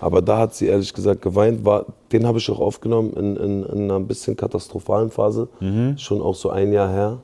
Aber 0.00 0.20
da 0.22 0.38
hat 0.38 0.54
sie 0.54 0.66
ehrlich 0.66 0.92
gesagt 0.92 1.22
geweint. 1.22 1.64
War, 1.64 1.86
den 2.12 2.26
habe 2.26 2.38
ich 2.38 2.50
auch 2.50 2.60
aufgenommen 2.60 3.12
in, 3.14 3.36
in, 3.36 3.62
in 3.64 3.82
einer 3.84 3.96
ein 3.96 4.06
bisschen 4.06 4.36
katastrophalen 4.36 5.10
Phase. 5.10 5.48
Schon 5.96 6.20
auch 6.22 6.34
so 6.34 6.50
ein 6.50 6.72
Jahr 6.72 6.90
her. 6.90 7.18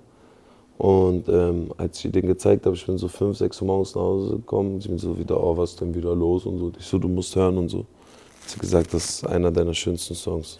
Und 0.78 1.28
ähm, 1.28 1.70
als 1.76 2.04
ich 2.04 2.10
den 2.10 2.26
gezeigt 2.26 2.66
habe, 2.66 2.74
ich 2.74 2.84
bin 2.84 2.98
so 2.98 3.06
5, 3.08 3.36
6 3.36 3.60
Uhr 3.60 3.66
morgens 3.66 3.94
nach 3.94 4.02
Hause 4.02 4.36
gekommen. 4.36 4.80
Sie 4.80 4.88
bin 4.88 4.98
so 4.98 5.16
wieder, 5.18 5.42
oh, 5.42 5.56
was 5.56 5.70
ist 5.70 5.80
denn 5.80 5.94
wieder 5.94 6.14
los 6.14 6.44
und 6.46 6.58
so. 6.58 6.72
Ich 6.78 6.86
so, 6.86 6.98
du 6.98 7.08
musst 7.08 7.36
hören 7.36 7.56
und 7.58 7.68
so. 7.68 7.80
Hat 7.80 8.48
sie 8.48 8.58
gesagt, 8.58 8.92
das 8.94 9.04
ist 9.10 9.26
einer 9.26 9.50
deiner 9.52 9.74
schönsten 9.74 10.14
Songs. 10.14 10.58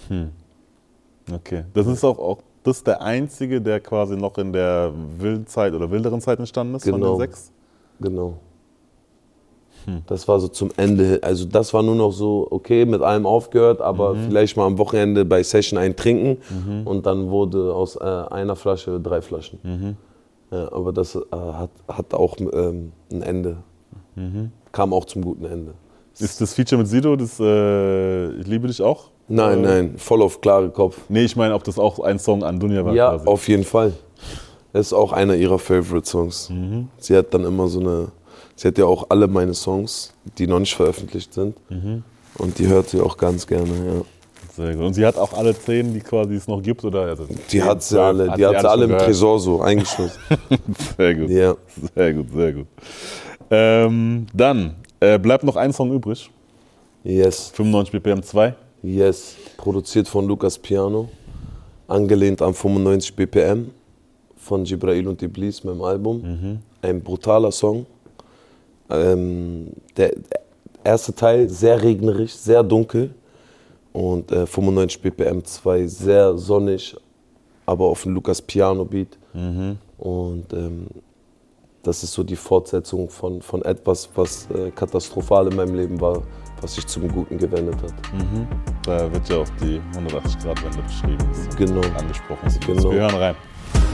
Okay. 1.33 1.64
Das 1.75 1.87
ist 1.87 2.05
auch, 2.05 2.18
auch 2.18 2.38
das 2.62 2.77
ist 2.79 2.87
der 2.87 3.01
einzige, 3.03 3.61
der 3.61 3.81
quasi 3.81 4.16
noch 4.16 4.38
in 4.38 4.53
der 4.53 4.92
wilden 5.18 5.46
Zeit 5.46 5.72
oder 5.72 5.90
wilderen 5.90 6.20
Zeit 6.20 6.38
entstanden 6.38 6.77
ist 6.77 6.85
von 6.85 6.92
Genau. 7.01 7.14
den 7.14 7.18
sechs. 7.20 7.51
Genau. 8.01 8.35
Das 10.07 10.29
war 10.29 10.38
so 10.40 10.49
zum 10.49 10.71
Ende. 10.77 11.18
Also 11.23 11.45
das 11.45 11.73
war 11.75 11.83
nur 11.83 11.95
noch 11.95 12.12
so, 12.12 12.47
okay, 12.51 12.85
mit 12.85 13.03
allem 13.03 13.27
aufgehört, 13.27 13.81
aber 13.81 14.14
vielleicht 14.14 14.57
mal 14.57 14.66
am 14.66 14.79
Wochenende 14.79 15.25
bei 15.25 15.42
Session 15.42 15.79
ein 15.79 15.97
Trinken 15.97 16.38
und 16.85 17.07
dann 17.07 17.31
wurde 17.31 17.75
aus 17.75 17.97
äh, 17.97 18.01
einer 18.01 18.57
Flasche 18.57 19.01
drei 19.01 19.21
Flaschen. 19.23 19.97
Ja, 20.51 20.71
aber 20.73 20.92
das 20.92 21.14
äh, 21.16 21.21
hat, 21.33 21.71
hat 21.88 22.12
auch 22.14 22.37
ähm, 22.38 22.92
ein 23.11 23.23
Ende. 23.23 23.57
Kam 24.73 24.92
auch 24.92 25.05
zum 25.07 25.23
guten 25.23 25.45
Ende. 25.47 25.73
Ist 26.18 26.40
das 26.40 26.53
Feature 26.55 26.79
mit 26.79 26.88
Sido, 26.88 27.16
das 27.16 27.40
äh, 27.40 28.33
Ich 28.40 28.47
liebe 28.47 28.66
dich 28.68 28.83
auch? 28.83 29.05
Nein, 29.29 29.62
nein, 29.62 29.95
voll 29.97 30.21
auf 30.21 30.40
klare 30.42 30.68
Kopf. 30.68 30.99
Nee, 31.09 31.25
ich 31.25 31.37
meine, 31.37 31.55
ob 31.55 31.64
das 31.64 31.79
auch 31.79 32.01
ein 32.01 32.18
Song 32.18 32.42
an 32.45 32.61
Dunja 32.61 32.85
war 32.85 32.92
Ja, 32.92 33.11
quasi. 33.11 33.27
auf 33.27 33.49
jeden 33.49 33.64
Fall. 33.64 33.95
Das 34.75 34.87
ist 34.88 34.92
auch 34.92 35.12
einer 35.12 35.35
ihrer 35.35 35.59
Favorite 35.59 36.07
Songs. 36.07 36.51
Sie 36.99 37.16
hat 37.16 37.33
dann 37.33 37.45
immer 37.45 37.68
so 37.68 37.81
eine, 37.81 38.09
sie 38.57 38.69
hat 38.69 38.79
ja 38.79 38.87
auch 38.87 39.07
alle 39.11 39.27
meine 39.29 39.55
Songs, 39.55 40.12
die 40.38 40.47
noch 40.47 40.59
nicht 40.61 40.75
veröffentlicht 40.75 41.33
sind. 41.35 41.57
Und 42.38 42.59
die 42.59 42.67
hört 42.67 42.88
sie 42.88 43.01
auch 43.01 43.17
ganz 43.17 43.47
gerne, 43.47 43.69
ja. 43.71 44.03
Sehr 44.55 44.75
gut. 44.75 44.85
Und 44.85 44.95
sie 44.95 45.07
hat 45.07 45.17
auch 45.17 45.33
alle 45.33 45.59
zehn, 45.59 45.95
die 45.95 46.01
quasi 46.01 46.35
es 46.35 46.47
noch 46.47 46.61
gibt, 46.62 46.85
oder? 46.85 47.03
Also 47.03 47.27
Die 47.51 47.62
hat 47.62 47.83
sie 47.83 47.99
alle, 48.01 48.33
die 48.37 48.45
hat 48.45 48.61
sie 48.61 48.69
alle 48.69 48.85
im 48.85 48.91
gehört. 48.91 49.07
Tresor 49.07 49.41
so 49.41 49.62
eingeschlossen. 49.62 50.19
Sehr 50.99 51.15
gut. 51.15 51.31
ja. 51.31 51.55
Sehr 51.95 52.12
gut, 52.15 52.27
sehr 52.35 52.53
gut. 52.53 52.67
Ähm, 53.51 54.27
dann 54.35 54.75
äh, 55.01 55.19
bleibt 55.19 55.45
noch 55.45 55.57
ein 55.57 55.73
Song 55.73 55.93
übrig. 55.95 56.31
Yes, 57.03 57.51
95 57.55 57.93
BPM 57.93 58.23
2. 58.23 58.55
yes. 58.83 59.37
Produziert 59.57 60.07
von 60.07 60.27
Lukas 60.27 60.59
Piano. 60.59 61.09
Angelehnt 61.88 62.43
an 62.43 62.53
95 62.53 63.15
BPM 63.17 63.71
von 64.37 64.65
Jibrail 64.67 65.07
und 65.09 65.23
Iblis, 65.23 65.65
meinem 65.65 65.83
Album. 65.83 66.61
Ein 66.83 67.01
brutaler 67.03 67.53
Song. 67.53 67.87
Ähm, 68.92 69.68
der, 69.96 70.12
erste 70.85 71.14
Teil 71.14 71.48
sehr 71.48 71.83
regnerisch, 71.83 72.35
sehr 72.35 72.62
dunkel. 72.62 73.14
Und 73.92 74.33
äh, 74.33 74.46
95 74.46 75.02
BPM 75.02 75.44
2 75.44 75.87
sehr 75.87 76.37
sonnig, 76.38 76.96
aber 77.66 77.85
auf 77.85 78.02
dem 78.02 78.14
Lukas 78.14 78.40
Piano 78.40 78.85
Beat. 78.85 79.18
Und 79.98 80.52
ähm, 80.52 80.87
das 81.83 82.02
ist 82.02 82.12
so 82.12 82.22
die 82.22 82.37
Fortsetzung 82.37 83.11
von, 83.11 83.42
von 83.42 83.62
etwas, 83.62 84.09
was 84.14 84.48
äh, 84.50 84.70
katastrophal 84.70 85.48
in 85.48 85.57
meinem 85.57 85.74
Leben 85.74 86.00
war, 86.00 86.22
was 86.61 86.76
sich 86.76 86.87
zum 86.87 87.09
Guten 87.09 87.37
gewendet 87.37 87.76
hat. 87.83 87.94
Da 88.85 89.12
wird 89.12 89.28
ja 89.28 89.38
auch 89.38 89.48
die 89.61 89.81
180-Grad-Wende 89.94 90.83
beschrieben. 90.83 91.28
Genau. 91.59 91.81
Angesprochen. 91.98 92.48
Genau. 92.66 92.92
Wir 92.92 93.00
hören 93.00 93.14
rein. 93.16 93.35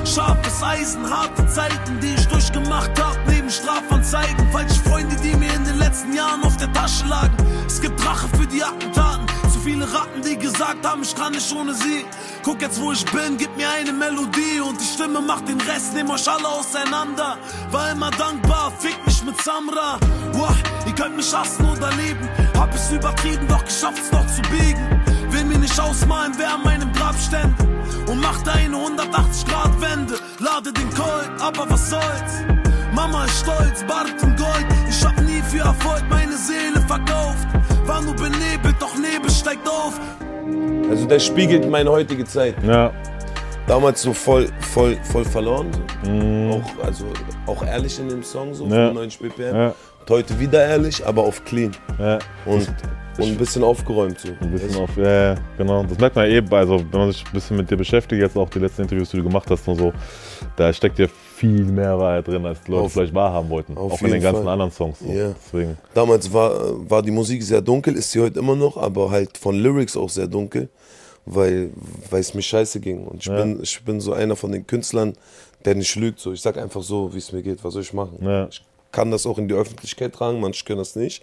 Scharfes 0.05 0.62
Eisen, 0.62 1.09
harte 1.09 1.47
Zeiten, 1.47 2.01
die 2.01 2.14
ich 2.14 2.27
durchgemacht 2.29 2.91
hab, 2.99 3.19
neben 3.27 3.51
Strafanzeigen. 3.51 4.51
Falsche 4.51 4.81
Freunde, 4.88 5.17
die 5.17 5.37
mir 5.37 5.53
in 5.53 5.64
den 5.64 5.79
letzten 5.79 6.14
Jahren 6.14 6.43
auf 6.45 6.57
der 6.57 6.73
Tasche 6.73 7.07
lagen. 7.07 7.37
Es 7.67 7.81
gibt 7.81 8.05
Rache 8.07 8.27
für 8.37 8.47
die 8.47 8.62
Attentaten. 8.62 9.27
Zu 9.53 9.61
viele 9.61 9.85
Ratten, 9.93 10.23
die 10.23 10.37
gesagt 10.37 10.87
haben, 10.87 11.03
ich 11.03 11.14
kann 11.14 11.33
nicht 11.33 11.53
ohne 11.53 11.75
sie. 11.75 12.07
Guck 12.43 12.62
jetzt, 12.62 12.81
wo 12.81 12.93
ich 12.93 13.05
bin, 13.07 13.37
gib 13.37 13.55
mir 13.57 13.69
eine 13.71 13.93
Melodie 13.93 14.61
und 14.61 14.81
die 14.81 14.85
Stimme 14.85 15.21
macht 15.21 15.49
den 15.49 15.61
Rest, 15.61 15.95
nehm 15.95 16.11
euch 16.11 16.27
alle 16.29 16.49
auseinander. 16.49 17.37
War 17.71 17.91
immer 17.91 18.11
dankbar, 18.12 18.73
fick 18.79 18.97
mich 19.05 19.23
mit 19.25 19.41
Samra. 19.43 19.99
Wah, 20.33 20.57
ihr 20.87 20.95
könnt 20.95 21.17
mich 21.17 21.35
hassen 21.35 21.69
oder 21.69 21.91
lieben. 21.93 22.29
Hab 22.59 22.75
es 22.75 22.91
übertrieben, 22.91 23.47
doch 23.47 23.64
geschafft's 23.64 24.11
noch 24.11 24.27
zu 24.27 24.41
biegen. 24.51 25.03
Will 25.31 25.45
mir 25.45 25.59
nicht 25.59 25.79
ausmalen, 25.79 26.33
wer 26.38 26.55
an 26.55 26.62
meinem 26.62 26.93
Grab 26.93 27.14
stände. 27.19 27.78
Und 28.11 28.21
machte 28.23 28.51
eine 28.53 28.77
180-Grad-Wende. 28.77 30.14
Lade 30.40 30.73
den 30.73 30.88
Colt, 30.90 31.31
aber 31.40 31.68
was 31.68 31.90
soll's? 31.90 32.44
Mama 32.94 33.25
ist 33.27 33.40
stolz, 33.40 33.85
Bart 33.87 34.14
in 34.23 34.35
Gold. 34.37 34.66
Ich 34.88 35.05
hab 35.05 35.21
nie 35.21 35.42
für 35.42 35.59
Erfolg 35.59 36.03
meine 36.09 36.37
Seele 36.37 36.81
verkauft. 36.87 37.47
War 37.85 38.01
nur 38.01 38.14
benebelt, 38.14 38.77
doch 38.81 38.97
Nebel 38.97 39.31
steigt 39.31 39.68
auf. 39.68 40.01
Also 40.90 41.07
der 41.07 41.18
spiegelt 41.18 41.68
meine 41.68 41.90
heutige 41.90 42.25
Zeit. 42.25 42.55
Ja. 42.64 42.92
Damals 43.66 44.01
so 44.01 44.14
voll, 44.14 44.49
voll, 44.61 44.99
voll 45.03 45.27
verloren. 45.27 45.66
So. 46.03 46.11
Auch, 46.11 46.85
also, 46.87 47.05
auch 47.47 47.62
ehrlich 47.62 47.99
in 48.01 48.09
dem 48.09 48.23
Song, 48.23 48.55
so 48.55 48.64
Ja. 48.64 48.88
95 48.88 49.18
BPM. 49.18 49.55
Ja. 49.55 49.75
Heute 50.09 50.38
wieder 50.40 50.64
ehrlich, 50.66 51.05
aber 51.07 51.23
auf 51.23 51.44
clean. 51.44 51.73
Ja. 51.99 52.18
Und, 52.47 52.66
und 53.18 53.25
ein 53.27 53.37
bisschen 53.37 53.62
aufgeräumt 53.62 54.18
so. 54.21 54.29
Ein 54.40 54.51
bisschen 54.53 54.77
auf, 54.77 54.97
ja, 54.97 55.33
ja, 55.33 55.35
genau. 55.59 55.83
Das 55.85 55.99
merkt 55.99 56.16
man 56.16 56.25
ja 56.31 56.37
eben, 56.37 56.53
also 56.55 56.79
wenn 56.90 57.01
man 57.01 57.12
sich 57.12 57.25
ein 57.27 57.33
bisschen 57.33 57.57
mit 57.59 57.71
dir 57.71 57.77
beschäftigt, 57.77 58.23
jetzt 58.23 58.37
auch 58.37 58.49
die 58.49 58.59
letzten 58.59 58.83
Interviews, 58.83 59.11
die 59.11 59.18
du 59.18 59.25
gemacht 59.25 59.51
hast 59.51 59.68
und 59.68 59.77
so, 59.77 59.92
da 60.57 60.73
steckt 60.73 60.99
ja 60.99 61.07
viel 61.09 61.64
mehr 61.64 61.99
Wahrheit 61.99 62.27
drin, 62.27 62.47
als 62.47 62.62
die 62.62 62.71
Leute 62.71 62.85
Auf- 62.85 62.92
vielleicht 62.92 63.12
wahrhaben 63.14 63.51
wollten. 63.51 63.77
Auch 63.77 64.01
in 64.01 64.12
den 64.12 64.23
ganzen 64.23 64.44
Fall. 64.44 64.53
anderen 64.53 64.71
Songs. 64.71 64.99
So. 65.01 65.07
Ja. 65.12 65.35
Deswegen. 65.44 65.77
Damals 65.92 66.33
war, 66.33 66.88
war 66.88 67.03
die 67.03 67.11
Musik 67.11 67.42
sehr 67.42 67.61
dunkel, 67.61 67.94
ist 67.97 68.11
sie 68.11 68.21
heute 68.21 68.38
immer 68.38 68.57
noch, 68.57 68.77
aber 68.79 69.11
halt 69.11 69.37
von 69.37 69.57
Lyrics 69.57 69.94
auch 69.97 70.09
sehr 70.09 70.27
dunkel, 70.27 70.71
weil, 71.27 71.71
weil 72.09 72.21
es 72.21 72.33
mir 72.33 72.40
scheiße 72.42 72.81
ging. 72.81 73.05
Und 73.05 73.18
ich, 73.21 73.27
Ja. 73.27 73.37
bin, 73.42 73.61
ich 73.62 73.85
bin 73.85 74.01
so 74.01 74.14
einer 74.14 74.37
von 74.37 74.53
den 74.53 74.66
Künstlern, 74.66 75.12
der 75.66 75.75
nicht 75.75 75.94
lügt. 75.97 76.18
So. 76.21 76.33
Ich 76.33 76.40
sag 76.40 76.57
einfach 76.57 76.83
so, 76.83 77.12
wie 77.12 77.18
es 77.18 77.31
mir 77.33 77.42
geht, 77.42 77.62
was 77.62 77.75
soll 77.75 77.83
ich 77.83 77.92
machen. 77.92 78.16
Ja. 78.23 78.47
Ich 78.49 78.62
kann 78.92 79.11
das 79.11 79.27
auch 79.27 79.38
in 79.38 79.48
die 79.48 79.55
Öffentlichkeit 79.55 80.14
tragen, 80.14 80.40
manche 80.40 80.64
können 80.64 80.79
das 80.79 80.96
nicht. 80.96 81.22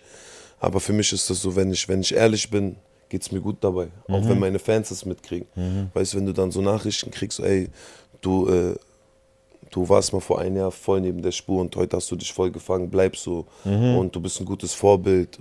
Aber 0.60 0.80
für 0.80 0.94
mich 0.94 1.12
ist 1.12 1.30
das 1.30 1.42
so, 1.42 1.56
wenn 1.56 1.72
ich, 1.72 1.88
wenn 1.90 2.02
ich 2.02 2.14
ehrlich 2.16 2.50
bin, 2.50 2.78
geht 3.10 3.22
es 3.22 3.32
mir 3.32 3.42
gut 3.42 3.58
dabei. 3.62 3.88
Auch 4.08 4.22
Mhm. 4.22 4.30
wenn 4.30 4.40
meine 4.40 4.60
Fans 4.60 4.90
das 4.90 5.06
mitkriegen. 5.06 5.48
Weißt 5.94 6.14
du, 6.14 6.18
wenn 6.18 6.26
du 6.26 6.34
dann 6.34 6.52
so 6.52 6.62
Nachrichten 6.62 7.12
kriegst, 7.12 7.40
ey, 7.40 7.70
du, 8.22 8.48
äh, 8.50 8.76
du 9.72 9.88
warst 9.90 10.14
mal 10.14 10.22
vor 10.22 10.40
einem 10.40 10.58
Jahr 10.58 10.72
voll 10.72 11.02
neben 11.02 11.22
der 11.22 11.32
Spur 11.32 11.62
und 11.62 11.76
heute 11.76 11.98
hast 11.98 12.10
du 12.10 12.16
dich 12.16 12.32
voll 12.34 12.52
gefangen, 12.52 12.90
bleib 12.90 13.16
so. 13.18 13.46
Mhm. 13.64 13.98
Und 13.98 14.16
du 14.16 14.20
bist 14.22 14.40
ein 14.40 14.46
gutes 14.46 14.74
Vorbild. 14.74 15.38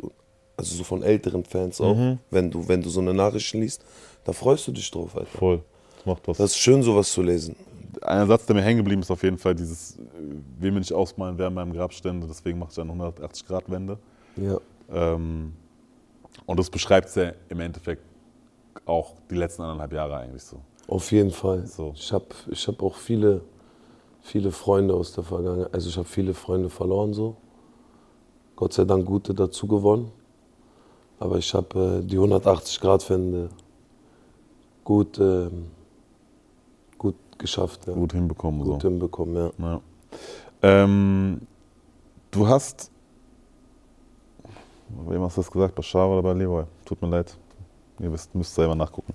Also 0.56 0.76
so 0.76 0.84
von 0.84 1.02
älteren 1.02 1.44
Fans 1.44 1.80
auch, 1.80 1.96
Mhm. 1.96 2.18
wenn, 2.30 2.50
du, 2.50 2.68
wenn 2.68 2.80
du 2.82 2.88
so 2.88 3.00
eine 3.00 3.12
Nachrichten 3.14 3.60
liest, 3.60 3.82
da 4.24 4.32
freust 4.32 4.66
du 4.68 4.72
dich 4.72 4.88
drauf, 4.90 5.16
Alter. 5.16 5.38
Voll. 5.38 5.60
Das 5.96 6.06
macht 6.06 6.28
was. 6.28 6.36
Das 6.36 6.50
ist 6.52 6.58
schön, 6.58 6.82
sowas 6.82 7.10
zu 7.10 7.22
lesen. 7.22 7.56
Ein 8.04 8.28
Satz, 8.28 8.44
der 8.46 8.54
mir 8.54 8.62
hängen 8.62 8.78
geblieben 8.78 9.00
ist, 9.00 9.10
auf 9.10 9.22
jeden 9.22 9.38
Fall 9.38 9.54
dieses, 9.54 9.96
äh, 9.98 10.02
will 10.58 10.72
mir 10.72 10.80
nicht 10.80 10.92
ausmalen, 10.92 11.38
wer 11.38 11.48
in 11.48 11.54
meinem 11.54 11.72
Grab 11.72 11.92
stände, 11.92 12.26
deswegen 12.26 12.58
mache 12.58 12.70
ich 12.72 12.80
eine 12.80 12.92
180-Grad-Wende. 12.92 13.98
Ja. 14.36 14.58
Ähm, 14.90 15.54
und 16.46 16.58
das 16.58 16.68
beschreibt 16.68 17.14
ja 17.16 17.32
im 17.48 17.60
Endeffekt 17.60 18.02
auch 18.84 19.14
die 19.30 19.36
letzten 19.36 19.62
anderthalb 19.62 19.92
Jahre 19.92 20.16
eigentlich 20.16 20.42
so. 20.42 20.60
Auf 20.86 21.10
jeden 21.12 21.30
Fall. 21.30 21.66
So. 21.66 21.92
Ich 21.94 22.12
habe 22.12 22.26
ich 22.50 22.68
hab 22.68 22.82
auch 22.82 22.96
viele, 22.96 23.40
viele 24.20 24.50
Freunde 24.50 24.94
aus 24.94 25.12
der 25.12 25.24
Vergangenheit. 25.24 25.72
Also 25.72 25.88
ich 25.88 25.96
habe 25.96 26.08
viele 26.08 26.34
Freunde 26.34 26.68
verloren 26.68 27.14
so. 27.14 27.36
Gott 28.56 28.74
sei 28.74 28.84
Dank 28.84 29.06
gute 29.06 29.32
dazu 29.34 29.66
gewonnen. 29.66 30.12
Aber 31.18 31.38
ich 31.38 31.54
habe 31.54 32.02
äh, 32.02 32.06
die 32.06 32.18
180-Grad-Wende 32.18 33.48
gut, 34.82 35.18
ähm, 35.18 35.22
gut 35.22 35.60
geschafft. 37.38 37.86
Ja. 37.86 37.94
Gut 37.94 38.12
hinbekommen. 38.12 38.62
Gut 38.62 38.82
so. 38.82 38.88
hinbekommen, 38.88 39.36
ja. 39.36 39.50
Ja. 39.58 39.80
Ähm, 40.62 41.40
du 42.30 42.46
hast. 42.46 42.90
Wem 45.06 45.22
hast 45.22 45.36
du 45.36 45.40
das 45.40 45.50
gesagt? 45.50 45.74
Bei 45.74 45.82
Schar 45.82 46.08
oder 46.08 46.22
bei 46.22 46.32
Leroy? 46.32 46.64
Tut 46.84 47.00
mir 47.02 47.08
leid. 47.08 47.36
Ihr 48.00 48.12
wisst, 48.12 48.34
müsst 48.34 48.54
selber 48.54 48.74
nachgucken. 48.74 49.14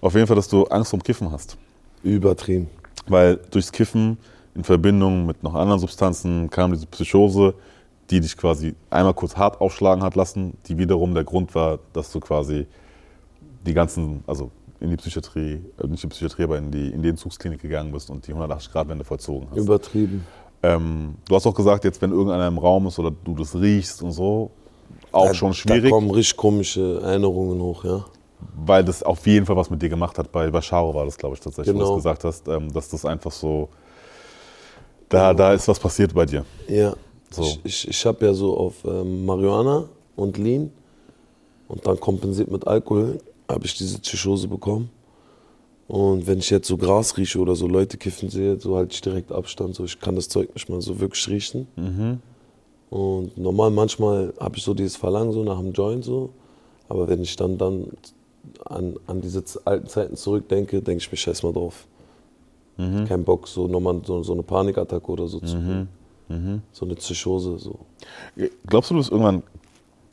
Auf 0.00 0.14
jeden 0.14 0.26
Fall, 0.26 0.36
dass 0.36 0.48
du 0.48 0.64
Angst 0.64 0.90
vorm 0.90 1.02
Kiffen 1.02 1.30
hast. 1.30 1.56
Übertrieben. 2.02 2.68
Weil 3.06 3.36
durchs 3.50 3.72
Kiffen 3.72 4.18
in 4.54 4.64
Verbindung 4.64 5.26
mit 5.26 5.42
noch 5.42 5.54
anderen 5.54 5.80
Substanzen 5.80 6.50
kam 6.50 6.72
diese 6.72 6.86
Psychose, 6.86 7.54
die 8.10 8.20
dich 8.20 8.36
quasi 8.36 8.74
einmal 8.90 9.14
kurz 9.14 9.36
hart 9.36 9.60
aufschlagen 9.60 10.02
hat 10.04 10.14
lassen, 10.14 10.56
die 10.66 10.78
wiederum 10.78 11.14
der 11.14 11.24
Grund 11.24 11.54
war, 11.54 11.78
dass 11.92 12.12
du 12.12 12.20
quasi 12.20 12.66
die 13.64 13.74
ganzen, 13.74 14.22
also 14.26 14.50
in 14.82 14.90
die 14.90 14.96
Psychiatrie, 14.96 15.62
äh, 15.82 15.86
nicht 15.86 16.02
in 16.04 16.08
die 16.10 16.14
Psychiatrie, 16.14 16.42
aber 16.44 16.58
in 16.58 16.70
die, 16.70 16.88
in 16.90 17.02
die 17.02 17.08
Entzugsklinik 17.08 17.60
gegangen 17.62 17.92
bist 17.92 18.10
und 18.10 18.26
die 18.26 18.34
180-Grad-Wende 18.34 19.04
vollzogen 19.04 19.48
hast. 19.50 19.58
Übertrieben. 19.58 20.26
Ähm, 20.62 21.14
du 21.28 21.34
hast 21.34 21.46
auch 21.46 21.54
gesagt, 21.54 21.84
jetzt 21.84 22.00
wenn 22.02 22.10
irgendeiner 22.12 22.46
im 22.48 22.58
Raum 22.58 22.86
ist 22.86 22.98
oder 22.98 23.10
du 23.24 23.34
das 23.34 23.54
riechst 23.54 24.02
und 24.02 24.12
so, 24.12 24.50
auch 25.12 25.26
Da- 25.28 25.34
schon 25.34 25.54
schwierig, 25.54 25.84
Da 25.84 25.90
kommen 25.90 26.10
richtig 26.10 26.36
komische 26.36 27.00
Erinnerungen 27.02 27.60
hoch, 27.60 27.84
ja. 27.84 28.04
weil 28.64 28.84
das 28.84 29.02
auf 29.02 29.26
jeden 29.26 29.46
Fall 29.46 29.56
was 29.56 29.70
mit 29.70 29.80
dir 29.82 29.88
gemacht 29.88 30.18
hat. 30.18 30.30
Bei, 30.32 30.50
Charo 30.60 30.94
war 30.94 31.04
das, 31.04 31.16
glaube 31.16 31.34
ich, 31.34 31.40
tatsächlich, 31.40 31.74
wo 31.74 31.78
du 31.78 31.84
Genau. 31.84 31.96
es 31.96 32.02
gesagt 32.02 32.24
hast, 32.24 32.48
ähm, 32.48 32.72
dass 32.72 32.88
das 32.88 33.04
einfach 33.04 33.30
so, 33.32 33.68
da, 35.08 35.34
da 35.34 35.52
ist 35.52 35.68
was 35.68 35.78
passiert 35.78 36.14
bei 36.14 36.26
dir. 36.26 36.44
Ja. 36.68 36.94
So. 37.30 37.42
Ich, 37.42 37.60
ich, 37.64 37.88
ich 37.88 38.06
habe 38.06 38.24
ja 38.26 38.34
so 38.34 38.56
auf 38.56 38.84
ähm, 38.84 39.24
Marihuana 39.24 39.84
und 40.16 40.38
Lean 40.38 40.70
und 41.68 41.86
dann 41.86 41.98
kompensiert 41.98 42.50
mit 42.50 42.66
Alkohol, 42.66 43.18
habe 43.52 43.66
ich 43.66 43.76
diese 43.76 43.98
Psychose 43.98 44.48
bekommen. 44.48 44.90
Und 45.88 46.26
wenn 46.26 46.38
ich 46.38 46.48
jetzt 46.50 46.68
so 46.68 46.76
Gras 46.76 47.16
rieche 47.16 47.38
oder 47.38 47.54
so 47.54 47.66
Leute 47.66 47.98
kiffen 47.98 48.30
sehe, 48.30 48.58
so 48.58 48.76
halte 48.76 48.94
ich 48.94 49.00
direkt 49.00 49.30
Abstand. 49.30 49.74
So, 49.74 49.84
ich 49.84 50.00
kann 50.00 50.16
das 50.16 50.28
Zeug 50.28 50.54
nicht 50.54 50.68
mal 50.68 50.80
so 50.80 50.98
wirklich 51.00 51.28
riechen. 51.28 51.66
Und 52.90 53.36
normal, 53.36 53.70
manchmal 53.70 54.32
habe 54.40 54.56
ich 54.56 54.64
so 54.64 54.74
dieses 54.74 54.96
Verlangen 54.96 55.32
so 55.32 55.44
nach 55.44 55.58
einem 55.58 55.72
Joint 55.72 56.04
so. 56.04 56.30
Aber 56.88 57.08
wenn 57.08 57.22
ich 57.22 57.36
dann, 57.36 57.58
dann 57.58 57.88
an, 58.64 58.96
an 59.06 59.20
diese 59.20 59.42
alten 59.64 59.86
Zeiten 59.88 60.16
zurückdenke, 60.16 60.82
denke 60.82 61.02
ich 61.02 61.10
mir 61.10 61.18
scheiß 61.18 61.42
mal 61.42 61.52
drauf. 61.52 61.86
Kein 63.06 63.22
Bock, 63.24 63.46
so 63.48 63.68
nochmal 63.68 64.00
so, 64.04 64.22
so 64.22 64.32
eine 64.32 64.42
Panikattacke 64.42 65.10
oder 65.12 65.28
so 65.28 65.40
zu 65.40 65.56
kriegen. 65.56 65.88
So 66.72 66.86
eine 66.86 66.94
Psychose. 66.94 67.58
So. 67.58 67.78
Glaubst 68.66 68.90
du, 68.90 68.94
du 68.94 69.00
wirst 69.00 69.10
irgendwann 69.10 69.42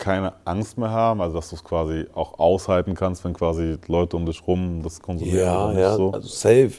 keine 0.00 0.32
Angst 0.44 0.76
mehr 0.78 0.90
haben, 0.90 1.20
also 1.20 1.36
dass 1.36 1.50
du 1.50 1.56
es 1.56 1.62
quasi 1.62 2.06
auch 2.14 2.38
aushalten 2.40 2.94
kannst, 2.94 3.22
wenn 3.24 3.34
quasi 3.34 3.76
Leute 3.86 4.16
um 4.16 4.26
dich 4.26 4.44
rum 4.46 4.82
das 4.82 5.00
konsumieren? 5.00 5.38
Ja, 5.38 5.72
ja, 5.72 5.94
So? 5.96 6.10
also 6.10 6.26
safe. 6.26 6.72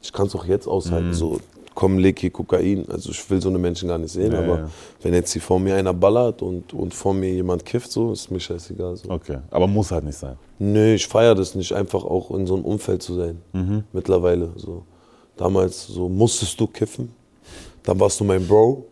Ich 0.00 0.12
kann 0.12 0.26
es 0.28 0.36
auch 0.36 0.44
jetzt 0.44 0.68
aushalten. 0.68 1.12
So, 1.12 1.40
komm, 1.74 1.98
leg 1.98 2.18
hier 2.20 2.30
Kokain. 2.30 2.86
Also 2.88 3.10
ich 3.10 3.28
will 3.30 3.40
so 3.42 3.48
eine 3.48 3.58
Menschen 3.58 3.88
gar 3.88 3.98
nicht 3.98 4.12
sehen, 4.12 4.32
Ja, 4.32 4.38
aber 4.38 4.58
ja. 4.58 4.68
wenn 5.02 5.14
jetzt 5.14 5.32
hier 5.32 5.42
vor 5.42 5.58
mir 5.58 5.74
einer 5.74 5.92
ballert 5.92 6.40
und, 6.42 6.72
und 6.72 6.94
vor 6.94 7.14
mir 7.14 7.32
jemand 7.32 7.64
kifft, 7.64 7.90
so, 7.90 8.12
ist 8.12 8.30
mir 8.30 8.38
scheißegal. 8.40 8.96
So. 8.96 9.10
Okay, 9.10 9.38
aber 9.50 9.66
muss 9.66 9.90
halt 9.90 10.04
nicht 10.04 10.18
sein. 10.18 10.36
Nö, 10.60 10.94
ich 10.94 11.06
feiere 11.08 11.34
das 11.34 11.54
nicht, 11.56 11.72
einfach 11.72 12.04
auch 12.04 12.30
in 12.30 12.46
so 12.46 12.54
einem 12.54 12.64
Umfeld 12.64 13.02
zu 13.02 13.14
sein. 13.14 13.40
Mhm. 13.52 13.84
Mittlerweile. 13.92 14.50
So. 14.56 14.84
Damals 15.36 15.86
so 15.86 16.08
musstest 16.08 16.58
du 16.60 16.66
kiffen. 16.66 17.12
Dann 17.88 17.98
warst 18.00 18.20
du 18.20 18.24
mein 18.24 18.46
Bro. 18.46 18.84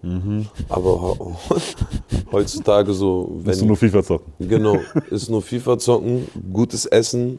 Aber 0.70 1.18
he- 1.50 2.14
heutzutage 2.32 2.94
so, 2.94 3.30
wenn 3.44 3.54
Mhm. 3.54 3.60
du 3.60 3.66
nur 3.66 3.76
FIFA 3.76 4.02
zocken? 4.02 4.32
Genau, 4.48 4.78
ist 5.10 5.28
nur 5.28 5.42
FIFA 5.42 5.78
zocken, 5.78 6.26
gutes 6.50 6.86
Essen. 6.86 7.38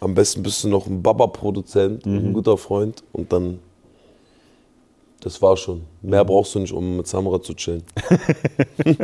Am 0.00 0.14
besten 0.14 0.42
bist 0.42 0.64
du 0.64 0.68
noch 0.68 0.86
ein 0.86 1.02
Baba-Produzent, 1.02 2.06
Mhm. 2.06 2.16
ein 2.16 2.32
guter 2.32 2.56
Freund 2.56 3.04
und 3.12 3.30
dann. 3.30 3.58
Das 5.20 5.42
war 5.42 5.58
schon. 5.58 5.82
Mehr 6.00 6.24
brauchst 6.24 6.54
du 6.54 6.60
nicht, 6.60 6.72
um 6.72 6.96
mit 6.96 7.06
Samra 7.06 7.38
zu 7.42 7.52
chillen. 7.52 7.82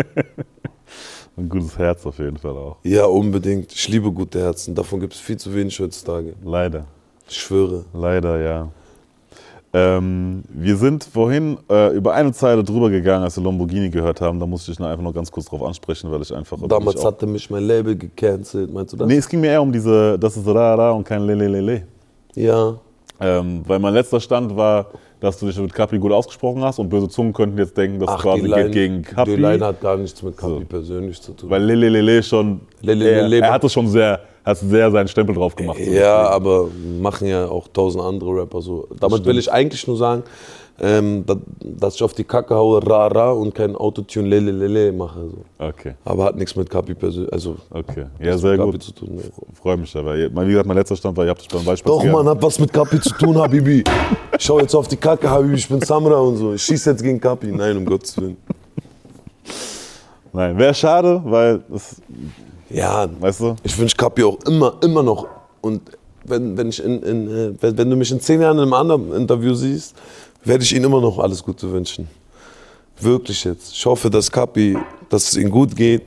Ein 1.37 1.49
gutes 1.49 1.79
Herz 1.79 2.05
auf 2.07 2.19
jeden 2.19 2.37
Fall 2.39 2.57
auch. 2.57 2.77
Ja, 2.83 3.05
unbedingt. 3.07 3.73
Ich 3.73 3.89
liebe 3.89 4.11
gute 4.11 4.41
Herzen. 4.41 4.75
Davon 4.75 5.01
gibt 5.01 5.15
es 5.15 5.21
viel 5.21 5.37
zu 5.37 5.55
wenig 5.55 5.79
heutzutage. 5.81 6.35
Leider. 6.45 6.87
Ich 7.29 7.37
schwöre. 7.37 7.85
Leider, 7.95 8.41
ja. 8.41 8.69
Ähm, 9.73 10.43
wir 10.49 10.77
sind 10.77 11.05
vorhin 11.05 11.57
äh, 11.71 11.95
über 11.95 12.13
eine 12.15 12.33
Zeile 12.33 12.65
drüber 12.65 12.91
gegangen, 12.91 13.23
als 13.23 13.37
wir 13.37 13.45
Lamborghini 13.45 13.89
gehört 13.89 14.21
haben. 14.21 14.41
Da 14.41 14.47
musste 14.47 14.73
ich 14.73 14.79
noch 14.81 14.89
einfach 14.89 15.03
nur 15.05 15.13
ganz 15.15 15.31
kurz 15.31 15.47
drauf 15.47 15.63
ansprechen, 15.63 16.11
weil 16.11 16.23
ich 16.23 16.35
einfach. 16.35 16.59
Damals 16.67 16.99
ich 16.99 17.05
hatte 17.07 17.27
mich 17.27 17.49
mein 17.51 17.63
Label 17.65 17.95
gecancelt. 17.97 18.73
Meinst 18.73 18.93
du 18.93 18.97
das? 18.97 19.07
Nee, 19.07 19.17
es 19.19 19.29
ging 19.29 19.41
mir 19.41 19.49
eher 19.53 19.63
um 19.63 19.71
diese, 19.71 20.19
das 20.19 20.37
ist 20.37 20.45
da, 20.47 20.77
da 20.77 20.91
und 20.91 21.05
kein 21.05 21.23
Lelelele. 21.25 21.85
Ja. 22.35 22.75
Ähm, 23.21 23.63
weil 23.67 23.79
mein 23.79 23.95
letzter 23.95 24.19
Stand 24.19 24.57
war, 24.57 24.87
dass 25.21 25.39
du 25.39 25.47
dich 25.47 25.59
mit 25.59 25.73
Kapi 25.73 25.99
gut 25.99 26.11
ausgesprochen 26.11 26.63
hast 26.65 26.79
und 26.79 26.89
böse 26.89 27.09
Zungen 27.09 27.33
könnten 27.33 27.59
jetzt 27.59 27.77
denken, 27.77 28.01
dass 28.01 28.09
Ach, 28.09 28.17
es 28.17 28.23
quasi 28.23 28.47
Line, 28.47 28.65
geht 28.65 28.73
gegen 28.73 29.03
Kapi. 29.03 29.37
Die 29.37 29.37
Line 29.37 29.65
hat 29.65 29.81
gar 29.81 29.97
nichts 29.99 30.21
mit 30.23 30.37
Kapi 30.37 30.53
So. 30.53 30.65
persönlich 30.67 31.21
zu 31.21 31.33
tun. 31.33 31.51
Weil 31.51 31.63
Lelelele 31.63 32.23
schon. 32.23 32.63
Lelelele- 32.83 33.37
er, 33.37 33.43
er 33.49 33.53
hat 33.53 33.63
es 33.63 33.73
schon 33.73 33.87
sehr, 33.87 34.19
hat 34.51 34.59
sehr 34.59 34.91
seinen 34.91 35.09
Stempel 35.09 35.35
drauf 35.35 35.57
gemacht. 35.57 35.79
so. 35.83 35.91
Ja, 35.91 36.29
aber 36.29 36.69
machen 37.01 37.27
ja 37.29 37.47
auch 37.49 37.69
tausend 37.69 38.03
andere 38.05 38.35
Rapper 38.43 38.61
so. 38.63 38.87
Damit 39.01 39.25
will 39.25 39.39
ich 39.39 39.51
eigentlich 39.51 39.87
nur 39.87 39.97
sagen, 39.97 40.23
ähm, 40.83 41.25
da- 41.27 41.37
dass 41.63 41.95
ich 41.97 42.03
auf 42.03 42.15
die 42.15 42.25
Kacke 42.25 42.55
haue, 42.55 42.81
ra 42.87 43.07
ra 43.09 43.33
und 43.33 43.55
kein 43.55 43.77
Autotune 43.77 44.29
lele 44.29 44.51
lele 44.51 44.93
mache. 44.93 45.21
So. 45.29 45.45
Okay, 45.67 45.95
Aber 46.07 46.25
hat 46.25 46.37
nichts 46.37 46.57
mit 46.57 46.71
Kapi 46.71 46.95
persönlich, 46.95 47.31
also 47.33 47.57
okay. 47.71 48.07
Ja, 48.19 48.39
sehr 48.39 48.57
Kapi 48.57 48.71
gut. 48.73 48.83
zu 48.83 48.93
tun. 48.93 49.17
Ne. 49.17 49.23
Freue 49.61 49.77
mich 49.77 49.95
aber. 49.95 50.15
Wie 50.17 50.51
gesagt, 50.51 50.67
mein 50.67 50.77
letzter 50.79 50.97
Stand 50.97 51.17
war, 51.19 51.25
ihr 51.25 51.31
habt 51.31 51.43
euch 51.43 51.49
beim 51.49 51.65
Beispiel. 51.67 51.93
Doch, 51.93 52.03
man 52.05 52.27
hat 52.29 52.43
was 52.43 52.59
mit 52.59 52.73
Kapi 52.73 52.99
zu 52.99 53.11
tun, 53.13 53.37
Habibi. 53.37 53.85
Ich 54.39 54.43
schau 54.47 54.59
jetzt 54.59 54.75
auf 54.75 54.89
die 54.89 54.97
Kacke, 54.97 55.29
Habibi, 55.29 55.57
ich 55.57 55.69
bin 55.69 55.83
Samra 55.83 56.17
und 56.19 56.37
so. 56.39 56.55
Ich 56.55 56.63
schieß 56.63 56.83
jetzt 56.87 57.03
gegen 57.03 57.21
Kapi. 57.21 57.49
Nein, 57.49 57.77
um 57.77 57.85
Gottes 57.85 58.17
Willen. 58.17 58.39
Nein, 60.33 60.57
wäre 60.57 60.73
schade, 60.75 61.21
weil, 61.25 61.61
das, 61.69 62.01
Ja, 62.71 63.09
weißt 63.21 63.41
du, 63.41 63.57
ich 63.63 63.77
wünsche 63.77 63.97
Kapi 63.97 64.23
auch 64.25 64.39
immer, 64.47 64.79
immer 64.83 65.03
noch. 65.03 65.27
Und 65.61 65.83
wenn, 66.25 66.57
wenn, 66.57 66.69
ich 66.69 66.83
in, 66.83 67.03
in, 67.03 67.29
äh, 67.29 67.55
wenn, 67.61 67.77
wenn 67.77 67.91
du 67.91 67.97
mich 67.97 68.11
in 68.11 68.21
zehn 68.21 68.41
Jahren 68.41 68.57
in 68.59 68.63
einem 68.63 68.75
anderen 68.75 69.13
Interview 69.13 69.55
siehst, 69.55 69.95
werde 70.45 70.63
ich 70.63 70.75
ihm 70.75 70.85
immer 70.85 71.01
noch 71.01 71.19
alles 71.19 71.43
Gute 71.43 71.71
wünschen. 71.71 72.09
Wirklich 72.99 73.45
jetzt. 73.45 73.73
Ich 73.73 73.85
hoffe, 73.87 74.09
dass 74.11 74.31
Kapi, 74.31 74.77
dass 75.09 75.29
es 75.29 75.37
ihm 75.37 75.51
gut 75.51 75.75
geht. 75.75 76.03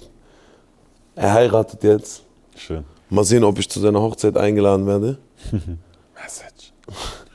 Er 1.15 1.33
heiratet 1.33 1.83
jetzt. 1.83 2.23
schön. 2.55 2.83
Mal 3.09 3.23
sehen, 3.23 3.43
ob 3.43 3.59
ich 3.59 3.69
zu 3.69 3.79
seiner 3.79 4.01
Hochzeit 4.01 4.37
eingeladen 4.37 4.87
werde. 4.87 5.17
Message. 6.15 6.73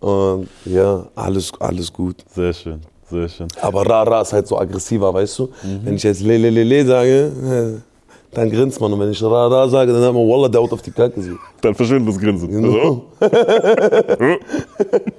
Und 0.00 0.48
ja, 0.64 1.06
alles, 1.14 1.52
alles 1.60 1.92
gut. 1.92 2.24
Sehr 2.34 2.54
schön, 2.54 2.80
Sehr 3.10 3.28
schön. 3.28 3.48
Aber 3.60 3.86
Ra-Ra 3.86 4.22
ist 4.22 4.32
halt 4.32 4.48
so 4.48 4.58
aggressiver, 4.58 5.12
weißt 5.12 5.38
du? 5.38 5.50
Wenn 5.82 5.96
ich 5.96 6.02
jetzt 6.02 6.22
Le 6.22 6.38
Le 6.38 6.48
Le 6.48 6.64
Le 6.64 6.86
sage, 6.86 7.82
äh, 7.84 7.89
dann 8.32 8.50
grinst 8.50 8.80
man. 8.80 8.92
Und 8.92 9.00
wenn 9.00 9.10
ich 9.10 9.22
Ra-Ra 9.22 9.68
sage, 9.68 9.92
dann 9.92 10.02
sagt 10.02 10.14
man, 10.14 10.28
Wallah, 10.28 10.48
der 10.48 10.60
haut 10.60 10.72
auf 10.72 10.82
die 10.82 10.90
Kacke. 10.90 11.20
So. 11.20 11.32
Dann 11.60 11.74
verschwindet 11.74 12.14
das 12.14 12.20
Grinsen. 12.20 12.48
Genau. 12.50 13.04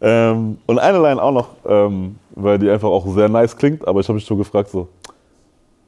Ähm, 0.00 0.58
und 0.66 0.78
eine 0.78 0.98
Line 1.00 1.22
auch 1.22 1.32
noch, 1.32 1.48
ähm, 1.66 2.16
weil 2.34 2.58
die 2.58 2.70
einfach 2.70 2.88
auch 2.88 3.06
sehr 3.14 3.28
nice 3.28 3.56
klingt, 3.56 3.86
aber 3.86 4.00
ich 4.00 4.08
habe 4.08 4.14
mich 4.14 4.24
schon 4.24 4.38
gefragt 4.38 4.70
so, 4.70 4.88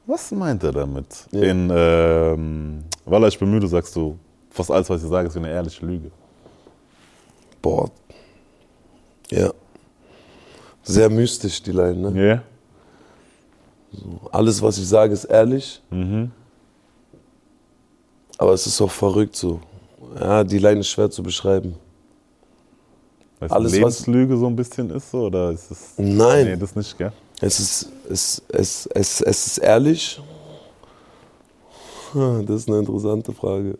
was 0.05 0.31
meint 0.31 0.63
er 0.63 0.71
damit? 0.71 1.05
Ja. 1.31 1.43
In 1.43 1.71
ähm, 1.73 2.83
Wallah, 3.05 3.27
ich 3.27 3.37
bin 3.37 3.51
müde, 3.51 3.67
sagst 3.67 3.95
du, 3.95 4.17
fast 4.49 4.71
alles, 4.71 4.89
was 4.89 5.03
ich 5.03 5.09
sage, 5.09 5.27
ist 5.27 5.35
wie 5.35 5.39
eine 5.39 5.49
ehrliche 5.49 5.85
Lüge. 5.85 6.11
Boah. 7.61 7.89
Ja. 9.29 9.51
Sehr 10.83 11.09
mystisch, 11.09 11.61
die 11.61 11.71
Line, 11.71 12.11
ne? 12.11 12.27
Ja? 12.27 12.41
Alles, 14.31 14.61
was 14.61 14.77
ich 14.77 14.87
sage, 14.87 15.13
ist 15.13 15.25
ehrlich. 15.25 15.81
Mhm. 15.89 16.31
Aber 18.37 18.53
es 18.53 18.65
ist 18.65 18.79
auch 18.81 18.91
verrückt 18.91 19.35
so. 19.35 19.59
Ja, 20.19 20.43
die 20.43 20.57
Line 20.57 20.79
ist 20.79 20.89
schwer 20.89 21.09
zu 21.09 21.21
beschreiben. 21.21 21.75
Weil 23.39 23.47
es 23.47 23.51
Alles, 23.53 23.73
eine 23.73 23.83
was- 23.83 23.99
Lebenslüge 24.07 24.37
so 24.37 24.47
ein 24.47 24.55
bisschen 24.55 24.89
ist, 24.91 25.11
so, 25.11 25.25
oder 25.25 25.51
ist 25.51 25.71
es... 25.71 25.93
Nein. 25.97 26.45
Nee, 26.45 26.55
das 26.57 26.75
nicht, 26.75 26.97
gell? 26.97 27.11
Es 27.41 27.59
ist, 27.59 27.89
es, 28.09 28.41
es, 28.49 28.85
es, 28.87 29.21
es 29.21 29.47
ist 29.47 29.57
ehrlich. 29.59 30.21
Das 32.13 32.55
ist 32.61 32.67
eine 32.67 32.79
interessante 32.79 33.31
Frage. 33.31 33.77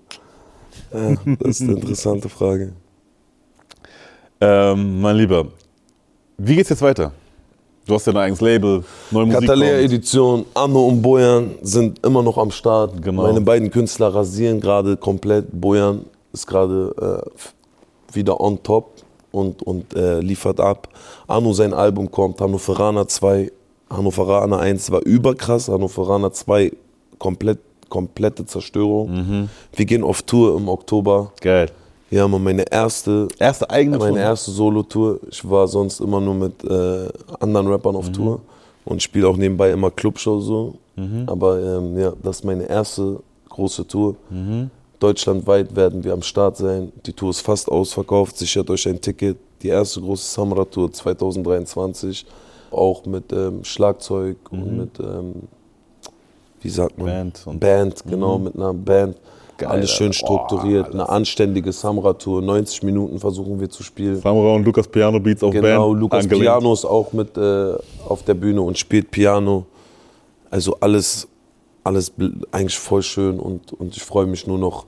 Ja, 0.94 1.16
das 1.40 1.60
ist 1.60 1.62
eine 1.62 1.74
interessante 1.74 2.30
Frage. 2.30 2.74
Ähm, 4.40 5.02
mein 5.02 5.16
Lieber, 5.18 5.48
wie 6.38 6.56
geht's 6.56 6.70
jetzt 6.70 6.82
weiter? 6.82 7.12
Du 7.86 7.96
hast 7.96 8.06
ja 8.06 8.14
dein 8.14 8.24
eigenes 8.24 8.42
Label, 8.42 8.84
neue 9.10 9.26
Musik 9.26 9.42
Katalea. 9.42 9.80
Edition, 9.80 10.46
Anno 10.54 10.88
und 10.88 11.02
Bojan 11.02 11.56
sind 11.62 12.06
immer 12.06 12.22
noch 12.22 12.38
am 12.38 12.52
Start. 12.52 13.02
Genau. 13.02 13.24
Meine 13.24 13.42
beiden 13.42 13.72
Künstler 13.72 14.14
rasieren 14.14 14.60
gerade 14.60 14.98
komplett. 14.98 15.48
Bojan 15.52 16.06
ist 16.32 16.46
gerade 16.46 17.24
äh, 17.26 18.16
wieder 18.16 18.40
on 18.40 18.62
top 18.62 19.02
und, 19.32 19.64
und 19.64 19.96
äh, 19.96 20.20
liefert 20.20 20.60
ab. 20.60 20.90
Anno, 21.28 21.54
sein 21.54 21.74
Album 21.74 22.12
kommt. 22.12 22.40
Hannoveraner 22.40 23.08
2, 23.08 23.52
Hannoveraner 23.90 24.60
1 24.60 24.92
war 24.92 25.02
überkrass. 25.02 25.68
Hannoveraner 25.68 26.32
2 26.32 26.72
komplett, 27.18 27.60
komplette 27.90 28.46
Zerstörung. 28.46 29.12
Mhm. 29.12 29.50
Wir 29.76 29.86
gehen 29.86 30.04
auf 30.04 30.22
Tour 30.22 30.56
im 30.56 30.70
Oktober. 30.70 31.32
Geil. 31.42 31.72
Wir 32.12 32.24
haben 32.24 32.44
meine 32.44 32.70
erste 32.70 33.30
Erste 33.40 33.70
eigene 33.70 33.98
meine 33.98 34.12
Tour? 34.12 34.20
erste 34.20 34.52
Solo-Tour. 34.52 35.20
Ich 35.30 35.50
war 35.50 35.66
sonst 35.68 36.02
immer 36.02 36.20
nur 36.20 36.36
mit 36.36 36.64
äh, 36.66 37.08
anderen 37.40 37.68
Rappern 37.68 37.96
auf 37.96 38.12
Tour 38.12 38.42
und 38.84 39.02
spiele 39.02 39.30
auch 39.30 39.38
nebenbei 39.38 39.72
immer 39.72 39.90
Clubshows 39.90 40.46
so. 40.46 40.76
Aber 41.26 41.60
ähm, 41.60 41.98
ja, 41.98 42.12
das 42.22 42.38
ist 42.40 42.44
meine 42.44 42.70
erste 42.70 43.22
große 43.48 43.88
Tour. 43.88 44.16
Deutschlandweit 45.00 45.74
werden 45.74 46.04
wir 46.04 46.12
am 46.12 46.22
Start 46.22 46.58
sein. 46.58 46.92
Die 47.06 47.14
Tour 47.14 47.30
ist 47.30 47.40
fast 47.42 47.70
ausverkauft. 47.70 48.38
Sichert 48.38 48.70
euch 48.70 48.88
ein 48.88 49.00
Ticket. 49.00 49.38
Die 49.64 49.70
erste 49.70 50.02
große 50.02 50.34
Samra-Tour 50.34 50.92
2023. 50.92 52.26
Auch 52.72 53.06
mit 53.06 53.32
ähm, 53.32 53.64
Schlagzeug 53.64 54.38
und 54.52 54.78
mit, 54.78 55.00
ähm, 55.00 55.34
wie 56.62 56.70
sagt 56.70 56.98
man? 56.98 57.08
Band 57.08 57.60
Band, 57.60 58.04
genau, 58.06 58.38
mit 58.38 58.56
einer 58.56 58.74
Band. 58.74 59.16
Geil, 59.62 59.70
Alles 59.70 59.92
schön 59.92 60.12
strukturiert, 60.12 60.88
Boah, 60.88 60.94
eine 60.94 61.10
anständige 61.10 61.72
Samra-Tour. 61.72 62.42
90 62.42 62.82
Minuten 62.82 63.20
versuchen 63.20 63.60
wir 63.60 63.70
zu 63.70 63.84
spielen. 63.84 64.20
Samra 64.20 64.56
und 64.56 64.66
Lukas 64.66 64.88
Piano 64.88 65.20
Beats 65.20 65.44
auf 65.44 65.54
Genau, 65.54 65.90
Band. 65.90 66.02
Lukas 66.02 66.24
angelehnt. 66.24 66.46
Piano 66.46 66.74
ist 66.74 66.84
auch 66.86 67.14
mit 67.14 67.38
äh, 67.38 67.74
auf 68.08 68.24
der 68.24 68.34
Bühne 68.34 68.62
und 68.64 68.78
spielt 68.80 69.12
Piano. 69.12 69.66
Also 70.50 70.76
alles, 70.80 71.28
alles 71.84 72.12
eigentlich 72.52 72.78
voll 72.80 73.04
schön 73.04 73.40
und, 73.40 73.72
und 73.74 73.96
ich 73.96 74.02
freue 74.02 74.26
mich 74.26 74.48
nur 74.48 74.58
noch 74.58 74.86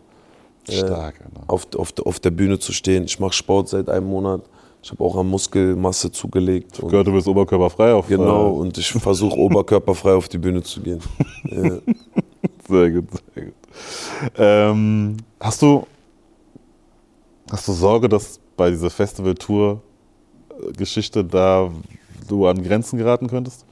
Stark, 0.68 1.16
Alter. 1.24 1.44
auf, 1.48 1.68
auf, 1.78 1.94
auf 2.04 2.20
der 2.20 2.32
Bühne 2.32 2.58
zu 2.58 2.74
stehen. 2.74 3.04
Ich 3.04 3.20
mache 3.20 3.34
Sport 3.34 3.70
seit 3.70 3.90
einem 3.90 4.08
Monat. 4.08 4.42
Ich 4.82 4.92
habe 4.92 5.04
auch 5.04 5.16
an 5.16 5.28
Muskelmasse 5.28 6.12
zugelegt. 6.12 6.80
Und, 6.80 6.90
Gehört, 6.90 7.08
du 7.08 7.14
bist 7.14 7.28
oberkörperfrei 7.28 7.94
auf 7.94 8.08
genau, 8.08 8.48
äh, 8.48 8.60
und 8.60 8.78
ich 8.78 8.88
versuche 8.92 9.38
oberkörperfrei 9.38 10.14
auf 10.14 10.28
die 10.28 10.40
Bühne 10.40 10.64
zu 10.64 10.82
gehen. 10.82 11.00
Ja. 11.46 11.78
Sehr 12.68 12.91
gut, 12.91 13.06
sehr 13.34 13.46
gut. 13.46 13.54
Ähm, 14.38 15.18
hast 15.39 15.62
du 15.62 15.86
hast 17.52 17.68
du 17.68 17.74
Sorge, 17.74 18.08
dass 18.10 18.39
bei 18.56 18.70
dieser 18.70 18.89
Festival-Tour-Geschichte 18.89 21.24
da 21.24 21.70
du 22.28 22.48
an 22.48 22.62
Grenzen 22.64 22.98
geraten 22.98 23.28
könntest? 23.28 23.66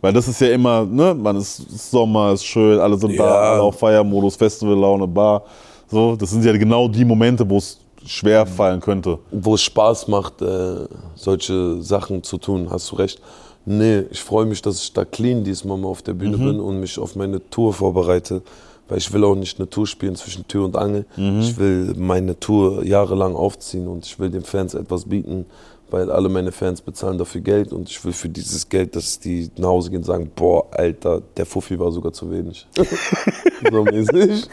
Weil 0.00 0.12
das 0.12 0.26
ist 0.26 0.40
ja 0.40 0.48
immer, 0.48 0.84
ne, 0.84 1.14
man 1.14 1.36
ist 1.36 1.90
Sommer, 1.90 2.32
ist 2.32 2.44
schön, 2.44 2.78
alle 2.80 2.96
sind 2.98 3.16
da, 3.18 3.24
Ja. 3.24 3.52
alle 3.52 3.62
auf 3.62 3.78
Feiermodus, 3.78 4.34
Festivallaune, 4.36 5.06
Bar. 5.06 5.44
So, 5.88 6.16
das 6.16 6.30
sind 6.30 6.44
ja 6.44 6.56
genau 6.56 6.88
die 6.88 7.04
Momente, 7.04 7.48
wo 7.48 7.58
es 7.58 7.78
schwer 8.04 8.44
fallen 8.46 8.80
könnte. 8.80 9.18
wo 9.30 9.54
es 9.54 9.62
Spaß 9.62 10.08
macht, 10.08 10.42
äh, 10.42 10.86
solche 11.14 11.80
Sachen 11.82 12.22
zu 12.24 12.38
tun, 12.38 12.68
hast 12.70 12.90
du 12.90 12.96
recht. 12.96 13.20
Nee, 13.64 14.00
ich 14.10 14.20
freue 14.20 14.46
mich, 14.46 14.60
dass 14.62 14.82
ich 14.82 14.92
da 14.92 15.04
clean 15.04 15.44
diesmal 15.44 15.78
mal 15.78 15.88
auf 15.88 16.02
der 16.02 16.14
Bühne 16.14 16.36
bin 16.38 16.60
und 16.60 16.80
mich 16.80 16.98
auf 16.98 17.14
meine 17.16 17.48
Tour 17.50 17.72
vorbereite. 17.72 18.42
Weil 18.88 18.98
ich 18.98 19.12
will 19.12 19.24
auch 19.24 19.36
nicht 19.36 19.58
eine 19.58 19.70
Tour 19.70 19.86
spielen 19.86 20.16
zwischen 20.16 20.46
Tür 20.48 20.64
und 20.64 20.76
Angel. 20.76 21.06
Ich 21.40 21.56
will 21.56 21.94
meine 21.96 22.38
Tour 22.38 22.84
jahrelang 22.84 23.36
aufziehen 23.36 23.86
und 23.86 24.04
ich 24.04 24.18
will 24.18 24.28
den 24.30 24.42
Fans 24.42 24.74
etwas 24.74 25.04
bieten, 25.04 25.46
weil 25.90 26.10
alle 26.10 26.28
meine 26.28 26.50
Fans 26.52 26.80
bezahlen 26.80 27.16
dafür 27.18 27.40
Geld 27.40 27.72
und 27.72 27.88
ich 27.88 28.04
will 28.04 28.12
für 28.12 28.28
dieses 28.28 28.68
Geld, 28.68 28.96
dass 28.96 29.20
die 29.20 29.50
nach 29.56 29.68
Hause 29.68 29.90
gehen 29.90 29.98
und 29.98 30.04
sagen, 30.04 30.30
boah, 30.34 30.66
Alter, 30.72 31.22
der 31.36 31.46
Fuffi 31.46 31.78
war 31.78 31.92
sogar 31.92 32.12
zu 32.12 32.30
wenig. 32.30 32.66
so 33.70 33.84
mäßig. 33.84 34.48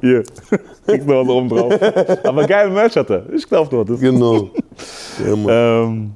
Hier, 0.00 0.22
kriegst 0.86 1.06
noch 1.06 1.22
was 1.22 1.28
oben 1.28 1.48
drauf. 1.48 1.72
Aber 2.24 2.46
geil 2.46 2.70
Merch 2.70 2.96
hat 2.96 3.10
er. 3.10 3.32
Ich 3.32 3.48
glaube, 3.48 3.70
du 3.70 3.80
hattest. 3.80 4.00
Genau. 4.00 4.50
Ja, 5.24 5.36
Mann. 5.36 5.46
Ähm, 5.48 6.12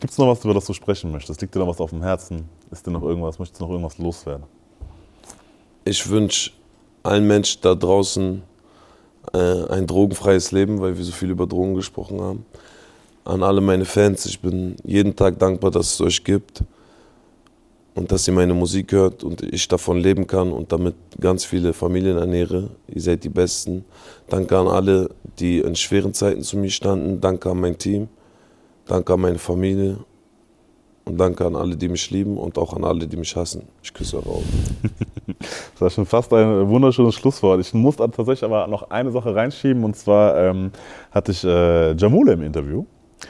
gibt 0.00 0.12
es 0.12 0.18
noch 0.18 0.28
was, 0.28 0.44
über 0.44 0.54
das 0.54 0.66
du 0.66 0.72
sprechen 0.72 1.10
möchtest? 1.12 1.40
Liegt 1.40 1.54
dir 1.54 1.58
noch 1.58 1.68
was 1.68 1.80
auf 1.80 1.90
dem 1.90 2.02
Herzen? 2.02 2.48
Ist 2.70 2.86
dir 2.86 2.90
noch 2.90 3.02
irgendwas? 3.02 3.38
Möchtest 3.38 3.60
du 3.60 3.64
noch 3.64 3.70
irgendwas 3.70 3.98
loswerden? 3.98 4.44
Ich 5.84 6.08
wünsche 6.08 6.52
allen 7.02 7.26
Menschen 7.26 7.60
da 7.62 7.74
draußen 7.74 8.42
äh, 9.32 9.38
ein 9.68 9.86
drogenfreies 9.86 10.52
Leben, 10.52 10.80
weil 10.80 10.96
wir 10.96 11.04
so 11.04 11.12
viel 11.12 11.30
über 11.30 11.46
Drogen 11.46 11.74
gesprochen 11.74 12.20
haben. 12.20 12.46
An 13.24 13.42
alle 13.42 13.60
meine 13.60 13.84
Fans, 13.84 14.24
ich 14.26 14.40
bin 14.40 14.76
jeden 14.84 15.14
Tag 15.14 15.38
dankbar, 15.38 15.70
dass 15.70 15.94
es 15.94 16.00
euch 16.00 16.24
gibt 16.24 16.62
und 17.98 18.12
dass 18.12 18.28
ihr 18.28 18.34
meine 18.34 18.54
Musik 18.54 18.92
hört 18.92 19.24
und 19.24 19.42
ich 19.42 19.66
davon 19.66 19.98
leben 19.98 20.28
kann 20.28 20.52
und 20.52 20.70
damit 20.70 20.94
ganz 21.20 21.44
viele 21.44 21.72
Familien 21.72 22.16
ernähre. 22.16 22.70
Ihr 22.86 23.02
seid 23.02 23.24
die 23.24 23.28
Besten. 23.28 23.84
Danke 24.28 24.56
an 24.56 24.68
alle, 24.68 25.10
die 25.40 25.58
in 25.58 25.74
schweren 25.74 26.14
Zeiten 26.14 26.42
zu 26.42 26.56
mir 26.58 26.70
standen. 26.70 27.20
Danke 27.20 27.50
an 27.50 27.58
mein 27.58 27.76
Team. 27.76 28.08
Danke 28.86 29.14
an 29.14 29.20
meine 29.20 29.38
Familie. 29.38 29.98
Und 31.06 31.18
danke 31.18 31.44
an 31.44 31.56
alle, 31.56 31.76
die 31.76 31.88
mich 31.88 32.08
lieben 32.10 32.38
und 32.38 32.56
auch 32.56 32.72
an 32.74 32.84
alle, 32.84 33.08
die 33.08 33.16
mich 33.16 33.34
hassen. 33.34 33.62
Ich 33.82 33.92
küsse 33.92 34.18
eure 34.18 34.30
Augen. 34.30 34.44
Das 35.72 35.80
war 35.80 35.90
schon 35.90 36.06
fast 36.06 36.32
ein 36.32 36.68
wunderschönes 36.68 37.14
Schlusswort. 37.14 37.60
Ich 37.60 37.72
muss 37.74 37.96
tatsächlich 37.96 38.44
aber 38.44 38.66
noch 38.66 38.90
eine 38.90 39.10
Sache 39.12 39.34
reinschieben 39.34 39.84
und 39.84 39.94
zwar 39.94 40.36
ähm, 40.36 40.72
hatte 41.10 41.32
ich 41.32 41.44
äh, 41.44 41.92
Jamule 41.94 42.32
im 42.32 42.42
Interview, 42.42 42.84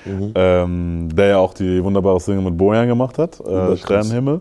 ähm, 0.07 1.09
der 1.15 1.27
ja 1.27 1.39
auch 1.39 1.55
die 1.55 1.83
wunderbare 1.83 2.21
Single 2.21 2.45
mit 2.45 2.57
Bojan 2.57 2.89
gemacht 2.89 3.19
hat, 3.19 3.41
äh. 3.41 3.77
Sternenhimmel. 3.77 4.41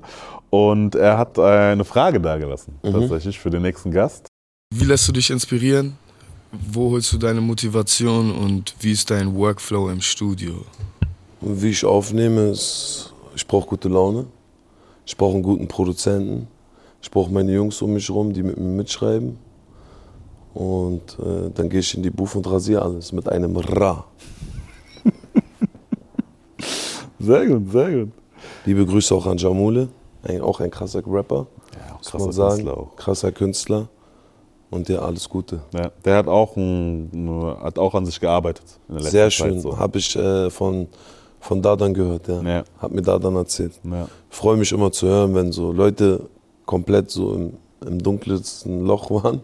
Und 0.49 0.95
er 0.95 1.17
hat 1.17 1.37
eine 1.37 1.83
Frage 1.83 2.21
dagelassen, 2.21 2.75
tatsächlich 2.81 3.37
für 3.37 3.49
den 3.49 3.63
nächsten 3.63 3.91
Gast. 3.91 4.27
Wie 4.73 4.85
lässt 4.85 5.07
du 5.07 5.11
dich 5.11 5.29
inspirieren? 5.29 5.97
Wo 6.51 6.91
holst 6.91 7.11
du 7.11 7.17
deine 7.17 7.41
Motivation 7.41 8.31
und 8.31 8.73
wie 8.79 8.91
ist 8.93 9.11
dein 9.11 9.35
Workflow 9.35 9.89
im 9.89 9.99
Studio? 9.99 10.53
Und 11.41 11.61
wie 11.61 11.69
ich 11.69 11.83
aufnehme, 11.83 12.49
ist, 12.49 13.13
ich 13.35 13.45
brauche 13.45 13.67
gute 13.67 13.89
Laune. 13.89 14.25
Ich 15.05 15.15
brauche 15.15 15.33
einen 15.33 15.43
guten 15.43 15.67
Produzenten. 15.67 16.47
Ich 17.01 17.11
brauche 17.11 17.31
meine 17.31 17.51
Jungs 17.51 17.81
um 17.81 17.93
mich 17.93 18.07
herum, 18.09 18.33
die 18.33 18.43
mit 18.43 18.57
mir 18.57 18.67
mitschreiben. 18.67 19.37
Und 20.53 21.17
äh, 21.19 21.51
dann 21.53 21.69
gehe 21.69 21.81
ich 21.81 21.95
in 21.95 22.01
die 22.01 22.09
Booth 22.09 22.35
und 22.35 22.49
rasiere 22.49 22.81
alles 22.81 23.11
mit 23.11 23.29
einem 23.29 23.55
Ra. 23.57 24.05
Sehr 27.19 27.45
gut, 27.47 27.71
sehr 27.71 27.91
gut. 27.91 28.11
Liebe 28.65 28.85
Grüße 28.85 29.13
auch 29.15 29.25
an 29.25 29.37
Jamule, 29.37 29.89
ein, 30.23 30.41
auch 30.41 30.59
ein 30.59 30.69
krasser 30.69 31.01
Rapper, 31.05 31.47
Ja, 31.73 31.95
auch 31.95 32.01
krasser 32.01 32.19
man 32.19 32.31
sagen. 32.31 32.55
Künstler 32.55 32.77
auch. 32.77 32.95
Krasser 32.95 33.31
Künstler. 33.31 33.89
Und 34.69 34.89
dir 34.89 35.01
alles 35.01 35.29
Gute. 35.29 35.61
Ja, 35.73 35.91
der 36.03 36.17
hat 36.17 36.27
auch, 36.27 36.57
ein, 36.57 37.09
hat 37.61 37.79
auch 37.79 37.95
an 37.95 38.05
sich 38.05 38.19
gearbeitet. 38.19 38.65
In 38.89 38.95
der 38.95 39.03
letzten 39.03 39.11
Sehr 39.11 39.31
schön. 39.31 39.61
So. 39.61 39.77
Habe 39.77 39.97
ich 39.97 40.13
äh, 40.17 40.49
von, 40.49 40.89
von 41.39 41.61
Dadan 41.61 41.93
gehört. 41.93 42.27
Ja. 42.27 42.41
Ja. 42.41 42.63
Hat 42.77 42.91
mir 42.91 43.01
Dadan 43.01 43.37
erzählt. 43.37 43.79
Ja. 43.85 44.09
freue 44.29 44.57
mich 44.57 44.73
immer 44.73 44.91
zu 44.91 45.07
hören, 45.07 45.33
wenn 45.35 45.53
so 45.53 45.71
Leute 45.71 46.27
komplett 46.65 47.09
so 47.09 47.33
im, 47.33 47.53
im 47.85 48.03
dunkelsten 48.03 48.85
Loch 48.85 49.09
waren 49.09 49.39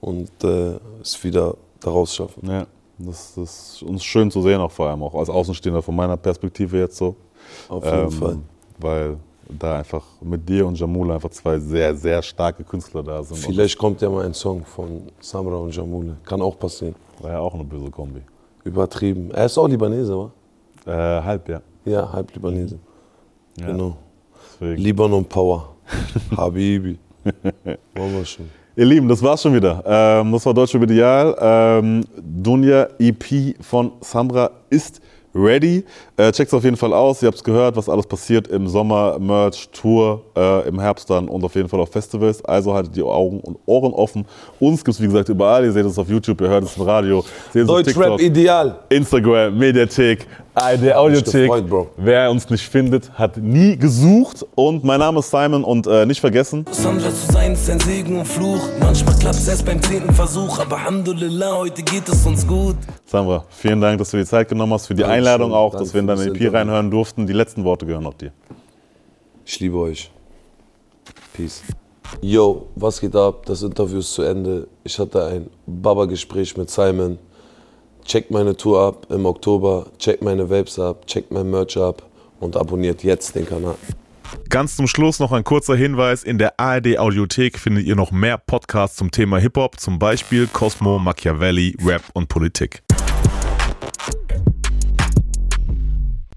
und 0.00 0.30
äh, 0.42 0.74
es 1.00 1.22
wieder 1.22 1.54
daraus 1.78 2.12
schaffen. 2.12 2.50
Ja, 2.50 2.66
das, 2.98 3.34
das 3.34 3.74
ist 3.74 3.82
uns 3.82 4.04
schön 4.04 4.30
zu 4.30 4.42
sehen, 4.42 4.60
auch 4.60 4.70
vor 4.70 4.88
allem 4.88 5.02
auch 5.02 5.14
als 5.14 5.28
Außenstehender 5.28 5.82
von 5.82 5.94
meiner 5.96 6.16
Perspektive 6.16 6.78
jetzt 6.78 6.96
so. 6.96 7.16
Auf 7.68 7.84
jeden 7.84 7.98
Ähm, 8.04 8.10
Fall. 8.10 8.38
Weil 8.78 9.16
da 9.48 9.78
einfach 9.78 10.04
mit 10.22 10.48
dir 10.48 10.66
und 10.66 10.78
Jamula 10.78 11.14
einfach 11.16 11.30
zwei 11.30 11.58
sehr, 11.58 11.94
sehr 11.94 12.22
starke 12.22 12.64
Künstler 12.64 13.02
da 13.02 13.22
sind. 13.22 13.36
Vielleicht 13.38 13.76
kommt 13.76 14.00
ja 14.00 14.08
mal 14.08 14.24
ein 14.24 14.32
Song 14.34 14.64
von 14.64 15.02
Samra 15.20 15.56
und 15.56 15.74
Jamule. 15.76 16.16
Kann 16.24 16.40
auch 16.40 16.58
passieren. 16.58 16.94
War 17.20 17.30
ja 17.32 17.38
auch 17.40 17.52
eine 17.54 17.64
böse 17.64 17.90
Kombi. 17.90 18.20
Übertrieben. 18.64 19.30
Er 19.32 19.46
ist 19.46 19.58
auch 19.58 19.68
Libanese, 19.68 20.16
wa? 20.16 20.30
Äh, 20.86 21.22
halb, 21.22 21.48
ja. 21.48 21.60
Ja, 21.84 22.10
halb 22.12 22.32
Libanese. 22.34 22.78
ja. 23.58 23.66
Genau. 23.66 23.96
Deswegen. 24.60 24.80
Libanon 24.82 25.24
Power. 25.26 25.74
Habibi. 26.36 26.98
Machen 27.24 28.16
wir 28.16 28.24
schon. 28.24 28.48
Ihr 28.76 28.86
Lieben, 28.86 29.06
das 29.06 29.22
war's 29.22 29.40
schon 29.40 29.54
wieder. 29.54 29.84
Ähm, 29.86 30.32
das 30.32 30.44
war 30.44 30.52
Deutsche 30.52 30.78
Ideal. 30.78 31.36
Ähm, 31.40 32.04
Dunja 32.16 32.88
EP 32.98 33.54
von 33.60 33.92
Samra 34.00 34.50
ist 34.68 35.00
ready. 35.32 35.84
Äh, 36.16 36.32
checkt's 36.32 36.52
auf 36.52 36.64
jeden 36.64 36.76
Fall 36.76 36.92
aus. 36.92 37.22
Ihr 37.22 37.28
habt's 37.28 37.44
gehört, 37.44 37.76
was 37.76 37.88
alles 37.88 38.04
passiert 38.04 38.48
im 38.48 38.66
Sommer, 38.66 39.16
Merch, 39.20 39.68
Tour, 39.70 40.22
äh, 40.36 40.66
im 40.68 40.80
Herbst 40.80 41.08
dann 41.08 41.28
und 41.28 41.44
auf 41.44 41.54
jeden 41.54 41.68
Fall 41.68 41.78
auf 41.78 41.90
Festivals. 41.90 42.44
Also 42.44 42.74
haltet 42.74 42.96
die 42.96 43.02
Augen 43.02 43.38
und 43.40 43.58
Ohren 43.66 43.92
offen. 43.92 44.24
Uns 44.58 44.84
gibt's 44.84 45.00
wie 45.00 45.06
gesagt 45.06 45.28
überall. 45.28 45.64
Ihr 45.64 45.72
seht 45.72 45.84
uns 45.84 45.96
auf 45.96 46.08
YouTube, 46.08 46.40
ihr 46.40 46.48
hört 46.48 46.64
es 46.64 46.76
im 46.76 46.82
Radio, 46.82 47.24
Deutschrap 47.52 48.20
Ideal. 48.20 48.80
Instagram, 48.88 49.56
Mediathek, 49.56 50.26
ARD 50.54 50.92
Audiothek. 50.94 51.42
gefreut, 51.48 51.68
Bro. 51.68 51.90
Wer 51.96 52.30
uns 52.30 52.48
nicht 52.48 52.68
findet, 52.68 53.10
hat 53.18 53.36
nie 53.36 53.76
gesucht. 53.76 54.46
Und 54.54 54.84
mein 54.84 55.00
Name 55.00 55.18
ist 55.18 55.30
Simon 55.30 55.64
und 55.64 55.86
äh, 55.88 56.06
nicht 56.06 56.20
vergessen, 56.20 56.64
Sandra 56.70 57.10
zu 57.10 57.32
sein 57.32 57.52
ist 57.54 57.68
ein 57.68 57.80
Segen 57.80 58.18
und 58.18 58.24
Fluch. 58.26 58.60
Manchmal 58.78 59.16
klappt's 59.18 59.48
erst 59.48 59.66
beim 59.66 59.82
zehnten 59.82 60.14
Versuch, 60.14 60.60
aber 60.60 60.76
Alhamdulillah, 60.76 61.56
heute 61.56 61.82
geht 61.82 62.08
es 62.08 62.24
uns 62.24 62.46
gut. 62.46 62.76
Sandra, 63.04 63.44
vielen 63.50 63.80
Dank, 63.80 63.98
dass 63.98 64.10
du 64.12 64.16
dir 64.16 64.22
die 64.22 64.28
Zeit 64.28 64.48
genommen 64.48 64.72
hast, 64.74 64.86
für 64.86 64.94
die 64.94 65.02
Dankeschön. 65.02 65.26
Einladung 65.26 65.52
auch, 65.52 65.72
Danke 65.72 65.84
dass 65.84 65.92
wir 65.94 66.00
in 66.00 66.06
deine 66.06 66.22
EP 66.22 66.28
Interview. 66.28 66.50
reinhören 66.52 66.90
durften. 66.90 67.26
Die 67.26 67.32
letzten 67.32 67.64
Worte 67.64 67.84
gehören 67.86 68.04
noch 68.04 68.14
dir. 68.14 68.30
Ich 69.44 69.58
liebe 69.58 69.76
euch. 69.78 70.10
Peace. 71.32 71.62
Yo, 72.20 72.68
was 72.76 73.00
geht 73.00 73.16
ab? 73.16 73.44
Das 73.46 73.62
Interview 73.62 73.98
ist 73.98 74.14
zu 74.14 74.22
Ende. 74.22 74.68
Ich 74.84 74.96
hatte 75.00 75.24
ein 75.24 75.50
Baba-Gespräch 75.66 76.56
mit 76.56 76.70
Simon. 76.70 77.18
Checkt 78.04 78.30
meine 78.30 78.56
Tour 78.56 78.80
ab 78.80 79.06
im 79.10 79.26
Oktober, 79.26 79.86
checkt 79.98 80.22
meine 80.22 80.50
Vapes 80.50 80.78
ab, 80.78 81.06
checkt 81.06 81.32
mein 81.32 81.50
Merch 81.50 81.76
ab 81.76 82.02
und 82.38 82.56
abonniert 82.56 83.02
jetzt 83.02 83.34
den 83.34 83.46
Kanal. 83.46 83.76
Ganz 84.50 84.76
zum 84.76 84.86
Schluss 84.86 85.20
noch 85.20 85.32
ein 85.32 85.44
kurzer 85.44 85.74
Hinweis. 85.74 86.22
In 86.22 86.38
der 86.38 86.58
ARD 86.60 86.98
Audiothek 86.98 87.58
findet 87.58 87.86
ihr 87.86 87.96
noch 87.96 88.12
mehr 88.12 88.38
Podcasts 88.38 88.96
zum 88.96 89.10
Thema 89.10 89.38
Hip-Hop, 89.38 89.80
zum 89.80 89.98
Beispiel 89.98 90.46
Cosmo, 90.46 90.98
Machiavelli, 90.98 91.76
Rap 91.84 92.02
und 92.12 92.28
Politik. 92.28 92.82